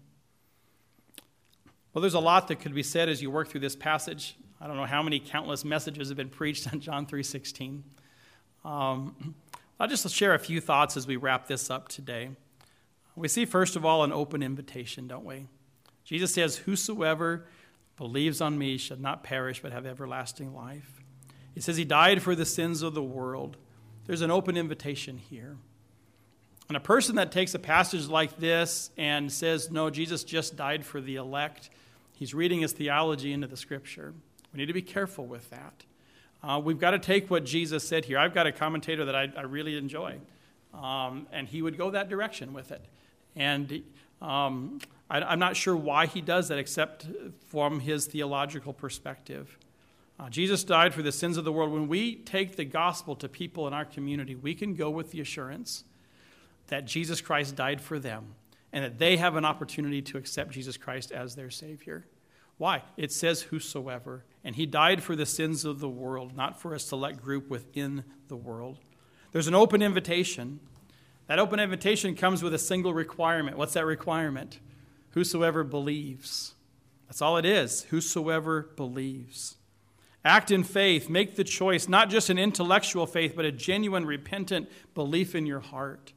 Well, 1.93 2.01
there's 2.01 2.13
a 2.13 2.19
lot 2.19 2.49
that 2.49 2.59
could 2.59 2.75
be 2.75 2.83
said 2.83 3.07
as 3.07 3.21
you 3.21 3.31
work 3.31 3.47
through 3.47 3.61
this 3.61 3.77
passage. 3.77 4.35
I 4.59 4.67
don't 4.67 4.75
know 4.75 4.83
how 4.83 5.01
many 5.01 5.17
countless 5.17 5.63
messages 5.63 6.09
have 6.09 6.17
been 6.17 6.27
preached 6.27 6.67
on 6.73 6.81
John 6.81 7.05
3:16. 7.05 7.83
Um, 8.65 9.35
I'll 9.79 9.87
just 9.87 10.09
share 10.09 10.33
a 10.33 10.39
few 10.39 10.59
thoughts 10.59 10.97
as 10.97 11.07
we 11.07 11.15
wrap 11.15 11.47
this 11.47 11.69
up 11.69 11.87
today. 11.87 12.31
We 13.15 13.29
see, 13.29 13.45
first 13.45 13.77
of 13.77 13.85
all, 13.85 14.03
an 14.03 14.11
open 14.11 14.43
invitation, 14.43 15.07
don't 15.07 15.23
we? 15.23 15.47
Jesus 16.03 16.33
says, 16.33 16.57
Whosoever 16.57 17.45
believes 17.95 18.41
on 18.41 18.57
me 18.57 18.77
shall 18.77 18.99
not 18.99 19.23
perish 19.23 19.61
but 19.61 19.71
have 19.71 19.85
everlasting 19.85 20.53
life. 20.53 20.99
He 21.53 21.61
says 21.61 21.77
he 21.77 21.85
died 21.85 22.21
for 22.21 22.35
the 22.35 22.45
sins 22.45 22.81
of 22.81 22.93
the 22.93 23.03
world. 23.03 23.57
There's 24.05 24.21
an 24.21 24.31
open 24.31 24.57
invitation 24.57 25.17
here. 25.17 25.57
And 26.67 26.77
a 26.77 26.79
person 26.79 27.15
that 27.15 27.31
takes 27.31 27.55
a 27.55 27.59
passage 27.59 28.07
like 28.07 28.37
this 28.37 28.91
and 28.97 29.31
says, 29.31 29.71
No, 29.71 29.89
Jesus 29.89 30.23
just 30.23 30.55
died 30.55 30.85
for 30.85 31.01
the 31.01 31.15
elect, 31.15 31.69
he's 32.15 32.33
reading 32.33 32.61
his 32.61 32.73
theology 32.73 33.33
into 33.33 33.47
the 33.47 33.57
scripture. 33.57 34.13
We 34.53 34.57
need 34.57 34.67
to 34.67 34.73
be 34.73 34.81
careful 34.81 35.25
with 35.25 35.49
that. 35.49 35.83
Uh, 36.41 36.61
we've 36.63 36.79
got 36.79 36.91
to 36.91 36.99
take 36.99 37.29
what 37.29 37.43
Jesus 37.43 37.87
said 37.87 38.05
here. 38.05 38.17
I've 38.17 38.33
got 38.33 38.47
a 38.47 38.51
commentator 38.51 39.05
that 39.05 39.15
I, 39.15 39.27
I 39.35 39.41
really 39.41 39.77
enjoy, 39.77 40.17
um, 40.73 41.27
and 41.31 41.47
he 41.47 41.61
would 41.61 41.77
go 41.77 41.91
that 41.91 42.09
direction 42.09 42.53
with 42.53 42.71
it. 42.71 42.85
And 43.35 43.83
um, 44.21 44.79
I, 45.09 45.33
am 45.33 45.39
not 45.39 45.55
sure 45.55 45.75
why 45.75 46.05
he 46.05 46.21
does 46.21 46.47
that, 46.47 46.57
except 46.57 47.07
from 47.47 47.79
his 47.79 48.05
theological 48.05 48.73
perspective. 48.73 49.57
Uh, 50.19 50.29
Jesus 50.29 50.65
died 50.65 50.93
for 50.93 51.01
the 51.01 51.11
sins 51.11 51.37
of 51.37 51.45
the 51.45 51.51
world. 51.51 51.71
When 51.71 51.87
we 51.87 52.15
take 52.15 52.57
the 52.57 52.65
gospel 52.65 53.15
to 53.17 53.29
people 53.29 53.67
in 53.67 53.73
our 53.73 53.85
community, 53.85 54.35
we 54.35 54.53
can 54.53 54.75
go 54.75 54.89
with 54.89 55.11
the 55.11 55.21
assurance 55.21 55.85
that 56.67 56.85
Jesus 56.85 57.21
Christ 57.21 57.55
died 57.55 57.79
for 57.79 57.99
them 57.99 58.35
and 58.73 58.83
that 58.83 58.99
they 58.99 59.17
have 59.17 59.35
an 59.35 59.45
opportunity 59.45 60.01
to 60.03 60.17
accept 60.17 60.51
Jesus 60.51 60.77
Christ 60.77 61.11
as 61.11 61.35
their 61.35 61.49
Savior. 61.49 62.05
Why? 62.57 62.83
It 62.97 63.11
says 63.13 63.43
whosoever. 63.43 64.25
And 64.43 64.55
he 64.55 64.65
died 64.65 65.01
for 65.01 65.15
the 65.15 65.25
sins 65.25 65.63
of 65.63 65.79
the 65.79 65.89
world, 65.89 66.35
not 66.35 66.59
for 66.59 66.73
a 66.73 66.79
select 66.79 67.23
group 67.23 67.49
within 67.49 68.03
the 68.27 68.35
world. 68.35 68.79
There's 69.31 69.47
an 69.47 69.55
open 69.55 69.81
invitation. 69.81 70.59
That 71.27 71.39
open 71.39 71.59
invitation 71.59 72.15
comes 72.15 72.43
with 72.43 72.53
a 72.53 72.59
single 72.59 72.93
requirement. 72.93 73.57
What's 73.57 73.73
that 73.73 73.85
requirement? 73.85 74.59
Whosoever 75.11 75.63
believes. 75.63 76.55
That's 77.07 77.21
all 77.21 77.37
it 77.37 77.45
is. 77.45 77.83
Whosoever 77.83 78.63
believes. 78.75 79.55
Act 80.25 80.51
in 80.51 80.63
faith. 80.63 81.09
Make 81.09 81.35
the 81.35 81.43
choice, 81.43 81.87
not 81.87 82.09
just 82.09 82.29
an 82.29 82.37
intellectual 82.37 83.05
faith, 83.05 83.33
but 83.35 83.45
a 83.45 83.51
genuine, 83.51 84.05
repentant 84.05 84.69
belief 84.93 85.33
in 85.33 85.45
your 85.45 85.61
heart. 85.61 86.13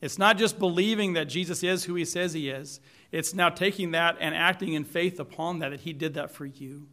It's 0.00 0.18
not 0.18 0.38
just 0.38 0.58
believing 0.58 1.12
that 1.12 1.26
Jesus 1.26 1.62
is 1.62 1.84
who 1.84 1.94
he 1.94 2.04
says 2.04 2.32
he 2.32 2.48
is, 2.48 2.80
it's 3.12 3.34
now 3.34 3.48
taking 3.48 3.90
that 3.90 4.16
and 4.20 4.34
acting 4.34 4.72
in 4.72 4.84
faith 4.84 5.20
upon 5.20 5.58
that, 5.58 5.70
that 5.70 5.80
he 5.80 5.92
did 5.92 6.14
that 6.14 6.30
for 6.30 6.46
you. 6.46 6.88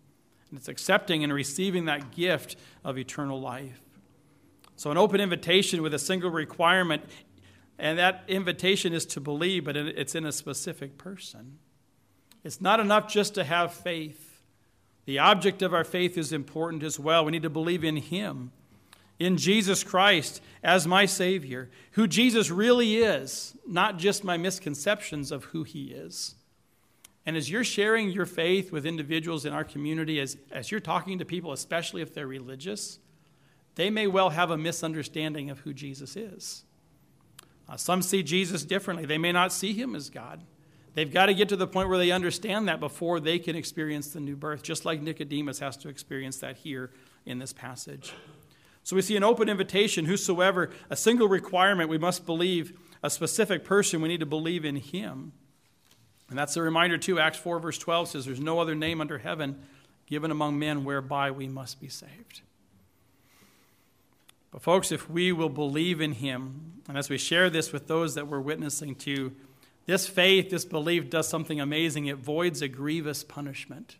And 0.49 0.57
it's 0.57 0.67
accepting 0.67 1.23
and 1.23 1.31
receiving 1.31 1.85
that 1.85 2.11
gift 2.11 2.55
of 2.83 2.97
eternal 2.97 3.39
life. 3.39 3.79
So, 4.75 4.91
an 4.91 4.97
open 4.97 5.19
invitation 5.19 5.81
with 5.81 5.93
a 5.93 5.99
single 5.99 6.29
requirement, 6.29 7.03
and 7.79 7.97
that 7.97 8.23
invitation 8.27 8.93
is 8.93 9.05
to 9.07 9.19
believe, 9.19 9.65
but 9.65 9.75
it's 9.75 10.15
in 10.15 10.25
a 10.25 10.31
specific 10.31 10.97
person. 10.97 11.59
It's 12.43 12.61
not 12.61 12.79
enough 12.79 13.07
just 13.11 13.35
to 13.35 13.43
have 13.43 13.73
faith. 13.73 14.26
The 15.07 15.19
object 15.19 15.61
of 15.61 15.73
our 15.73 15.85
faith 15.85 16.17
is 16.17 16.33
important 16.33 16.83
as 16.83 16.99
well. 16.99 17.23
We 17.23 17.31
need 17.31 17.43
to 17.43 17.49
believe 17.49 17.85
in 17.85 17.95
Him 17.95 18.51
in 19.19 19.37
Jesus 19.37 19.81
Christ 19.81 20.41
as 20.61 20.85
my 20.85 21.05
Savior, 21.05 21.69
who 21.91 22.07
Jesus 22.07 22.51
really 22.51 22.97
is, 22.97 23.55
not 23.65 23.97
just 23.97 24.25
my 24.25 24.35
misconceptions 24.35 25.31
of 25.31 25.45
who 25.45 25.63
He 25.63 25.85
is. 25.85 26.35
And 27.25 27.37
as 27.37 27.49
you're 27.49 27.63
sharing 27.63 28.09
your 28.09 28.25
faith 28.25 28.73
with 28.73 28.85
individuals 28.85 29.45
in 29.45 29.53
our 29.53 29.63
community, 29.63 30.19
as, 30.19 30.35
as 30.51 30.71
you're 30.71 30.81
talking 30.81 31.19
to 31.19 31.25
people, 31.25 31.53
especially 31.53 32.01
if 32.01 32.13
they're 32.13 32.27
religious, 32.27 32.99
they 33.75 33.89
may 33.89 34.07
well 34.07 34.31
have 34.31 34.51
a 34.51 34.57
misunderstanding 34.57 35.49
of 35.49 35.59
who 35.59 35.73
Jesus 35.73 36.17
is. 36.17 36.65
Uh, 37.69 37.77
some 37.77 38.01
see 38.01 38.23
Jesus 38.23 38.65
differently. 38.65 39.05
They 39.05 39.17
may 39.17 39.31
not 39.31 39.53
see 39.53 39.71
him 39.71 39.95
as 39.95 40.09
God. 40.09 40.43
They've 40.97 41.13
got 41.13 41.27
to 41.27 41.35
get 41.35 41.49
to 41.49 41.55
the 41.55 41.67
point 41.67 41.89
where 41.89 41.99
they 41.99 42.09
understand 42.09 42.67
that 42.69 42.79
before 42.79 43.19
they 43.19 43.37
can 43.37 43.55
experience 43.55 44.07
the 44.07 44.19
new 44.19 44.35
birth, 44.35 44.63
just 44.63 44.83
like 44.83 44.99
Nicodemus 44.99 45.59
has 45.59 45.77
to 45.77 45.89
experience 45.89 46.37
that 46.37 46.57
here 46.57 46.89
in 47.23 47.37
this 47.37 47.53
passage. 47.53 48.13
So 48.81 48.95
we 48.95 49.03
see 49.03 49.15
an 49.15 49.23
open 49.23 49.47
invitation, 49.47 50.05
whosoever, 50.05 50.71
a 50.89 50.95
single 50.95 51.27
requirement, 51.27 51.91
we 51.91 51.99
must 51.99 52.25
believe 52.25 52.79
a 53.03 53.11
specific 53.11 53.63
person, 53.63 54.01
we 54.01 54.09
need 54.09 54.21
to 54.21 54.25
believe 54.25 54.65
in 54.65 54.77
him. 54.77 55.33
And 56.31 56.39
that's 56.39 56.57
a 56.57 56.63
reminder, 56.63 56.97
too. 56.97 57.19
Acts 57.19 57.37
4, 57.37 57.59
verse 57.59 57.77
12 57.77 58.07
says, 58.07 58.25
There's 58.25 58.39
no 58.39 58.57
other 58.57 58.73
name 58.73 58.99
under 58.99 59.19
heaven 59.19 59.61
given 60.07 60.31
among 60.31 60.57
men 60.57 60.83
whereby 60.83 61.29
we 61.29 61.47
must 61.47 61.79
be 61.79 61.89
saved. 61.89 62.41
But, 64.49 64.63
folks, 64.63 64.91
if 64.91 65.07
we 65.07 65.31
will 65.31 65.49
believe 65.49 66.01
in 66.01 66.13
him, 66.13 66.81
and 66.89 66.97
as 66.97 67.07
we 67.07 67.19
share 67.19 67.51
this 67.51 67.71
with 67.71 67.85
those 67.85 68.15
that 68.15 68.27
we're 68.27 68.39
witnessing 68.39 68.95
to, 68.95 69.35
this 69.87 70.07
faith, 70.07 70.51
this 70.51 70.65
belief 70.65 71.09
does 71.09 71.27
something 71.27 71.59
amazing. 71.59 72.05
It 72.05 72.17
voids 72.17 72.61
a 72.61 72.67
grievous 72.67 73.23
punishment. 73.23 73.97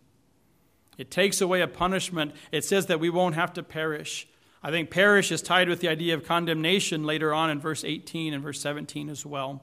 It 0.98 1.10
takes 1.10 1.42
away 1.42 1.62
a 1.62 1.68
punishment. 1.68 2.34
It 2.52 2.64
says 2.64 2.86
that 2.88 3.00
we 3.00 3.10
won't 3.10 3.36
have 3.36 3.54
to 3.54 3.64
perish. 3.64 4.28
I 4.62 4.70
think 4.70 4.90
perish 4.90 5.32
is 5.32 5.42
tied 5.42 5.70
with 5.70 5.80
the 5.80 5.88
idea 5.88 6.14
of 6.14 6.26
condemnation 6.26 7.04
later 7.04 7.34
on 7.34 7.50
in 7.50 7.60
verse 7.60 7.84
18 7.84 8.34
and 8.34 8.44
verse 8.44 8.60
17 8.62 9.10
as 9.10 9.26
well. 9.26 9.62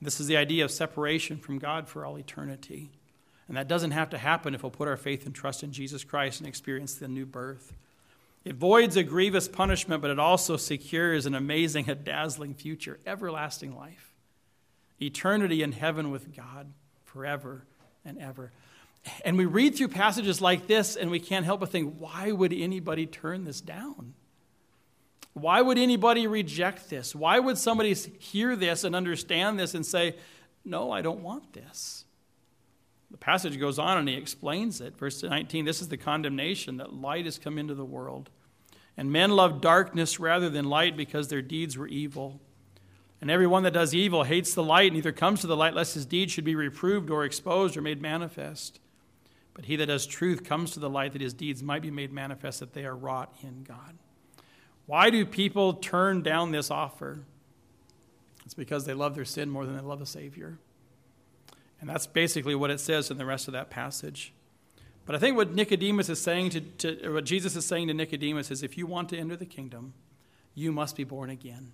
This 0.00 0.20
is 0.20 0.28
the 0.28 0.36
idea 0.36 0.64
of 0.64 0.70
separation 0.70 1.38
from 1.38 1.58
God 1.58 1.88
for 1.88 2.04
all 2.04 2.18
eternity. 2.18 2.90
And 3.48 3.56
that 3.56 3.68
doesn't 3.68 3.90
have 3.90 4.10
to 4.10 4.18
happen 4.18 4.54
if 4.54 4.62
we'll 4.62 4.70
put 4.70 4.88
our 4.88 4.96
faith 4.96 5.26
and 5.26 5.34
trust 5.34 5.62
in 5.62 5.72
Jesus 5.72 6.04
Christ 6.04 6.40
and 6.40 6.48
experience 6.48 6.94
the 6.94 7.08
new 7.08 7.26
birth. 7.26 7.72
It 8.44 8.54
voids 8.54 8.96
a 8.96 9.02
grievous 9.02 9.48
punishment, 9.48 10.00
but 10.00 10.10
it 10.10 10.18
also 10.18 10.56
secures 10.56 11.26
an 11.26 11.34
amazing, 11.34 11.90
a 11.90 11.94
dazzling 11.94 12.54
future, 12.54 12.98
everlasting 13.06 13.76
life, 13.76 14.07
eternity 15.00 15.62
in 15.62 15.72
heaven 15.72 16.10
with 16.10 16.34
God 16.36 16.72
forever 17.04 17.64
and 18.04 18.18
ever. 18.18 18.52
And 19.24 19.38
we 19.38 19.46
read 19.46 19.76
through 19.76 19.88
passages 19.88 20.40
like 20.40 20.66
this 20.66 20.96
and 20.96 21.10
we 21.10 21.20
can't 21.20 21.44
help 21.44 21.60
but 21.60 21.70
think, 21.70 21.96
why 21.98 22.32
would 22.32 22.52
anybody 22.52 23.06
turn 23.06 23.44
this 23.44 23.60
down? 23.60 24.14
Why 25.32 25.62
would 25.62 25.78
anybody 25.78 26.26
reject 26.26 26.90
this? 26.90 27.14
Why 27.14 27.38
would 27.38 27.58
somebody 27.58 27.94
hear 27.94 28.56
this 28.56 28.84
and 28.84 28.96
understand 28.96 29.58
this 29.58 29.74
and 29.74 29.86
say, 29.86 30.16
no, 30.64 30.90
I 30.90 31.00
don't 31.00 31.22
want 31.22 31.52
this? 31.52 32.04
The 33.10 33.18
passage 33.18 33.58
goes 33.58 33.78
on 33.78 33.98
and 33.98 34.08
he 34.08 34.16
explains 34.16 34.80
it. 34.80 34.96
Verse 34.98 35.22
19 35.22 35.64
this 35.64 35.80
is 35.80 35.88
the 35.88 35.96
condemnation 35.96 36.76
that 36.78 36.92
light 36.92 37.24
has 37.24 37.38
come 37.38 37.56
into 37.56 37.74
the 37.74 37.84
world. 37.84 38.30
And 38.96 39.12
men 39.12 39.30
love 39.30 39.60
darkness 39.60 40.18
rather 40.18 40.50
than 40.50 40.64
light 40.64 40.96
because 40.96 41.28
their 41.28 41.40
deeds 41.40 41.78
were 41.78 41.86
evil. 41.86 42.40
And 43.20 43.30
everyone 43.30 43.64
that 43.64 43.72
does 43.72 43.94
evil 43.94 44.24
hates 44.24 44.54
the 44.54 44.62
light, 44.62 44.86
and 44.86 44.94
neither 44.94 45.12
comes 45.12 45.40
to 45.40 45.46
the 45.46 45.56
light 45.56 45.74
lest 45.74 45.94
his 45.94 46.06
deeds 46.06 46.32
should 46.32 46.44
be 46.44 46.54
reproved 46.54 47.10
or 47.10 47.24
exposed 47.24 47.76
or 47.76 47.82
made 47.82 48.00
manifest. 48.00 48.78
But 49.54 49.64
he 49.64 49.74
that 49.76 49.86
does 49.86 50.06
truth 50.06 50.44
comes 50.44 50.70
to 50.72 50.80
the 50.80 50.90
light 50.90 51.12
that 51.14 51.20
his 51.20 51.34
deeds 51.34 51.62
might 51.62 51.82
be 51.82 51.90
made 51.90 52.12
manifest 52.12 52.60
that 52.60 52.74
they 52.74 52.84
are 52.84 52.94
wrought 52.94 53.34
in 53.42 53.64
God. 53.64 53.98
Why 54.86 55.10
do 55.10 55.26
people 55.26 55.74
turn 55.74 56.22
down 56.22 56.52
this 56.52 56.70
offer? 56.70 57.20
It's 58.44 58.54
because 58.54 58.86
they 58.86 58.94
love 58.94 59.16
their 59.16 59.24
sin 59.24 59.50
more 59.50 59.66
than 59.66 59.76
they 59.76 59.82
love 59.82 60.00
a 60.00 60.06
Savior. 60.06 60.58
And 61.80 61.90
that's 61.90 62.06
basically 62.06 62.54
what 62.54 62.70
it 62.70 62.80
says 62.80 63.10
in 63.10 63.18
the 63.18 63.26
rest 63.26 63.48
of 63.48 63.52
that 63.52 63.68
passage. 63.68 64.32
But 65.06 65.16
I 65.16 65.18
think 65.18 65.36
what 65.36 65.54
Nicodemus 65.54 66.08
is 66.08 66.20
saying 66.20 66.50
to, 66.50 66.60
to 66.60 67.12
what 67.14 67.24
Jesus 67.24 67.56
is 67.56 67.66
saying 67.66 67.88
to 67.88 67.94
Nicodemus 67.94 68.50
is 68.50 68.62
if 68.62 68.78
you 68.78 68.86
want 68.86 69.08
to 69.08 69.18
enter 69.18 69.36
the 69.36 69.46
kingdom, 69.46 69.94
you 70.54 70.72
must 70.72 70.96
be 70.96 71.04
born 71.04 71.30
again. 71.30 71.72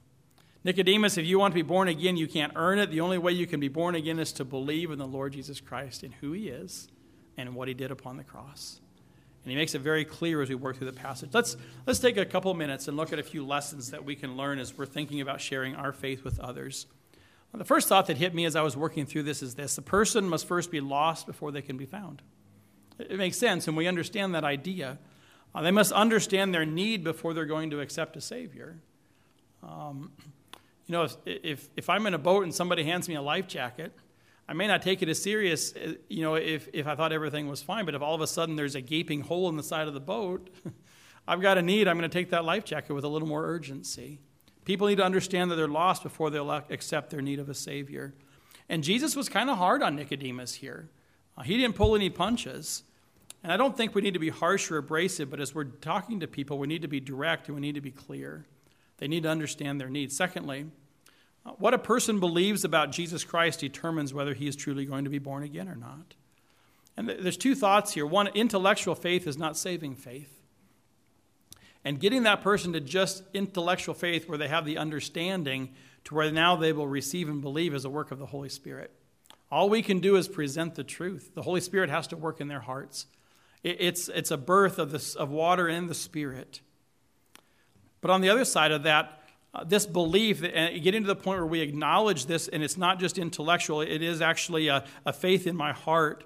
Nicodemus, 0.64 1.18
if 1.18 1.26
you 1.26 1.38
want 1.38 1.52
to 1.52 1.56
be 1.56 1.62
born 1.62 1.88
again, 1.88 2.16
you 2.16 2.26
can't 2.26 2.52
earn 2.56 2.78
it. 2.78 2.90
The 2.90 3.02
only 3.02 3.18
way 3.18 3.32
you 3.32 3.46
can 3.46 3.60
be 3.60 3.68
born 3.68 3.94
again 3.94 4.18
is 4.18 4.32
to 4.32 4.44
believe 4.46 4.90
in 4.90 4.98
the 4.98 5.06
Lord 5.06 5.34
Jesus 5.34 5.60
Christ 5.60 6.02
and 6.02 6.14
who 6.14 6.32
he 6.32 6.48
is 6.48 6.88
and 7.36 7.54
what 7.54 7.68
he 7.68 7.74
did 7.74 7.90
upon 7.90 8.16
the 8.16 8.24
cross. 8.24 8.80
And 9.44 9.50
he 9.50 9.56
makes 9.58 9.74
it 9.74 9.82
very 9.82 10.06
clear 10.06 10.40
as 10.40 10.48
we 10.48 10.54
work 10.54 10.78
through 10.78 10.90
the 10.90 10.96
passage. 10.98 11.28
Let's, 11.34 11.58
let's 11.86 11.98
take 11.98 12.16
a 12.16 12.24
couple 12.24 12.54
minutes 12.54 12.88
and 12.88 12.96
look 12.96 13.12
at 13.12 13.18
a 13.18 13.22
few 13.22 13.44
lessons 13.44 13.90
that 13.90 14.06
we 14.06 14.16
can 14.16 14.38
learn 14.38 14.58
as 14.58 14.76
we're 14.76 14.86
thinking 14.86 15.20
about 15.20 15.42
sharing 15.42 15.74
our 15.74 15.92
faith 15.92 16.24
with 16.24 16.40
others. 16.40 16.86
Well, 17.52 17.58
the 17.58 17.66
first 17.66 17.86
thought 17.86 18.06
that 18.06 18.16
hit 18.16 18.34
me 18.34 18.46
as 18.46 18.56
I 18.56 18.62
was 18.62 18.74
working 18.74 19.04
through 19.04 19.24
this 19.24 19.42
is 19.42 19.54
this 19.54 19.76
the 19.76 19.82
person 19.82 20.26
must 20.30 20.48
first 20.48 20.70
be 20.70 20.80
lost 20.80 21.26
before 21.26 21.52
they 21.52 21.60
can 21.60 21.76
be 21.76 21.84
found. 21.84 22.22
It 22.98 23.18
makes 23.18 23.36
sense, 23.36 23.68
and 23.68 23.76
we 23.76 23.86
understand 23.86 24.34
that 24.34 24.44
idea. 24.44 24.98
Uh, 25.54 25.60
they 25.60 25.70
must 25.70 25.92
understand 25.92 26.54
their 26.54 26.64
need 26.64 27.04
before 27.04 27.34
they're 27.34 27.44
going 27.44 27.70
to 27.70 27.80
accept 27.80 28.16
a 28.16 28.20
Savior. 28.20 28.78
Um, 29.62 30.12
you 30.86 30.92
know, 30.92 31.04
if, 31.04 31.16
if, 31.26 31.68
if 31.76 31.90
I'm 31.90 32.06
in 32.06 32.14
a 32.14 32.18
boat 32.18 32.44
and 32.44 32.54
somebody 32.54 32.84
hands 32.84 33.08
me 33.08 33.14
a 33.14 33.22
life 33.22 33.48
jacket, 33.48 33.92
I 34.48 34.52
may 34.52 34.66
not 34.66 34.82
take 34.82 35.02
it 35.02 35.08
as 35.08 35.22
serious, 35.22 35.74
uh, 35.74 35.94
you 36.08 36.22
know, 36.22 36.34
if, 36.34 36.68
if 36.72 36.86
I 36.86 36.94
thought 36.94 37.12
everything 37.12 37.48
was 37.48 37.62
fine, 37.62 37.86
but 37.86 37.94
if 37.94 38.02
all 38.02 38.14
of 38.14 38.20
a 38.20 38.26
sudden 38.26 38.56
there's 38.56 38.74
a 38.74 38.80
gaping 38.80 39.22
hole 39.22 39.48
in 39.48 39.56
the 39.56 39.62
side 39.62 39.88
of 39.88 39.94
the 39.94 40.00
boat, 40.00 40.50
I've 41.28 41.40
got 41.40 41.56
a 41.56 41.62
need, 41.62 41.88
I'm 41.88 41.96
going 41.96 42.08
to 42.08 42.14
take 42.14 42.30
that 42.30 42.44
life 42.44 42.64
jacket 42.64 42.92
with 42.92 43.04
a 43.04 43.08
little 43.08 43.28
more 43.28 43.46
urgency. 43.46 44.20
People 44.66 44.88
need 44.88 44.96
to 44.96 45.04
understand 45.04 45.50
that 45.50 45.56
they're 45.56 45.68
lost 45.68 46.02
before 46.02 46.30
they'll 46.30 46.50
accept 46.50 47.10
their 47.10 47.22
need 47.22 47.38
of 47.38 47.48
a 47.48 47.54
Savior. 47.54 48.14
And 48.68 48.84
Jesus 48.84 49.16
was 49.16 49.28
kind 49.28 49.48
of 49.48 49.58
hard 49.58 49.82
on 49.82 49.96
Nicodemus 49.96 50.54
here. 50.54 50.90
Uh, 51.36 51.42
he 51.42 51.56
didn't 51.56 51.76
pull 51.76 51.94
any 51.94 52.10
punches. 52.10 52.82
And 53.42 53.52
I 53.52 53.56
don't 53.56 53.76
think 53.76 53.94
we 53.94 54.00
need 54.02 54.14
to 54.14 54.20
be 54.20 54.30
harsh 54.30 54.70
or 54.70 54.78
abrasive, 54.78 55.30
but 55.30 55.40
as 55.40 55.54
we're 55.54 55.64
talking 55.64 56.20
to 56.20 56.26
people, 56.26 56.58
we 56.58 56.66
need 56.66 56.82
to 56.82 56.88
be 56.88 57.00
direct 57.00 57.48
and 57.48 57.54
we 57.54 57.60
need 57.60 57.74
to 57.74 57.82
be 57.82 57.90
clear. 57.90 58.46
They 58.98 59.08
need 59.08 59.24
to 59.24 59.28
understand 59.28 59.80
their 59.80 59.90
needs. 59.90 60.16
Secondly, 60.16 60.66
uh, 61.44 61.50
what 61.52 61.74
a 61.74 61.78
person 61.78 62.20
believes 62.20 62.64
about 62.64 62.92
Jesus 62.92 63.24
Christ 63.24 63.60
determines 63.60 64.14
whether 64.14 64.34
he 64.34 64.46
is 64.46 64.56
truly 64.56 64.84
going 64.84 65.04
to 65.04 65.10
be 65.10 65.18
born 65.18 65.42
again 65.42 65.68
or 65.68 65.76
not. 65.76 66.14
And 66.96 67.08
there's 67.08 67.36
two 67.36 67.54
thoughts 67.54 67.92
here. 67.92 68.06
One, 68.06 68.28
intellectual 68.28 68.94
faith 68.94 69.26
is 69.26 69.36
not 69.36 69.56
saving 69.56 69.96
faith. 69.96 70.40
And 71.84 72.00
getting 72.00 72.22
that 72.22 72.40
person 72.40 72.72
to 72.72 72.80
just 72.80 73.24
intellectual 73.34 73.94
faith 73.94 74.28
where 74.28 74.38
they 74.38 74.48
have 74.48 74.64
the 74.64 74.78
understanding 74.78 75.74
to 76.04 76.14
where 76.14 76.30
now 76.30 76.56
they 76.56 76.72
will 76.72 76.86
receive 76.86 77.28
and 77.28 77.42
believe 77.42 77.74
is 77.74 77.84
a 77.84 77.90
work 77.90 78.10
of 78.10 78.18
the 78.18 78.26
Holy 78.26 78.48
Spirit. 78.48 78.92
All 79.50 79.68
we 79.68 79.82
can 79.82 80.00
do 80.00 80.16
is 80.16 80.28
present 80.28 80.76
the 80.76 80.84
truth. 80.84 81.32
The 81.34 81.42
Holy 81.42 81.60
Spirit 81.60 81.90
has 81.90 82.06
to 82.08 82.16
work 82.16 82.40
in 82.40 82.48
their 82.48 82.60
hearts. 82.60 83.06
It's, 83.62 84.08
it's 84.08 84.30
a 84.30 84.36
birth 84.36 84.78
of, 84.78 84.92
this, 84.92 85.14
of 85.14 85.30
water 85.30 85.68
and 85.68 85.88
the 85.88 85.94
Spirit. 85.94 86.60
But 88.04 88.10
on 88.10 88.20
the 88.20 88.28
other 88.28 88.44
side 88.44 88.70
of 88.70 88.82
that, 88.82 89.18
uh, 89.54 89.64
this 89.64 89.86
belief, 89.86 90.44
and 90.44 90.82
getting 90.82 91.00
to 91.04 91.06
the 91.06 91.16
point 91.16 91.38
where 91.38 91.46
we 91.46 91.62
acknowledge 91.62 92.26
this, 92.26 92.48
and 92.48 92.62
it's 92.62 92.76
not 92.76 93.00
just 93.00 93.16
intellectual, 93.16 93.80
it 93.80 94.02
is 94.02 94.20
actually 94.20 94.68
a, 94.68 94.84
a 95.06 95.12
faith 95.14 95.46
in 95.46 95.56
my 95.56 95.72
heart. 95.72 96.22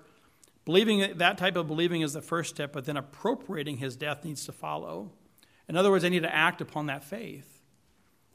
Believing 0.64 1.18
that 1.18 1.38
type 1.38 1.54
of 1.54 1.68
believing 1.68 2.00
is 2.00 2.14
the 2.14 2.20
first 2.20 2.50
step, 2.52 2.72
but 2.72 2.84
then 2.84 2.96
appropriating 2.96 3.76
his 3.76 3.94
death 3.94 4.24
needs 4.24 4.44
to 4.46 4.50
follow. 4.50 5.12
In 5.68 5.76
other 5.76 5.92
words, 5.92 6.04
I 6.04 6.08
need 6.08 6.24
to 6.24 6.34
act 6.34 6.60
upon 6.60 6.86
that 6.86 7.04
faith. 7.04 7.62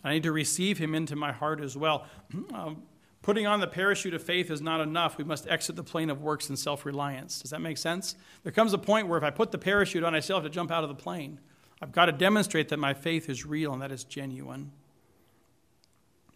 I 0.05 0.13
need 0.13 0.23
to 0.23 0.31
receive 0.31 0.77
him 0.77 0.95
into 0.95 1.17
my 1.17 1.33
heart 1.33 1.59
as 1.59 1.75
well. 1.75 2.05
Um, 2.53 2.83
putting 3.23 3.45
on 3.45 3.59
the 3.59 3.67
parachute 3.67 4.13
of 4.13 4.23
faith 4.23 4.49
is 4.51 4.61
not 4.61 4.79
enough. 4.79 5.17
We 5.17 5.25
must 5.25 5.49
exit 5.49 5.75
the 5.75 5.83
plane 5.83 6.09
of 6.09 6.21
works 6.21 6.47
and 6.47 6.57
self 6.57 6.85
reliance. 6.85 7.41
Does 7.41 7.51
that 7.51 7.59
make 7.59 7.77
sense? 7.77 8.15
There 8.43 8.53
comes 8.53 8.71
a 8.71 8.77
point 8.77 9.09
where 9.09 9.17
if 9.17 9.23
I 9.25 9.31
put 9.31 9.51
the 9.51 9.57
parachute 9.57 10.05
on, 10.05 10.15
I 10.15 10.21
still 10.21 10.37
have 10.37 10.45
to 10.45 10.49
jump 10.49 10.71
out 10.71 10.83
of 10.83 10.89
the 10.89 10.95
plane. 10.95 11.41
I've 11.83 11.91
got 11.91 12.05
to 12.05 12.13
demonstrate 12.13 12.69
that 12.69 12.79
my 12.79 12.93
faith 12.93 13.29
is 13.29 13.45
real 13.45 13.73
and 13.73 13.81
that 13.81 13.91
it's 13.91 14.05
genuine. 14.05 14.71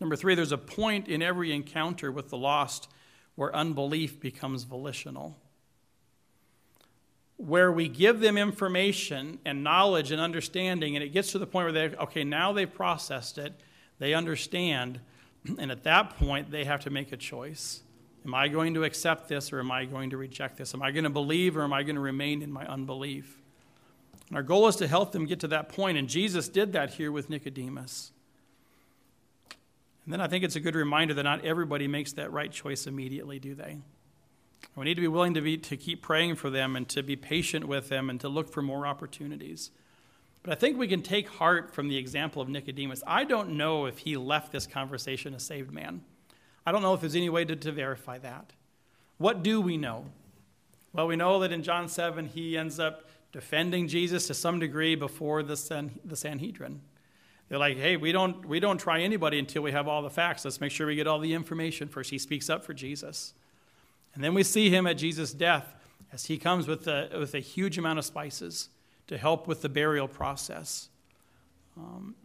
Number 0.01 0.17
three, 0.17 0.35
there's 0.35 0.51
a 0.51 0.57
point 0.57 1.07
in 1.07 1.21
every 1.21 1.53
encounter 1.53 2.11
with 2.11 2.27
the 2.27 2.37
lost 2.37 2.89
where 3.35 3.55
unbelief 3.55 4.19
becomes 4.19 4.65
volitional. 4.65 5.37
Where 7.37 7.71
we 7.71 7.87
give 7.87 8.19
them 8.19 8.37
information 8.37 9.39
and 9.45 9.63
knowledge 9.63 10.11
and 10.11 10.19
understanding, 10.19 10.97
and 10.97 11.03
it 11.03 11.13
gets 11.13 11.31
to 11.31 11.39
the 11.39 11.47
point 11.47 11.71
where 11.71 11.89
they, 11.89 11.95
okay, 11.95 12.25
now 12.25 12.51
they've 12.51 12.71
processed 12.71 13.37
it, 13.37 13.53
they 13.99 14.13
understand, 14.13 14.99
and 15.57 15.71
at 15.71 15.83
that 15.83 16.17
point, 16.17 16.51
they 16.51 16.65
have 16.65 16.81
to 16.81 16.89
make 16.89 17.13
a 17.13 17.17
choice. 17.17 17.83
Am 18.25 18.35
I 18.35 18.49
going 18.49 18.73
to 18.73 18.83
accept 18.83 19.29
this 19.29 19.53
or 19.53 19.61
am 19.61 19.71
I 19.71 19.85
going 19.85 20.09
to 20.09 20.17
reject 20.17 20.57
this? 20.57 20.73
Am 20.73 20.81
I 20.81 20.91
going 20.91 21.05
to 21.05 21.09
believe 21.09 21.55
or 21.55 21.63
am 21.63 21.71
I 21.71 21.83
going 21.83 21.95
to 21.95 22.01
remain 22.01 22.41
in 22.41 22.51
my 22.51 22.65
unbelief? 22.65 23.41
Our 24.33 24.43
goal 24.43 24.67
is 24.67 24.75
to 24.77 24.87
help 24.87 25.13
them 25.13 25.25
get 25.25 25.39
to 25.41 25.47
that 25.47 25.69
point, 25.69 25.97
and 25.97 26.09
Jesus 26.09 26.49
did 26.49 26.73
that 26.73 26.95
here 26.95 27.11
with 27.11 27.29
Nicodemus. 27.29 28.11
And 30.03 30.13
then 30.13 30.21
I 30.21 30.27
think 30.27 30.43
it's 30.43 30.55
a 30.55 30.59
good 30.59 30.75
reminder 30.75 31.13
that 31.13 31.23
not 31.23 31.45
everybody 31.45 31.87
makes 31.87 32.13
that 32.13 32.31
right 32.31 32.51
choice 32.51 32.87
immediately, 32.87 33.39
do 33.39 33.55
they? 33.55 33.77
We 34.75 34.85
need 34.85 34.95
to 34.95 35.01
be 35.01 35.07
willing 35.07 35.33
to, 35.33 35.41
be, 35.41 35.57
to 35.57 35.77
keep 35.77 36.01
praying 36.01 36.35
for 36.35 36.49
them 36.49 36.75
and 36.75 36.87
to 36.89 37.03
be 37.03 37.15
patient 37.15 37.67
with 37.67 37.89
them 37.89 38.09
and 38.09 38.19
to 38.21 38.29
look 38.29 38.51
for 38.51 38.61
more 38.61 38.85
opportunities. 38.85 39.71
But 40.43 40.53
I 40.53 40.55
think 40.55 40.77
we 40.77 40.87
can 40.87 41.01
take 41.01 41.27
heart 41.27 41.73
from 41.73 41.89
the 41.89 41.97
example 41.97 42.41
of 42.41 42.47
Nicodemus. 42.47 43.03
I 43.05 43.23
don't 43.23 43.57
know 43.57 43.85
if 43.85 43.99
he 43.99 44.15
left 44.17 44.51
this 44.51 44.67
conversation 44.67 45.33
a 45.33 45.39
saved 45.39 45.71
man. 45.71 46.01
I 46.65 46.71
don't 46.71 46.81
know 46.81 46.93
if 46.93 47.01
there's 47.01 47.15
any 47.15 47.29
way 47.29 47.43
to, 47.45 47.55
to 47.55 47.71
verify 47.71 48.17
that. 48.19 48.53
What 49.17 49.41
do 49.43 49.59
we 49.59 49.77
know? 49.77 50.05
Well, 50.93 51.07
we 51.07 51.15
know 51.15 51.39
that 51.39 51.51
in 51.51 51.63
John 51.63 51.89
7, 51.89 52.27
he 52.27 52.57
ends 52.57 52.79
up 52.79 53.06
defending 53.37 53.87
Jesus 53.87 54.25
to 54.25 54.33
some 54.33 54.57
degree 54.57 54.95
before 54.95 55.43
the, 55.43 55.55
San, 55.55 55.91
the 56.03 56.15
Sanhedrin. 56.15 56.81
They're 57.47 57.59
like, 57.59 57.77
hey, 57.77 57.95
we 57.95 58.11
don't, 58.11 58.43
we 58.47 58.59
don't 58.59 58.79
try 58.79 59.01
anybody 59.01 59.37
until 59.37 59.61
we 59.61 59.71
have 59.73 59.87
all 59.87 60.01
the 60.01 60.09
facts. 60.09 60.43
Let's 60.43 60.59
make 60.59 60.71
sure 60.71 60.87
we 60.87 60.95
get 60.95 61.05
all 61.05 61.19
the 61.19 61.35
information 61.35 61.87
first. 61.87 62.09
He 62.09 62.17
speaks 62.17 62.49
up 62.49 62.65
for 62.65 62.73
Jesus. 62.73 63.35
And 64.15 64.23
then 64.23 64.33
we 64.33 64.41
see 64.41 64.71
him 64.71 64.87
at 64.87 64.97
Jesus' 64.97 65.33
death 65.33 65.75
as 66.11 66.25
he 66.25 66.39
comes 66.39 66.67
with 66.67 66.87
a, 66.87 67.09
with 67.13 67.35
a 67.35 67.39
huge 67.39 67.77
amount 67.77 67.99
of 67.99 68.05
spices 68.05 68.69
to 69.05 69.19
help 69.19 69.47
with 69.47 69.61
the 69.61 69.69
burial 69.69 70.07
process. 70.07 70.89
Um, 71.77 72.15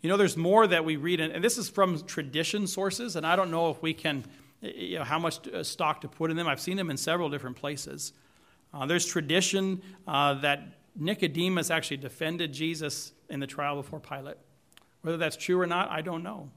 you 0.00 0.08
know, 0.08 0.16
there's 0.16 0.38
more 0.38 0.66
that 0.66 0.82
we 0.82 0.96
read, 0.96 1.20
and 1.20 1.44
this 1.44 1.58
is 1.58 1.68
from 1.68 2.00
tradition 2.06 2.66
sources, 2.66 3.16
and 3.16 3.26
I 3.26 3.36
don't 3.36 3.50
know 3.50 3.68
if 3.68 3.82
we 3.82 3.92
can, 3.92 4.24
you 4.62 4.96
know, 4.96 5.04
how 5.04 5.18
much 5.18 5.46
uh, 5.46 5.62
stock 5.62 6.00
to 6.00 6.08
put 6.08 6.30
in 6.30 6.38
them. 6.38 6.48
I've 6.48 6.58
seen 6.58 6.78
them 6.78 6.88
in 6.88 6.96
several 6.96 7.28
different 7.28 7.56
places. 7.56 8.14
Uh, 8.74 8.86
there's 8.86 9.06
tradition 9.06 9.80
uh, 10.08 10.34
that 10.34 10.60
Nicodemus 10.96 11.70
actually 11.70 11.98
defended 11.98 12.52
Jesus 12.52 13.12
in 13.28 13.38
the 13.38 13.46
trial 13.46 13.76
before 13.76 14.00
Pilate. 14.00 14.36
Whether 15.02 15.16
that's 15.16 15.36
true 15.36 15.60
or 15.60 15.66
not, 15.66 15.90
I 15.90 16.00
don't 16.00 16.24
know. 16.24 16.50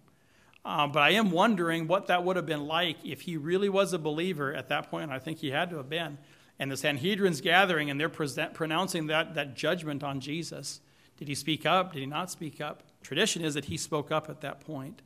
Uh, 0.65 0.87
but 0.87 1.03
I 1.03 1.11
am 1.11 1.31
wondering 1.31 1.87
what 1.87 2.07
that 2.07 2.23
would 2.23 2.35
have 2.35 2.45
been 2.45 2.65
like 2.65 2.97
if 3.05 3.21
he 3.21 3.37
really 3.37 3.69
was 3.69 3.93
a 3.93 3.99
believer 3.99 4.53
at 4.53 4.69
that 4.69 4.89
point. 4.89 5.11
I 5.11 5.19
think 5.19 5.37
he 5.39 5.51
had 5.51 5.69
to 5.69 5.77
have 5.77 5.89
been. 5.89 6.17
And 6.59 6.71
the 6.71 6.75
Sanhedrin's 6.75 7.39
gathering 7.39 7.89
and 7.89 7.99
they're 7.99 8.09
present, 8.09 8.53
pronouncing 8.53 9.07
that, 9.07 9.35
that 9.35 9.55
judgment 9.55 10.03
on 10.03 10.19
Jesus. 10.19 10.81
Did 11.17 11.27
he 11.27 11.35
speak 11.35 11.65
up? 11.65 11.93
Did 11.93 11.99
he 11.99 12.05
not 12.05 12.31
speak 12.31 12.59
up? 12.59 12.83
Tradition 13.03 13.45
is 13.45 13.53
that 13.53 13.65
he 13.65 13.77
spoke 13.77 14.11
up 14.11 14.29
at 14.29 14.41
that 14.41 14.59
point. 14.59 15.01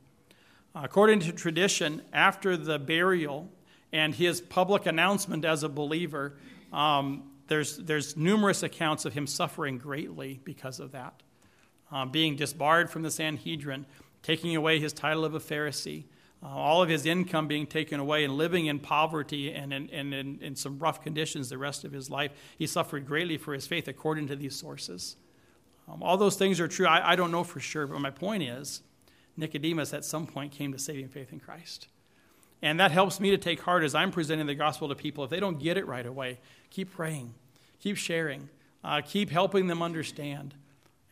According 0.74 1.20
to 1.20 1.32
tradition, 1.32 2.02
after 2.12 2.56
the 2.56 2.78
burial 2.78 3.50
and 3.92 4.14
his 4.14 4.40
public 4.40 4.86
announcement 4.86 5.44
as 5.44 5.62
a 5.62 5.68
believer, 5.68 6.34
um, 6.72 7.30
there's, 7.48 7.76
there's 7.76 8.16
numerous 8.16 8.62
accounts 8.62 9.04
of 9.04 9.12
him 9.12 9.26
suffering 9.26 9.78
greatly 9.78 10.40
because 10.44 10.80
of 10.80 10.92
that 10.92 11.22
uh, 11.92 12.06
being 12.06 12.36
disbarred 12.36 12.90
from 12.90 13.02
the 13.02 13.10
Sanhedrin, 13.10 13.86
taking 14.22 14.56
away 14.56 14.80
his 14.80 14.92
title 14.92 15.24
of 15.24 15.34
a 15.34 15.40
Pharisee, 15.40 16.04
uh, 16.42 16.48
all 16.48 16.82
of 16.82 16.88
his 16.88 17.06
income 17.06 17.46
being 17.46 17.66
taken 17.66 18.00
away, 18.00 18.24
and 18.24 18.34
living 18.34 18.66
in 18.66 18.78
poverty 18.78 19.52
and, 19.52 19.72
in, 19.72 19.88
in, 19.90 20.38
in 20.40 20.56
some 20.56 20.78
rough 20.78 21.02
conditions 21.02 21.50
the 21.50 21.58
rest 21.58 21.84
of 21.84 21.92
his 21.92 22.10
life. 22.10 22.32
He 22.58 22.66
suffered 22.66 23.06
greatly 23.06 23.36
for 23.36 23.52
his 23.52 23.66
faith, 23.66 23.86
according 23.86 24.28
to 24.28 24.36
these 24.36 24.56
sources. 24.56 25.16
Um, 25.88 26.02
all 26.02 26.16
those 26.16 26.36
things 26.36 26.58
are 26.60 26.68
true. 26.68 26.86
I, 26.86 27.12
I 27.12 27.16
don't 27.16 27.30
know 27.30 27.44
for 27.44 27.60
sure, 27.60 27.86
but 27.86 28.00
my 28.00 28.10
point 28.10 28.42
is 28.42 28.82
Nicodemus 29.36 29.92
at 29.92 30.04
some 30.04 30.26
point 30.26 30.52
came 30.52 30.72
to 30.72 30.78
saving 30.78 31.08
faith 31.08 31.32
in 31.32 31.40
Christ. 31.40 31.88
And 32.62 32.78
that 32.78 32.92
helps 32.92 33.18
me 33.18 33.30
to 33.30 33.38
take 33.38 33.60
heart 33.60 33.82
as 33.82 33.94
I'm 33.94 34.12
presenting 34.12 34.46
the 34.46 34.54
gospel 34.54 34.88
to 34.88 34.94
people. 34.94 35.24
If 35.24 35.30
they 35.30 35.40
don't 35.40 35.58
get 35.58 35.76
it 35.76 35.86
right 35.86 36.06
away, 36.06 36.38
keep 36.70 36.92
praying, 36.92 37.34
keep 37.80 37.96
sharing, 37.96 38.48
uh, 38.84 39.02
keep 39.04 39.30
helping 39.30 39.66
them 39.66 39.82
understand 39.82 40.54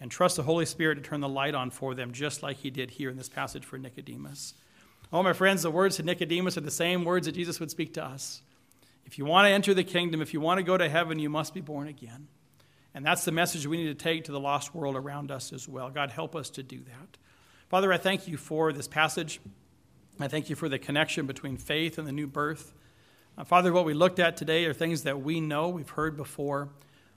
and 0.01 0.11
trust 0.11 0.37
the 0.37 0.45
Holy 0.45 0.65
Spirit 0.65 0.95
to 0.95 1.03
turn 1.03 1.21
the 1.21 1.29
light 1.29 1.55
on 1.55 1.71
for 1.71 1.95
them, 1.95 2.13
just 2.13 2.43
like 2.43 2.59
he 2.59 2.71
did 2.71 2.93
here 2.93 3.11
in 3.11 3.17
this 3.17 3.29
passage 3.29 3.65
for 3.65 3.79
Nicodemus. 3.79 4.55
Oh, 5.13 5.23
my 5.23 5.33
friends, 5.33 5.63
the 5.63 5.71
words 5.71 5.97
to 5.97 6.05
Nicodemus 6.05 6.57
are 6.57 6.63
the 6.63 6.71
same 6.71 7.05
words 7.05 7.27
that 7.27 7.33
Jesus 7.33 7.59
would 7.59 7.71
speak 7.71 7.95
to 7.95 8.05
us. 8.05 8.43
If 9.05 9.19
you 9.19 9.25
want 9.25 9.47
to 9.47 9.51
enter 9.51 9.75
the 9.75 9.83
kingdom, 9.83 10.23
if 10.23 10.33
you 10.33 10.41
want 10.41 10.59
to 10.59 10.63
go 10.63 10.79
to 10.79 10.89
heaven, 10.89 11.19
you 11.19 11.29
must 11.29 11.53
be 11.53 11.61
born 11.61 11.89
again. 11.89 12.29
And 12.95 13.05
that's 13.05 13.25
the 13.25 13.33
message 13.33 13.67
we 13.67 13.77
need 13.77 13.89
to 13.89 13.95
take 13.95 14.25
to 14.25 14.33
the 14.33 14.41
lost 14.41 14.75
world 14.75 14.97
around 14.97 15.31
us 15.31 15.53
as 15.53 15.69
well. 15.69 15.91
God, 15.91 16.11
help 16.11 16.37
us 16.37 16.49
to 16.51 16.63
do 16.63 16.79
that. 16.79 17.19
Father, 17.69 17.93
I 17.93 17.99
thank 17.99 18.29
you 18.29 18.37
for 18.37 18.73
this 18.73 18.89
passage. 18.89 19.41
I 20.23 20.29
thank 20.29 20.51
you 20.51 20.57
for 20.57 20.69
the 20.69 20.79
connection 20.79 21.27
between 21.27 21.57
faith 21.57 21.97
and 21.97 22.07
the 22.07 22.13
new 22.13 22.27
birth. 22.27 22.75
Uh, 23.39 23.45
Father, 23.45 23.73
what 23.73 23.87
we 23.87 23.95
looked 23.95 24.19
at 24.19 24.37
today 24.37 24.67
are 24.67 24.75
things 24.75 25.05
that 25.05 25.23
we 25.23 25.41
know, 25.41 25.71
we've 25.71 25.89
heard 25.89 26.15
before. 26.15 26.69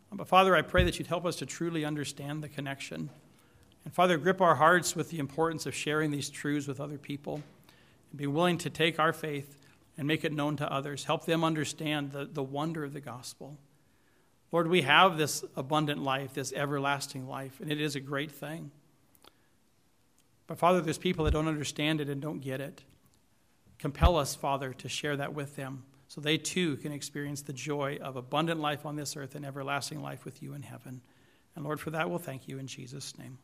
Uh, 0.10 0.16
but 0.16 0.28
Father, 0.28 0.56
I 0.56 0.62
pray 0.62 0.86
that 0.86 1.00
you'd 1.00 1.08
help 1.08 1.26
us 1.26 1.36
to 1.38 1.46
truly 1.46 1.84
understand 1.84 2.42
the 2.42 2.48
connection. 2.48 3.10
And 3.84 3.94
Father, 3.94 4.18
grip 4.18 4.40
our 4.40 4.56
hearts 4.56 4.96
with 4.96 5.10
the 5.10 5.20
importance 5.20 5.66
of 5.66 5.76
sharing 5.76 6.12
these 6.12 6.30
truths 6.30 6.66
with 6.66 6.80
other 6.80 6.98
people 6.98 7.42
and 8.12 8.18
be 8.18 8.28
willing 8.28 8.58
to 8.60 8.70
take 8.70 9.00
our 9.00 9.12
faith 9.12 9.58
and 9.98 10.08
make 10.08 10.24
it 10.24 10.32
known 10.32 10.56
to 10.56 10.72
others. 10.72 11.04
Help 11.04 11.26
them 11.26 11.44
understand 11.44 12.14
the, 12.14 12.24
the 12.24 12.42
wonder 12.42 12.86
of 12.86 12.94
the 12.94 13.02
gospel. 13.02 13.58
Lord, 14.54 14.70
we 14.70 14.84
have 14.84 15.18
this 15.18 15.44
abundant 15.58 16.02
life, 16.02 16.36
this 16.36 16.54
everlasting 16.54 17.28
life, 17.28 17.60
and 17.60 17.70
it 17.70 17.82
is 17.82 17.98
a 17.98 18.00
great 18.00 18.32
thing. 18.32 18.72
But 20.48 20.58
Father, 20.58 20.80
there's 20.80 20.98
people 20.98 21.26
that 21.26 21.32
don't 21.32 21.50
understand 21.50 22.00
it 22.00 22.08
and 22.08 22.22
don't 22.22 22.40
get 22.40 22.62
it. 22.62 22.84
Compel 23.84 24.16
us, 24.16 24.34
Father, 24.34 24.72
to 24.72 24.88
share 24.88 25.18
that 25.18 25.34
with 25.34 25.58
them 25.58 25.84
so 26.08 26.22
they 26.22 26.38
too 26.38 26.78
can 26.78 26.94
experience 26.94 27.42
the 27.42 27.52
joy 27.52 28.00
of 28.02 28.16
abundant 28.16 28.62
life 28.62 28.86
on 28.86 28.96
this 28.96 29.18
earth 29.18 29.36
and 29.36 29.46
everlasting 29.46 30.02
life 30.02 30.24
with 30.24 30.42
you 30.42 30.54
in 30.54 30.62
heaven. 30.62 31.02
And 31.54 31.66
Lord, 31.66 31.82
for 31.82 31.90
that 31.90 32.10
we'll 32.10 32.18
thank 32.18 32.48
you 32.48 32.60
in 32.60 32.68
Jesus' 32.68 33.18
name. 33.18 33.40